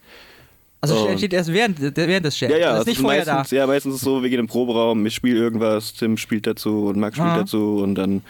Also 0.82 1.08
Und- 1.08 1.18
steht 1.18 1.34
erst 1.34 1.52
während, 1.52 1.80
während 1.80 2.26
des 2.26 2.40
Jams. 2.40 2.54
Ja, 2.54 2.60
ja, 2.60 2.66
das 2.68 2.74
ist 2.74 2.80
also 2.80 2.90
nicht 2.92 3.02
vorher 3.02 3.26
da. 3.26 3.34
meistens, 3.36 3.52
ja, 3.58 3.68
meistens 3.68 3.94
ist 3.96 4.02
es 4.02 4.06
so, 4.06 4.22
wir 4.22 4.30
gehen 4.30 4.40
im 4.40 4.48
Proberaum, 4.48 5.06
ich 5.06 5.16
spiele 5.16 5.40
irgendwas, 5.40 5.94
Tim 5.94 6.18
spielt 6.18 6.46
dazu 6.48 6.86
und 6.88 6.98
Max 6.98 7.16
spielt 7.18 7.30
Ah. 7.32 7.38
dazu 7.40 7.78
und 7.84 7.96
dann 7.96 8.22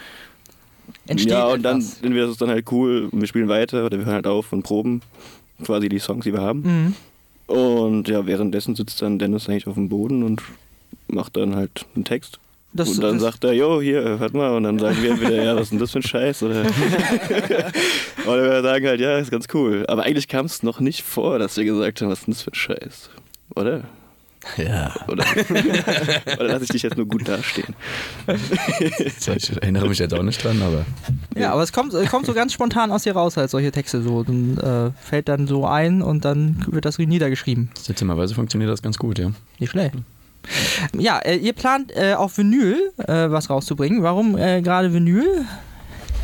Entsteht 1.08 1.32
ja, 1.32 1.46
und 1.48 1.62
dann 1.62 1.78
etwas. 1.78 2.00
entweder 2.02 2.24
ist 2.26 2.30
es 2.32 2.36
dann 2.38 2.48
halt 2.48 2.70
cool 2.72 3.08
und 3.10 3.20
wir 3.20 3.26
spielen 3.28 3.48
weiter 3.48 3.84
oder 3.84 3.98
wir 3.98 4.04
hören 4.06 4.14
halt 4.14 4.26
auf 4.26 4.52
und 4.52 4.62
proben 4.62 5.02
quasi 5.64 5.88
die 5.88 5.98
Songs, 5.98 6.24
die 6.24 6.32
wir 6.32 6.40
haben. 6.40 6.62
Mhm. 7.48 7.54
Und 7.54 8.08
ja, 8.08 8.26
währenddessen 8.26 8.74
sitzt 8.74 9.02
dann 9.02 9.18
Dennis 9.18 9.48
eigentlich 9.48 9.66
auf 9.66 9.74
dem 9.74 9.88
Boden 9.88 10.22
und 10.22 10.42
macht 11.08 11.36
dann 11.36 11.54
halt 11.56 11.86
einen 11.94 12.04
Text. 12.04 12.38
Das, 12.76 12.88
und 12.90 13.00
dann 13.02 13.14
das, 13.14 13.22
sagt 13.22 13.44
er, 13.44 13.52
jo, 13.52 13.80
hier, 13.80 14.18
hört 14.18 14.34
mal. 14.34 14.54
Und 14.54 14.64
dann 14.64 14.78
sagen 14.78 15.02
wir 15.02 15.10
entweder, 15.10 15.42
ja, 15.42 15.54
was 15.56 15.62
ist 15.62 15.72
denn 15.72 15.78
das 15.78 15.92
für 15.92 15.98
ein 15.98 16.02
Scheiß? 16.02 16.42
Oder, 16.42 16.62
oder 18.26 18.42
wir 18.42 18.62
sagen 18.62 18.86
halt, 18.86 19.00
ja, 19.00 19.18
ist 19.18 19.30
ganz 19.30 19.46
cool. 19.54 19.84
Aber 19.88 20.04
eigentlich 20.04 20.28
kam 20.28 20.46
es 20.46 20.62
noch 20.62 20.80
nicht 20.80 21.02
vor, 21.02 21.38
dass 21.38 21.56
wir 21.56 21.64
gesagt 21.64 22.00
haben, 22.00 22.10
was 22.10 22.20
ist 22.20 22.26
denn 22.26 22.34
das 22.34 22.42
für 22.42 22.50
ein 22.50 22.54
Scheiß? 22.54 23.10
Oder? 23.54 23.84
Ja. 24.56 24.94
Oder, 25.08 25.24
oder 26.38 26.44
lasse 26.44 26.64
ich 26.64 26.70
dich 26.70 26.82
jetzt 26.82 26.96
nur 26.96 27.06
gut 27.06 27.26
dastehen? 27.28 27.74
Ich 28.80 29.50
erinnere 29.50 29.88
mich 29.88 29.98
jetzt 29.98 30.14
auch 30.14 30.22
nicht 30.22 30.42
dran, 30.42 30.62
aber 30.62 30.84
ja, 31.34 31.52
aber 31.52 31.62
es 31.62 31.72
kommt, 31.72 31.92
es 31.94 32.08
kommt 32.08 32.26
so 32.26 32.34
ganz 32.34 32.52
spontan 32.52 32.92
aus 32.92 33.02
dir 33.02 33.12
raus, 33.12 33.36
halt 33.36 33.50
solche 33.50 33.72
Texte 33.72 34.02
so. 34.02 34.22
Dann 34.22 34.58
äh, 34.58 34.90
fällt 35.02 35.28
dann 35.28 35.46
so 35.46 35.66
ein 35.66 36.02
und 36.02 36.24
dann 36.24 36.64
wird 36.70 36.84
das 36.84 36.98
niedergeschrieben. 36.98 37.70
seltsamerweise 37.78 38.34
funktioniert 38.34 38.70
das 38.70 38.82
ganz 38.82 38.98
gut, 38.98 39.18
ja. 39.18 39.32
Nicht 39.58 39.70
schlecht. 39.70 39.94
Ja, 40.98 41.18
äh, 41.18 41.36
ihr 41.36 41.52
plant 41.52 41.92
äh, 41.96 42.14
auf 42.14 42.38
Vinyl 42.38 42.92
äh, 42.98 43.30
was 43.30 43.50
rauszubringen. 43.50 44.02
Warum 44.02 44.36
äh, 44.36 44.62
gerade 44.62 44.92
Vinyl? 44.92 45.44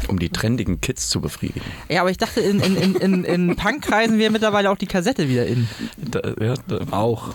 Um 0.09 0.19
die 0.19 0.31
trendigen 0.31 0.81
Kids 0.81 1.09
zu 1.09 1.21
befriedigen. 1.21 1.65
Ja, 1.89 2.01
aber 2.01 2.11
ich 2.11 2.19
dachte, 2.19 2.41
in, 2.41 2.61
in, 2.61 2.77
in, 2.77 2.95
in, 2.97 3.25
in 3.25 3.57
Punkkreisen 3.57 4.19
wäre 4.19 4.33
mittlerweile 4.33 4.71
auch 4.71 4.77
die 4.77 4.87
Kassette 4.87 5.29
wieder 5.29 5.47
in. 5.47 5.69
Da, 5.97 6.21
ja, 6.41 6.55
da, 6.67 6.81
Auch. 6.91 7.35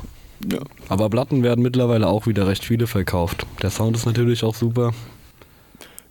Ja. 0.52 0.60
Aber 0.90 1.10
Platten 1.10 1.44
werden 1.44 1.62
mittlerweile 1.64 2.08
auch 2.08 2.28
wieder 2.28 2.46
recht 2.48 2.64
viele 2.66 2.86
verkauft. 2.86 3.46
Der 3.62 3.70
Sound 3.72 3.96
ist 3.96 4.06
natürlich 4.06 4.44
auch 4.44 4.54
super. 4.54 4.94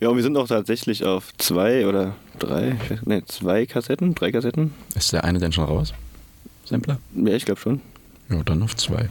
ja, 0.00 0.08
und 0.08 0.16
wir 0.16 0.22
sind 0.22 0.36
auch 0.36 0.48
tatsächlich 0.48 1.04
auf 1.04 1.32
zwei 1.36 1.86
oder 1.86 2.16
drei, 2.38 2.76
nee, 3.04 3.22
zwei 3.26 3.66
Kassetten, 3.66 4.14
drei 4.14 4.32
Kassetten. 4.32 4.72
ist 4.94 5.12
der 5.12 5.24
eine 5.24 5.38
denn 5.38 5.52
schon 5.52 5.64
raus? 5.64 5.92
Sampler? 6.64 6.98
Ja, 7.14 7.34
ich 7.34 7.44
glaube 7.44 7.60
schon. 7.60 7.80
Ja, 8.28 8.42
dann 8.42 8.62
auf 8.62 8.74
zwei. 8.76 9.08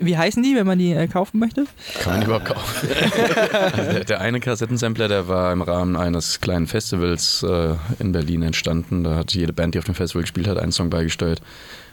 Wie 0.00 0.16
heißen 0.16 0.42
die, 0.42 0.54
wenn 0.56 0.66
man 0.66 0.78
die 0.78 0.92
äh, 0.92 1.06
kaufen 1.06 1.38
möchte? 1.38 1.66
Kann 2.02 2.14
man 2.14 2.22
überhaupt 2.26 2.46
kaufen. 2.46 2.88
also 3.72 3.76
der, 3.92 4.04
der 4.04 4.20
eine 4.20 4.40
Kassettensampler, 4.40 5.08
der 5.08 5.28
war 5.28 5.52
im 5.52 5.62
Rahmen 5.62 5.96
eines 5.96 6.40
kleinen 6.40 6.66
Festivals 6.66 7.42
äh, 7.42 7.74
in 7.98 8.12
Berlin 8.12 8.42
entstanden. 8.42 9.04
Da 9.04 9.16
hat 9.16 9.32
jede 9.34 9.52
Band, 9.52 9.74
die 9.74 9.78
auf 9.78 9.84
dem 9.84 9.94
Festival 9.94 10.22
gespielt 10.22 10.48
hat, 10.48 10.58
einen 10.58 10.72
Song 10.72 10.90
beigesteuert. 10.90 11.40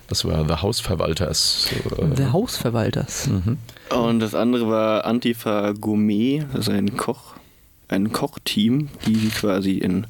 Das 0.08 0.24
war 0.24 0.46
The 0.48 0.62
Hausverwalters. 0.62 1.68
Äh, 1.98 2.16
Der 2.16 2.32
Hausverwalters. 2.34 3.28
mhm. 3.28 3.58
Und 3.90 4.20
das 4.20 4.34
andere 4.36 4.70
war 4.70 5.06
Antifa 5.06 5.74
Gourmet, 5.74 6.46
das 6.54 6.68
ist 6.68 6.74
ein 6.74 6.96
Koch, 6.96 7.34
ein 7.90 8.12
Kochteam, 8.12 8.90
die 9.06 9.30
quasi 9.30 9.74
in 9.74 10.08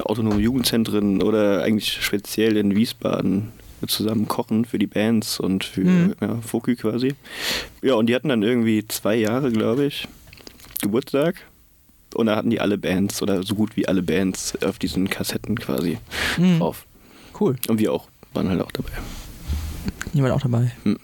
autonomen 0.00 0.40
Jugendzentren 0.40 1.22
oder 1.22 1.62
eigentlich 1.62 1.92
speziell 2.02 2.56
in 2.58 2.74
Wiesbaden 2.76 3.52
zusammen 3.86 4.26
kochen 4.28 4.64
für 4.64 4.78
die 4.78 4.86
Bands 4.86 5.38
und 5.40 5.64
für 5.64 5.80
Mhm. 5.82 6.14
ja, 6.20 6.36
Fokü 6.40 6.76
quasi. 6.76 7.14
Ja, 7.82 7.94
und 7.94 8.06
die 8.06 8.14
hatten 8.14 8.28
dann 8.28 8.42
irgendwie 8.42 8.86
zwei 8.88 9.16
Jahre, 9.16 9.50
glaube 9.52 9.84
ich, 9.86 10.08
Geburtstag. 10.82 11.36
Und 12.14 12.26
da 12.26 12.36
hatten 12.36 12.50
die 12.50 12.60
alle 12.60 12.78
Bands 12.78 13.20
oder 13.22 13.42
so 13.42 13.54
gut 13.54 13.76
wie 13.76 13.86
alle 13.88 14.02
Bands 14.02 14.54
auf 14.64 14.78
diesen 14.78 15.10
Kassetten 15.10 15.58
quasi 15.58 15.98
Mhm. 16.38 16.58
drauf. 16.60 16.86
Cool. 17.38 17.56
Und 17.68 17.78
wir 17.78 17.92
auch, 17.92 18.08
waren 18.32 18.48
halt 18.48 18.62
auch 18.62 18.72
dabei. 18.72 18.92
Jemand 20.14 20.32
auch 20.32 20.40
dabei. 20.40 20.72
Hm. 20.84 20.98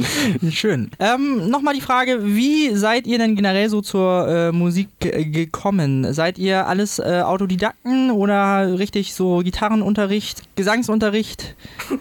Schön. 0.50 0.90
Ähm, 0.98 1.48
Nochmal 1.50 1.74
die 1.74 1.80
Frage, 1.80 2.20
wie 2.24 2.74
seid 2.74 3.06
ihr 3.06 3.18
denn 3.18 3.36
generell 3.36 3.68
so 3.68 3.80
zur 3.80 4.26
äh, 4.26 4.50
Musik 4.52 4.88
ge- 4.98 5.24
gekommen? 5.26 6.12
Seid 6.12 6.36
ihr 6.36 6.66
alles 6.66 6.98
äh, 6.98 7.22
Autodidakten 7.24 8.10
oder 8.10 8.76
richtig 8.78 9.14
so 9.14 9.38
Gitarrenunterricht, 9.38 10.42
Gesangsunterricht? 10.56 11.54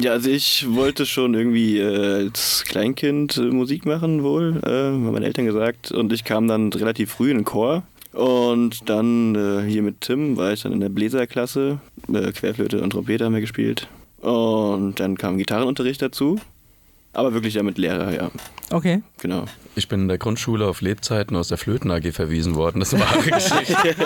Ja, 0.00 0.12
also 0.12 0.30
ich 0.30 0.64
wollte 0.74 1.04
schon 1.04 1.34
irgendwie 1.34 1.78
äh, 1.78 2.24
als 2.24 2.64
Kleinkind 2.66 3.36
äh, 3.36 3.42
Musik 3.42 3.84
machen 3.84 4.22
wohl, 4.22 4.58
äh, 4.64 4.68
haben 4.70 5.12
meine 5.12 5.26
Eltern 5.26 5.44
gesagt. 5.44 5.92
Und 5.92 6.10
ich 6.10 6.24
kam 6.24 6.48
dann 6.48 6.72
relativ 6.72 7.10
früh 7.10 7.30
in 7.30 7.36
den 7.36 7.44
Chor. 7.44 7.82
Und 8.14 8.88
dann 8.88 9.34
äh, 9.34 9.62
hier 9.68 9.82
mit 9.82 10.00
Tim 10.00 10.38
war 10.38 10.54
ich 10.54 10.62
dann 10.62 10.72
in 10.72 10.80
der 10.80 10.88
Bläserklasse. 10.88 11.80
Äh, 12.10 12.32
Querflöte 12.32 12.80
und 12.80 12.90
Trompete 12.90 13.26
haben 13.26 13.34
wir 13.34 13.42
gespielt. 13.42 13.88
Und 14.22 14.98
dann 15.00 15.18
kam 15.18 15.36
Gitarrenunterricht 15.36 16.00
dazu. 16.00 16.40
Aber 17.12 17.34
wirklich 17.34 17.54
ja 17.54 17.62
mit 17.64 17.76
Lehrer, 17.76 18.12
ja, 18.14 18.30
Okay. 18.72 19.02
genau. 19.20 19.44
Ich 19.74 19.88
bin 19.88 20.02
in 20.02 20.08
der 20.08 20.18
Grundschule 20.18 20.66
auf 20.66 20.80
Lebzeiten 20.80 21.34
aus 21.36 21.48
der 21.48 21.58
Flöten 21.58 21.90
AG 21.90 22.12
verwiesen 22.12 22.54
worden. 22.54 22.78
Das 22.80 22.92
ist 22.92 23.02
eine 23.02 23.04
wahre 23.10 23.30
Geschichte. 23.30 23.96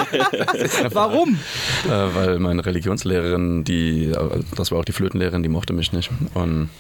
Warum? 0.95 1.39
äh, 1.87 1.89
weil 2.15 2.39
meine 2.39 2.65
Religionslehrerin, 2.65 3.65
die, 3.65 4.07
äh, 4.07 4.43
das 4.57 4.71
war 4.71 4.79
auch 4.79 4.85
die 4.85 4.93
Flötenlehrerin, 4.93 5.43
die 5.43 5.49
mochte 5.51 5.73
mich 5.75 5.93
nicht. 5.93 6.11
Und 6.35 6.71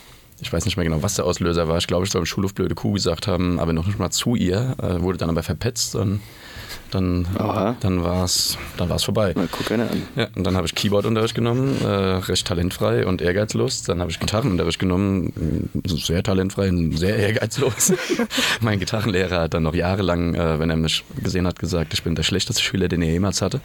ich 0.41 0.53
weiß 0.53 0.65
nicht 0.65 0.77
mehr 0.77 0.85
genau, 0.85 1.03
was 1.03 1.15
der 1.15 1.27
Auslöser 1.27 1.69
war. 1.69 1.79
Ich 1.79 1.87
glaube, 1.87 2.05
ich 2.07 2.11
soll 2.11 2.21
im 2.23 2.27
Schulhof 2.27 2.55
blöde 2.55 2.75
Kuh 2.75 2.93
gesagt 2.93 3.27
haben, 3.27 3.61
aber 3.61 3.73
noch 3.73 3.87
nicht 3.87 3.99
mal 3.99 4.11
zu 4.11 4.35
ihr. 4.35 4.77
Äh, 4.83 5.01
wurde 5.03 5.19
dann 5.19 5.31
aber 5.31 5.43
verpetzt 5.43 5.95
und 5.95 6.21
dann, 6.91 7.27
Aha. 7.39 7.77
dann 7.81 8.03
war 8.05 8.25
es 8.25 8.57
dann 8.77 8.89
war's 8.89 9.05
vorbei. 9.05 9.33
Mal 9.35 9.49
guck 9.51 9.71
einer 9.71 9.91
an. 9.91 10.03
Ja, 10.17 10.29
und 10.35 10.45
dann 10.47 10.57
habe 10.57 10.67
ich 10.67 10.75
Keyboardunterricht 10.75 11.35
genommen, 11.35 11.81
äh, 11.83 11.87
recht 11.87 12.47
talentfrei 12.47 13.07
und 13.07 13.21
ehrgeizlos. 13.21 13.83
Dann 13.83 14.01
habe 14.01 14.11
ich 14.11 14.21
Gitarrenunterricht 14.21 14.79
genommen, 14.79 15.71
äh, 15.85 15.89
sehr 15.89 16.23
talentfrei 16.23 16.69
und 16.69 16.97
sehr 16.97 17.17
ehrgeizlos. 17.17 17.93
mein 18.61 18.79
Gitarrenlehrer 18.79 19.43
hat 19.43 19.55
dann 19.55 19.65
noch 19.65 19.75
jahrelang, 19.75 20.35
äh, 20.35 20.59
wenn 20.59 20.71
er 20.71 20.77
mich 20.77 21.05
gesehen 21.23 21.47
hat, 21.47 21.59
gesagt, 21.59 21.95
ich 21.95 22.03
bin 22.03 22.15
der 22.15 22.23
schlechteste 22.23 22.63
Schüler, 22.63 22.89
den 22.89 23.03
er 23.03 23.11
jemals 23.11 23.43
hatte. 23.43 23.61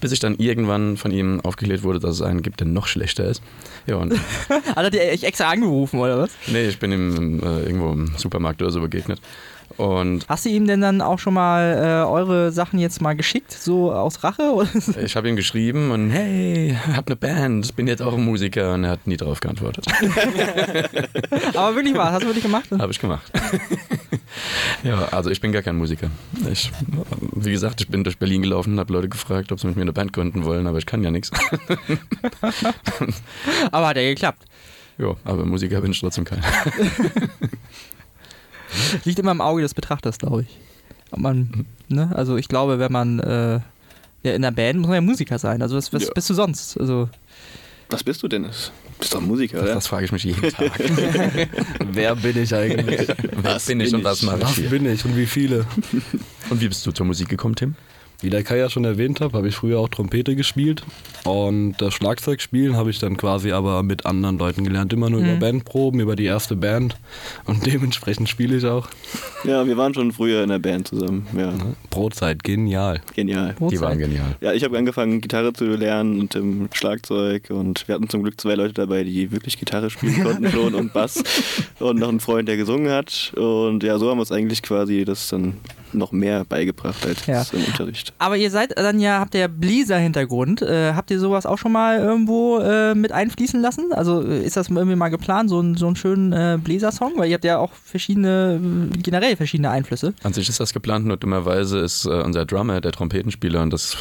Bis 0.00 0.12
ich 0.12 0.20
dann 0.20 0.36
irgendwann 0.36 0.96
von 0.96 1.10
ihm 1.10 1.40
aufgeklärt 1.40 1.82
wurde, 1.82 2.00
dass 2.00 2.16
es 2.16 2.22
einen 2.22 2.42
gibt, 2.42 2.60
der 2.60 2.66
noch 2.66 2.86
schlechter 2.86 3.24
ist. 3.24 3.42
Ja, 3.86 3.96
und 3.96 4.12
Hat 4.48 4.76
er 4.76 4.90
dir 4.90 5.10
echt 5.10 5.24
extra 5.24 5.50
angerufen 5.50 5.98
oder 5.98 6.18
was? 6.18 6.30
nee, 6.46 6.68
ich 6.68 6.78
bin 6.78 6.92
ihm 6.92 7.40
äh, 7.40 7.62
irgendwo 7.62 7.92
im 7.92 8.12
Supermarkt 8.16 8.62
oder 8.62 8.70
so 8.70 8.80
begegnet. 8.80 9.20
Und 9.76 10.26
Hast 10.28 10.44
du 10.44 10.48
ihm 10.48 10.66
denn 10.66 10.80
dann 10.80 11.00
auch 11.00 11.18
schon 11.18 11.34
mal 11.34 12.04
äh, 12.04 12.08
eure 12.08 12.52
Sachen 12.52 12.78
jetzt 12.78 13.00
mal 13.00 13.14
geschickt, 13.14 13.52
so 13.52 13.92
aus 13.92 14.22
Rache? 14.24 14.40
Ich 15.04 15.16
habe 15.16 15.28
ihm 15.28 15.36
geschrieben 15.36 15.90
und 15.90 16.10
hey, 16.10 16.76
hab 16.94 17.06
eine 17.06 17.16
Band, 17.16 17.74
bin 17.76 17.86
jetzt 17.86 18.02
auch 18.02 18.14
ein 18.14 18.24
Musiker 18.24 18.74
und 18.74 18.84
er 18.84 18.90
hat 18.90 19.06
nie 19.06 19.16
darauf 19.16 19.40
geantwortet. 19.40 19.86
Aber 21.54 21.76
wirklich 21.76 21.94
wahr, 21.94 22.12
hast 22.12 22.22
du 22.22 22.26
wirklich 22.26 22.44
gemacht? 22.44 22.68
Habe 22.76 22.92
ich 22.92 22.98
gemacht. 22.98 23.30
ja, 24.82 25.06
also 25.08 25.30
ich 25.30 25.40
bin 25.40 25.52
gar 25.52 25.62
kein 25.62 25.76
Musiker. 25.76 26.10
Ich, 26.50 26.70
wie 27.34 27.52
gesagt, 27.52 27.80
ich 27.80 27.88
bin 27.88 28.04
durch 28.04 28.18
Berlin 28.18 28.42
gelaufen 28.42 28.74
und 28.74 28.80
habe 28.80 28.92
Leute 28.92 29.08
gefragt, 29.08 29.52
ob 29.52 29.60
sie 29.60 29.66
mit 29.68 29.76
mir 29.76 29.82
eine 29.82 29.92
Band 29.92 30.12
gründen 30.12 30.44
wollen, 30.44 30.66
aber 30.66 30.78
ich 30.78 30.86
kann 30.86 31.02
ja 31.02 31.10
nichts. 31.10 31.30
Aber 33.70 33.88
hat 33.88 33.96
ja 33.96 34.02
geklappt. 34.02 34.44
ja, 34.98 35.14
aber 35.24 35.44
Musiker 35.44 35.80
bin 35.80 35.92
ich 35.92 36.00
trotzdem 36.00 36.24
kein. 36.24 36.42
Liegt 39.04 39.18
immer 39.18 39.32
im 39.32 39.40
Auge 39.40 39.62
des 39.62 39.74
Betrachters, 39.74 40.18
glaube 40.18 40.42
ich. 40.42 40.48
Ob 41.12 41.18
man, 41.20 41.66
ne? 41.88 42.10
Also 42.14 42.36
ich 42.36 42.48
glaube, 42.48 42.78
wenn 42.78 42.92
man 42.92 43.18
äh, 43.20 43.60
ja, 44.22 44.32
in 44.34 44.42
der 44.42 44.50
Band 44.52 44.78
muss 44.78 44.88
man 44.88 44.94
ja 44.96 45.00
Musiker 45.00 45.38
sein. 45.38 45.60
Also 45.62 45.76
was, 45.76 45.92
was 45.92 46.04
Ja. 46.04 46.10
bist 46.14 46.30
du 46.30 46.34
sonst? 46.34 46.78
Also 46.78 47.08
Was 47.88 48.04
bist 48.04 48.22
du, 48.22 48.28
Dennis? 48.28 48.70
Bist 48.98 49.14
doch 49.14 49.20
Musiker, 49.20 49.62
oder? 49.62 49.74
Das 49.74 49.86
frage 49.86 50.04
ich 50.04 50.12
mich 50.12 50.24
jeden 50.24 50.42
Tag. 50.50 50.72
Wer 51.92 52.14
bin 52.16 52.36
ich 52.42 52.54
eigentlich? 52.54 53.08
Wer 53.08 53.54
Was 53.54 53.66
bin 53.66 53.80
ich 53.80 53.94
und 53.94 54.04
was 54.04 54.22
mache 54.22 54.36
ich 54.38 54.42
Was 54.64 54.70
bin 54.70 54.86
ich 54.86 55.04
und 55.04 55.16
wie 55.16 55.26
viele? 55.26 55.64
Und 56.50 56.60
wie 56.60 56.68
bist 56.68 56.84
du 56.86 56.92
zur 56.92 57.06
Musik 57.06 57.28
gekommen, 57.28 57.56
Tim? 57.56 57.74
Wie 58.22 58.28
der 58.30 58.42
Kai 58.44 58.58
ja 58.58 58.68
schon 58.68 58.84
erwähnt 58.84 59.20
hat, 59.20 59.32
habe 59.32 59.48
ich 59.48 59.56
früher 59.56 59.78
auch 59.78 59.88
Trompete 59.88 60.36
gespielt. 60.36 60.82
Und 61.24 61.74
das 61.78 61.94
Schlagzeugspielen 61.94 62.76
habe 62.76 62.90
ich 62.90 62.98
dann 62.98 63.16
quasi 63.16 63.52
aber 63.52 63.82
mit 63.82 64.04
anderen 64.04 64.38
Leuten 64.38 64.64
gelernt. 64.64 64.92
Immer 64.92 65.08
nur 65.08 65.20
über 65.20 65.36
Bandproben, 65.36 66.00
über 66.00 66.16
die 66.16 66.24
erste 66.24 66.56
Band. 66.56 66.96
Und 67.46 67.64
dementsprechend 67.66 68.28
spiele 68.28 68.56
ich 68.56 68.66
auch. 68.66 68.88
Ja, 69.44 69.66
wir 69.66 69.76
waren 69.76 69.94
schon 69.94 70.12
früher 70.12 70.42
in 70.42 70.50
der 70.50 70.58
Band 70.58 70.88
zusammen. 70.88 71.26
Ja, 71.36 71.54
Brotzeit, 71.88 72.44
genial. 72.44 73.00
genial. 73.14 73.56
Die 73.70 73.80
waren 73.80 73.98
genial. 73.98 74.36
Ja, 74.40 74.52
ich 74.52 74.64
habe 74.64 74.76
angefangen, 74.76 75.20
Gitarre 75.20 75.52
zu 75.52 75.64
lernen 75.64 76.20
und 76.20 76.34
im 76.34 76.68
Schlagzeug 76.72 77.50
und 77.50 77.88
wir 77.88 77.94
hatten 77.94 78.08
zum 78.08 78.22
Glück 78.22 78.40
zwei 78.40 78.54
Leute 78.54 78.74
dabei, 78.74 79.04
die 79.04 79.32
wirklich 79.32 79.58
Gitarre 79.58 79.90
spielen 79.90 80.22
konnten 80.22 80.50
schon 80.50 80.74
und 80.74 80.92
Bass 80.92 81.22
und 81.78 81.98
noch 81.98 82.08
einen 82.08 82.20
Freund, 82.20 82.48
der 82.48 82.56
gesungen 82.56 82.90
hat 82.90 83.32
und 83.36 83.82
ja, 83.82 83.98
so 83.98 84.10
haben 84.10 84.18
wir 84.18 84.22
uns 84.22 84.32
eigentlich 84.32 84.62
quasi 84.62 85.04
das 85.04 85.28
dann 85.28 85.54
noch 85.92 86.12
mehr 86.12 86.44
beigebracht 86.44 87.04
als 87.06 87.26
Ja. 87.26 87.44
im 87.52 87.64
Unterricht. 87.64 88.12
Aber 88.18 88.36
ihr 88.36 88.50
seid 88.50 88.76
dann 88.78 89.00
ja, 89.00 89.20
habt 89.20 89.34
ihr 89.34 89.40
ja 89.40 89.48
Bläser-Hintergrund. 89.48 90.62
Äh, 90.62 90.94
habt 90.94 91.10
ihr 91.10 91.18
sowas 91.20 91.46
auch 91.46 91.58
schon 91.58 91.72
mal 91.72 91.98
irgendwo 91.98 92.58
äh, 92.58 92.94
mit 92.94 93.12
einfließen 93.12 93.60
lassen? 93.60 93.92
Also 93.92 94.22
äh, 94.22 94.44
ist 94.44 94.56
das 94.56 94.68
irgendwie 94.68 94.96
mal 94.96 95.08
geplant, 95.08 95.50
so, 95.50 95.60
ein, 95.60 95.76
so 95.76 95.86
einen 95.86 95.96
schönen 95.96 96.32
äh, 96.32 96.58
Bläser-Song? 96.62 97.12
Weil 97.16 97.28
ihr 97.28 97.34
habt 97.34 97.44
ja 97.44 97.58
auch 97.58 97.72
verschiedene, 97.72 98.60
äh, 98.94 98.98
generell 98.98 99.36
verschiedene 99.36 99.70
Einflüsse. 99.70 100.14
An 100.22 100.32
sich 100.32 100.48
ist 100.48 100.60
das 100.60 100.72
geplant, 100.72 101.06
nur 101.06 101.16
dummerweise 101.16 101.78
ist 101.80 102.04
äh, 102.06 102.08
unser 102.22 102.44
Drummer 102.46 102.80
der 102.80 102.92
Trompetenspieler 102.92 103.62
und 103.62 103.72
das 103.72 103.96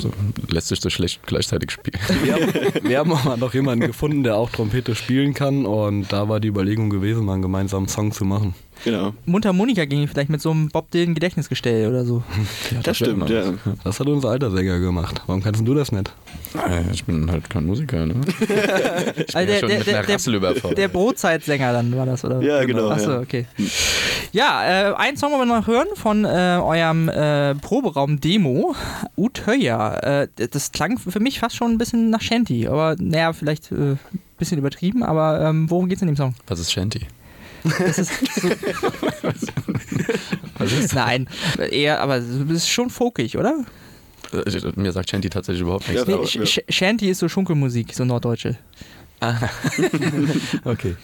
lässt 0.50 0.68
sich 0.68 0.82
so 0.82 0.90
schlecht 0.90 1.22
gleichzeitig 1.26 1.72
spielen. 1.72 2.00
Wir 2.24 2.34
haben, 2.34 2.54
wir 2.84 3.00
haben 3.00 3.14
aber 3.14 3.38
noch 3.38 3.54
jemanden 3.54 3.88
gefunden, 3.88 4.24
der 4.24 4.36
auch 4.36 4.50
Trompete 4.50 4.94
spielen 4.96 5.34
kann. 5.34 5.66
Und 5.66 6.12
da 6.12 6.28
war 6.30 6.40
die 6.40 6.48
Überlegung 6.50 6.90
gewesen, 6.90 7.26
mal 7.26 7.34
einen 7.34 7.42
gemeinsamen 7.42 7.88
Song 7.88 8.12
zu 8.12 8.26
machen. 8.26 8.54
Genau. 8.84 9.14
Mundharmonika 9.26 9.86
ging 9.86 10.08
vielleicht 10.08 10.30
mit 10.30 10.42
so 10.42 10.52
einem 10.52 10.70
Bob 10.70 10.90
Dylan 10.92 11.14
Gedächtnisgestell 11.16 11.88
oder 11.90 12.06
so. 12.06 12.24
Ja, 12.72 12.78
Das 12.84 13.00
wär 13.02 13.08
stimmt, 13.08 13.30
ja. 13.30 13.44
Das 13.84 14.00
hat 14.00 14.08
unser 14.08 14.30
alter 14.30 14.52
Sänger 14.52 14.80
gemacht. 14.80 15.22
Warum 15.28 15.42
kannst 15.44 15.66
du 15.68 15.74
das 15.74 15.92
nicht? 15.92 16.14
Äh, 16.56 16.82
Ich 16.94 17.04
bin 17.06 17.30
halt 17.32 17.50
kein 17.50 17.66
Musiker, 17.66 18.06
ne? 18.06 18.16
Ich 18.30 18.48
bin 18.48 18.56
Also 19.34 19.40
ja 19.40 19.46
der, 19.46 19.60
schon 19.60 19.70
der, 19.70 19.78
mit 19.80 19.88
der, 19.88 19.98
einer 19.98 20.06
der, 20.08 20.16
Rassel 20.16 20.36
überfordert. 20.36 20.78
der 20.78 20.88
Brotzeitsänger 20.88 21.74
dann 21.74 21.96
war 21.98 22.06
das, 22.06 22.24
oder? 22.24 22.42
Ja, 22.42 22.64
genau, 22.64 22.90
Achso, 22.90 23.12
ja. 23.12 23.20
okay. 23.20 23.46
Ja, 24.32 24.92
äh, 24.92 24.94
einen 24.96 25.18
Song 25.18 25.32
wollen 25.32 25.48
wir 25.48 25.58
noch 25.60 25.68
hören 25.68 25.88
von 25.96 26.24
äh, 26.26 26.28
eurem 26.62 27.10
äh, 27.10 27.56
Proberaum-Demo. 27.56 28.76
Utöya. 29.18 30.22
Äh, 30.24 30.28
das 30.52 30.72
klang 30.72 30.98
für 30.98 31.20
mich 31.20 31.40
fast 31.40 31.56
schon 31.56 31.72
ein 31.72 31.78
bisschen 31.78 32.10
nach 32.10 32.22
Shanty, 32.22 32.68
aber 32.68 32.96
naja, 33.00 33.34
vielleicht 33.34 33.72
äh, 33.72 33.76
ein 33.94 34.00
bisschen 34.38 34.58
übertrieben, 34.58 35.04
aber 35.04 35.42
ähm, 35.42 35.70
worum 35.70 35.90
geht's 35.90 36.02
in 36.02 36.08
dem 36.08 36.16
Song? 36.18 36.36
Was 36.48 36.60
ist 36.60 36.72
Shanty? 36.72 37.08
Das 37.64 38.00
ist 38.00 38.12
so, 38.42 38.50
Was 40.58 40.72
ist 40.72 40.94
nein, 40.96 41.28
eher, 41.72 42.02
aber 42.02 42.18
es 42.18 42.26
ist 42.50 42.70
schon 42.70 42.90
folkig, 42.90 43.38
oder? 43.38 43.66
Ich- 44.46 44.76
Mir 44.76 44.92
sagt 44.92 45.10
Shanty 45.10 45.30
tatsächlich 45.30 45.62
überhaupt 45.62 45.88
nichts. 45.90 46.08
Ja, 46.08 46.18
Nee, 46.18 46.26
Sh 46.26 46.46
Sh 46.46 46.60
Shanty 46.70 47.10
ist 47.10 47.20
so 47.20 47.30
Schunkelmusik, 47.30 47.94
so 47.94 48.06
norddeutsche. 48.06 48.58
Okay. 50.64 50.96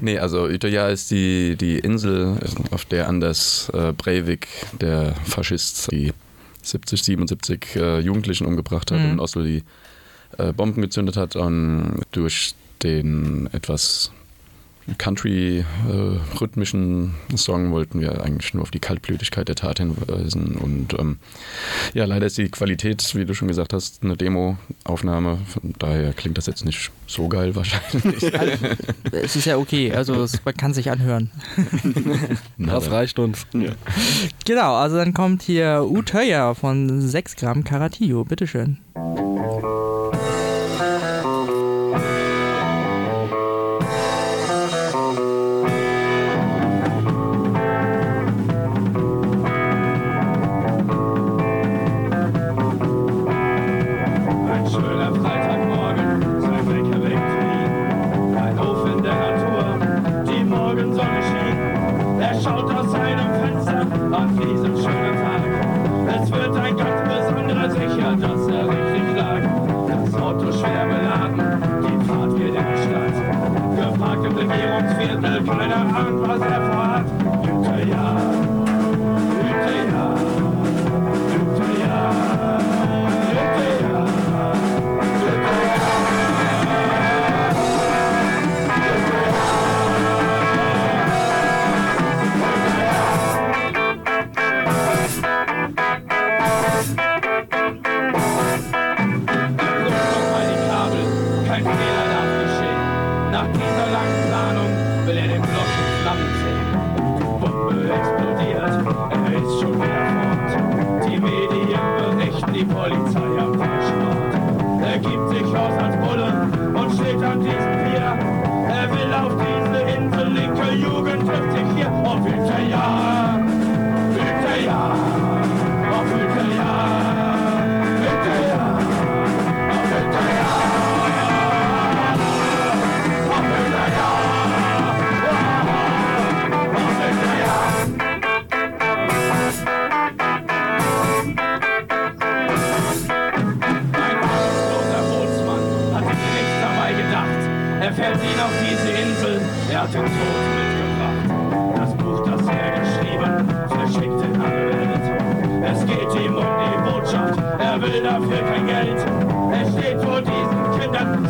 Nee, 0.00 0.18
also 0.18 0.44
Utøya 0.44 0.88
ist 0.88 1.10
die, 1.10 1.56
die 1.56 1.78
Insel, 1.78 2.36
auf 2.70 2.84
der 2.84 3.08
Anders 3.08 3.70
äh, 3.72 3.92
Breivik, 3.92 4.48
der 4.80 5.14
Faschist, 5.24 5.90
die 5.92 6.12
70, 6.62 7.02
77 7.02 7.76
äh, 7.76 8.00
Jugendlichen 8.00 8.46
umgebracht 8.46 8.90
hat 8.90 8.98
Mhm. 8.98 9.04
und 9.04 9.10
in 9.12 9.20
Oslo 9.20 9.42
die 9.44 9.62
äh, 10.38 10.52
Bomben 10.52 10.82
gezündet 10.82 11.16
hat 11.16 11.36
und 11.36 12.00
durch 12.12 12.54
den 12.82 13.48
etwas 13.52 14.10
Country-rhythmischen 14.98 17.14
Song 17.34 17.72
wollten 17.72 18.00
wir 18.00 18.22
eigentlich 18.22 18.54
nur 18.54 18.62
auf 18.62 18.70
die 18.70 18.78
Kaltblütigkeit 18.78 19.48
der 19.48 19.56
Tat 19.56 19.78
hinweisen. 19.78 20.56
Und 20.56 20.94
ähm, 20.98 21.18
ja, 21.94 22.04
leider 22.04 22.26
ist 22.26 22.36
die 22.38 22.48
Qualität, 22.48 23.14
wie 23.14 23.24
du 23.24 23.34
schon 23.34 23.48
gesagt 23.48 23.72
hast, 23.72 24.02
eine 24.02 24.16
Demo-Aufnahme. 24.16 25.38
Von 25.46 25.74
daher 25.78 26.12
klingt 26.12 26.38
das 26.38 26.46
jetzt 26.46 26.64
nicht 26.64 26.90
so 27.06 27.28
geil 27.28 27.54
wahrscheinlich. 27.56 28.32
Es 29.12 29.36
ist 29.36 29.44
ja 29.46 29.56
okay, 29.56 29.92
also 29.92 30.22
es, 30.22 30.44
man 30.44 30.56
kann 30.56 30.74
sich 30.74 30.90
anhören. 30.90 31.30
Das 32.58 32.90
reicht 32.90 33.18
uns. 33.18 33.46
Ja. 33.54 33.72
Genau, 34.44 34.74
also 34.74 34.96
dann 34.96 35.14
kommt 35.14 35.42
hier 35.42 35.86
Utöya 35.88 36.52
von 36.54 37.00
6 37.00 37.36
Gramm 37.36 37.64
Karatillo, 37.64 38.24
bitteschön. 38.24 38.78
Kein 101.56 101.64
Fehler 101.64 102.06
darf 102.12 102.30
geschehen. 102.42 102.80
Nach 103.32 103.48
dieser 103.48 103.86
langen 103.90 104.20
Planung 104.28 104.70
will 105.06 105.16
er 105.16 105.28
den 105.28 105.42
Block 105.42 105.70
in 105.80 105.88
Flammen 106.02 106.30
sehen. 106.42 106.68
Die 107.16 107.24
Bombe 107.40 107.76
explodiert, 107.96 108.72
er 109.24 109.36
ist 109.40 109.60
schon 109.60 109.74
wieder 109.74 110.04
fort. 110.12 110.50
Die 111.06 111.18
Medien 111.18 111.86
berichten, 111.96 112.52
die 112.52 112.64
Polizei 112.64 113.40
am 113.40 113.52
Tatort. 113.54 114.32
Er 114.84 114.98
gibt 114.98 115.28
sich 115.30 115.56
aus 115.56 115.82
als 115.82 115.96
Bulle 115.96 116.55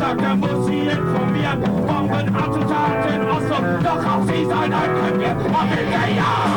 Kindern, 0.07 0.19
sagt, 0.19 0.21
er 0.21 0.35
muss 0.35 0.65
sie 0.67 0.79
informieren. 0.79 1.61
Bombenattentat 1.61 3.13
in 3.13 3.21
Oslo, 3.29 3.57
doch 3.83 4.05
auch 4.05 4.23
sie 4.25 4.45
sollen 4.45 4.73
einkalkulieren. 4.73 5.37
Und 5.37 5.69
hinterher, 5.69 6.05
hinterher, 6.05 6.56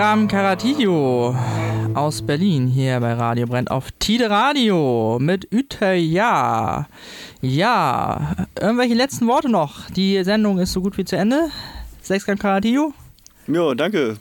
Gramm 0.00 0.28
Karatillo 0.28 1.36
aus 1.92 2.22
Berlin 2.22 2.66
hier 2.66 2.98
bei 3.00 3.12
Radio 3.12 3.46
Brennt 3.46 3.70
auf 3.70 3.92
Tide 3.98 4.30
Radio 4.30 5.18
mit 5.20 5.46
Üteja. 5.52 6.88
Ja, 7.42 8.34
irgendwelche 8.58 8.94
letzten 8.94 9.26
Worte 9.26 9.50
noch? 9.50 9.90
Die 9.90 10.24
Sendung 10.24 10.58
ist 10.58 10.72
so 10.72 10.80
gut 10.80 10.96
wie 10.96 11.04
zu 11.04 11.16
Ende. 11.16 11.50
Sechs 12.00 12.24
Gramm 12.24 12.38
Karatillo? 12.38 12.94
Ja, 13.46 13.74
danke. 13.74 14.16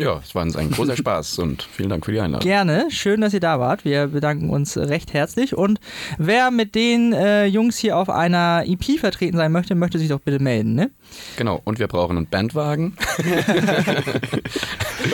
Ja, 0.00 0.18
es 0.18 0.34
war 0.34 0.42
uns 0.42 0.56
ein 0.56 0.72
großer 0.72 0.96
Spaß 0.96 1.38
und 1.38 1.62
vielen 1.62 1.90
Dank 1.90 2.06
für 2.06 2.10
die 2.10 2.18
Einladung. 2.20 2.44
Gerne, 2.44 2.86
schön, 2.90 3.20
dass 3.20 3.32
ihr 3.32 3.38
da 3.38 3.60
wart. 3.60 3.84
Wir 3.84 4.08
bedanken 4.08 4.50
uns 4.50 4.76
recht 4.76 5.12
herzlich. 5.12 5.56
Und 5.56 5.78
wer 6.18 6.50
mit 6.50 6.74
den 6.74 7.12
äh, 7.12 7.44
Jungs 7.44 7.76
hier 7.76 7.96
auf 7.98 8.10
einer 8.10 8.64
EP 8.66 8.98
vertreten 8.98 9.36
sein 9.36 9.52
möchte, 9.52 9.76
möchte 9.76 10.00
sich 10.00 10.08
doch 10.08 10.20
bitte 10.20 10.42
melden, 10.42 10.74
ne? 10.74 10.90
Genau, 11.36 11.60
und 11.64 11.78
wir 11.78 11.88
brauchen 11.88 12.16
einen 12.16 12.26
Bandwagen, 12.26 12.96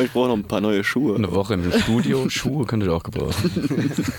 Ich 0.02 0.12
brauche 0.12 0.28
noch 0.28 0.36
ein 0.36 0.44
paar 0.44 0.60
neue 0.60 0.82
Schuhe. 0.84 1.16
eine 1.16 1.32
Woche 1.32 1.54
im 1.54 1.72
Studio. 1.72 2.28
Schuhe 2.28 2.66
könntet 2.66 2.88
ihr 2.90 2.94
auch 2.94 3.02
gebrauchen. 3.02 3.50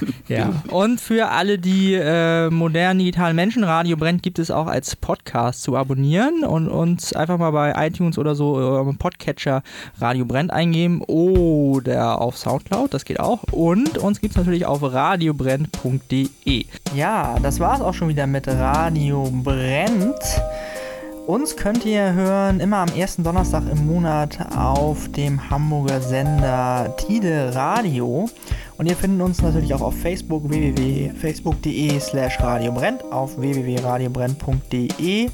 Ja. 0.27 0.61
Und 0.71 0.99
für 0.99 1.29
alle, 1.29 1.57
die 1.57 1.93
äh, 1.93 2.49
modernen 2.49 2.99
digitalen 2.99 3.33
Menschen, 3.33 3.63
Radio 3.63 3.95
Brennt 3.95 4.23
gibt 4.23 4.39
es 4.39 4.51
auch 4.51 4.67
als 4.67 4.97
Podcast 4.97 5.63
zu 5.63 5.77
abonnieren 5.77 6.43
und 6.43 6.67
uns 6.67 7.13
einfach 7.13 7.37
mal 7.37 7.51
bei 7.51 7.73
iTunes 7.87 8.17
oder 8.17 8.35
so 8.35 8.59
äh, 8.59 8.81
im 8.81 8.97
Podcatcher 8.97 9.63
Radio 9.99 10.25
Brennt 10.25 10.51
eingeben 10.51 11.01
oder 11.01 12.19
auf 12.19 12.37
Soundcloud, 12.37 12.93
das 12.93 13.05
geht 13.05 13.21
auch. 13.21 13.43
Und 13.53 13.97
uns 13.99 14.19
gibt 14.19 14.31
es 14.31 14.37
natürlich 14.37 14.65
auf 14.65 14.83
radiobrennt.de. 14.83 16.65
Ja, 16.93 17.37
das 17.41 17.61
war 17.61 17.75
es 17.75 17.81
auch 17.81 17.93
schon 17.93 18.09
wieder 18.09 18.27
mit 18.27 18.49
Radio 18.49 19.29
Brennt. 19.31 20.15
Uns 21.27 21.57
könnt 21.57 21.85
ihr 21.85 22.13
hören 22.13 22.61
immer 22.61 22.77
am 22.77 22.87
ersten 22.95 23.21
Donnerstag 23.21 23.63
im 23.69 23.85
Monat 23.85 24.55
auf 24.55 25.11
dem 25.11 25.49
Hamburger 25.49 25.99
Sender 25.99 26.95
Tide 26.95 27.51
Radio. 27.53 28.29
Und 28.77 28.85
ihr 28.85 28.95
findet 28.95 29.21
uns 29.25 29.41
natürlich 29.41 29.73
auch 29.73 29.81
auf 29.81 29.93
Facebook 29.99 30.47
www.facebook.de 30.47 31.99
slash 31.99 32.39
radiobrennt, 32.39 33.03
auf 33.11 33.37
www.radiobrennt.de. 33.41 35.29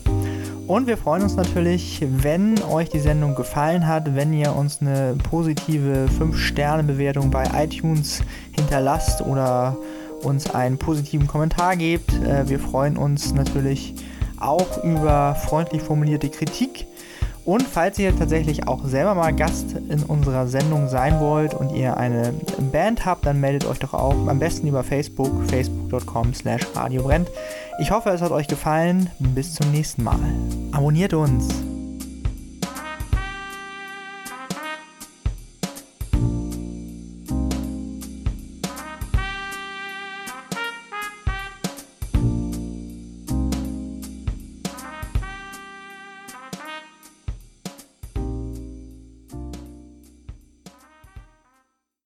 Und 0.66 0.88
wir 0.88 0.98
freuen 0.98 1.22
uns 1.22 1.36
natürlich, 1.36 2.02
wenn 2.10 2.60
euch 2.64 2.90
die 2.90 3.00
Sendung 3.00 3.36
gefallen 3.36 3.88
hat, 3.88 4.16
wenn 4.16 4.34
ihr 4.34 4.56
uns 4.56 4.82
eine 4.82 5.16
positive 5.30 6.08
5-Sterne-Bewertung 6.20 7.30
bei 7.30 7.44
iTunes 7.56 8.24
hinterlasst 8.54 9.22
oder 9.22 9.78
uns 10.24 10.50
einen 10.56 10.80
positiven 10.80 11.28
Kommentar 11.28 11.76
gebt. 11.76 12.12
Äh, 12.24 12.50
Wir 12.50 12.58
freuen 12.60 12.98
uns 12.98 13.32
natürlich 13.36 13.94
auch 14.44 14.84
über 14.84 15.36
freundlich 15.36 15.82
formulierte 15.82 16.30
Kritik. 16.30 16.88
Und 17.46 17.64
falls 17.64 18.00
ihr 18.00 18.18
tatsächlich 18.18 18.68
auch 18.68 18.86
selber 18.86 19.16
mal 19.16 19.34
Gast 19.34 19.74
in 19.74 20.04
unserer 20.04 20.48
Sendung 20.48 20.88
sein 20.88 21.20
wollt 21.20 21.54
und 21.54 21.76
ihr 21.76 21.98
eine 21.98 22.34
Band 22.72 23.06
habt, 23.06 23.26
dann 23.26 23.42
meldet 23.42 23.66
euch 23.66 23.80
doch 23.80 23.94
auch 23.94 24.28
am 24.28 24.40
besten 24.40 24.68
über 24.68 24.84
Facebook, 24.84 25.32
facebook.com 25.50 26.34
slash 26.34 26.62
radiobrennt. 26.74 27.30
Ich 27.80 27.92
hoffe, 27.92 28.12
es 28.12 28.22
hat 28.22 28.32
euch 28.32 28.48
gefallen. 28.48 29.10
Bis 29.20 29.56
zum 29.56 29.72
nächsten 29.72 30.04
Mal. 30.04 30.20
Abonniert 30.72 31.14
uns. 31.14 31.73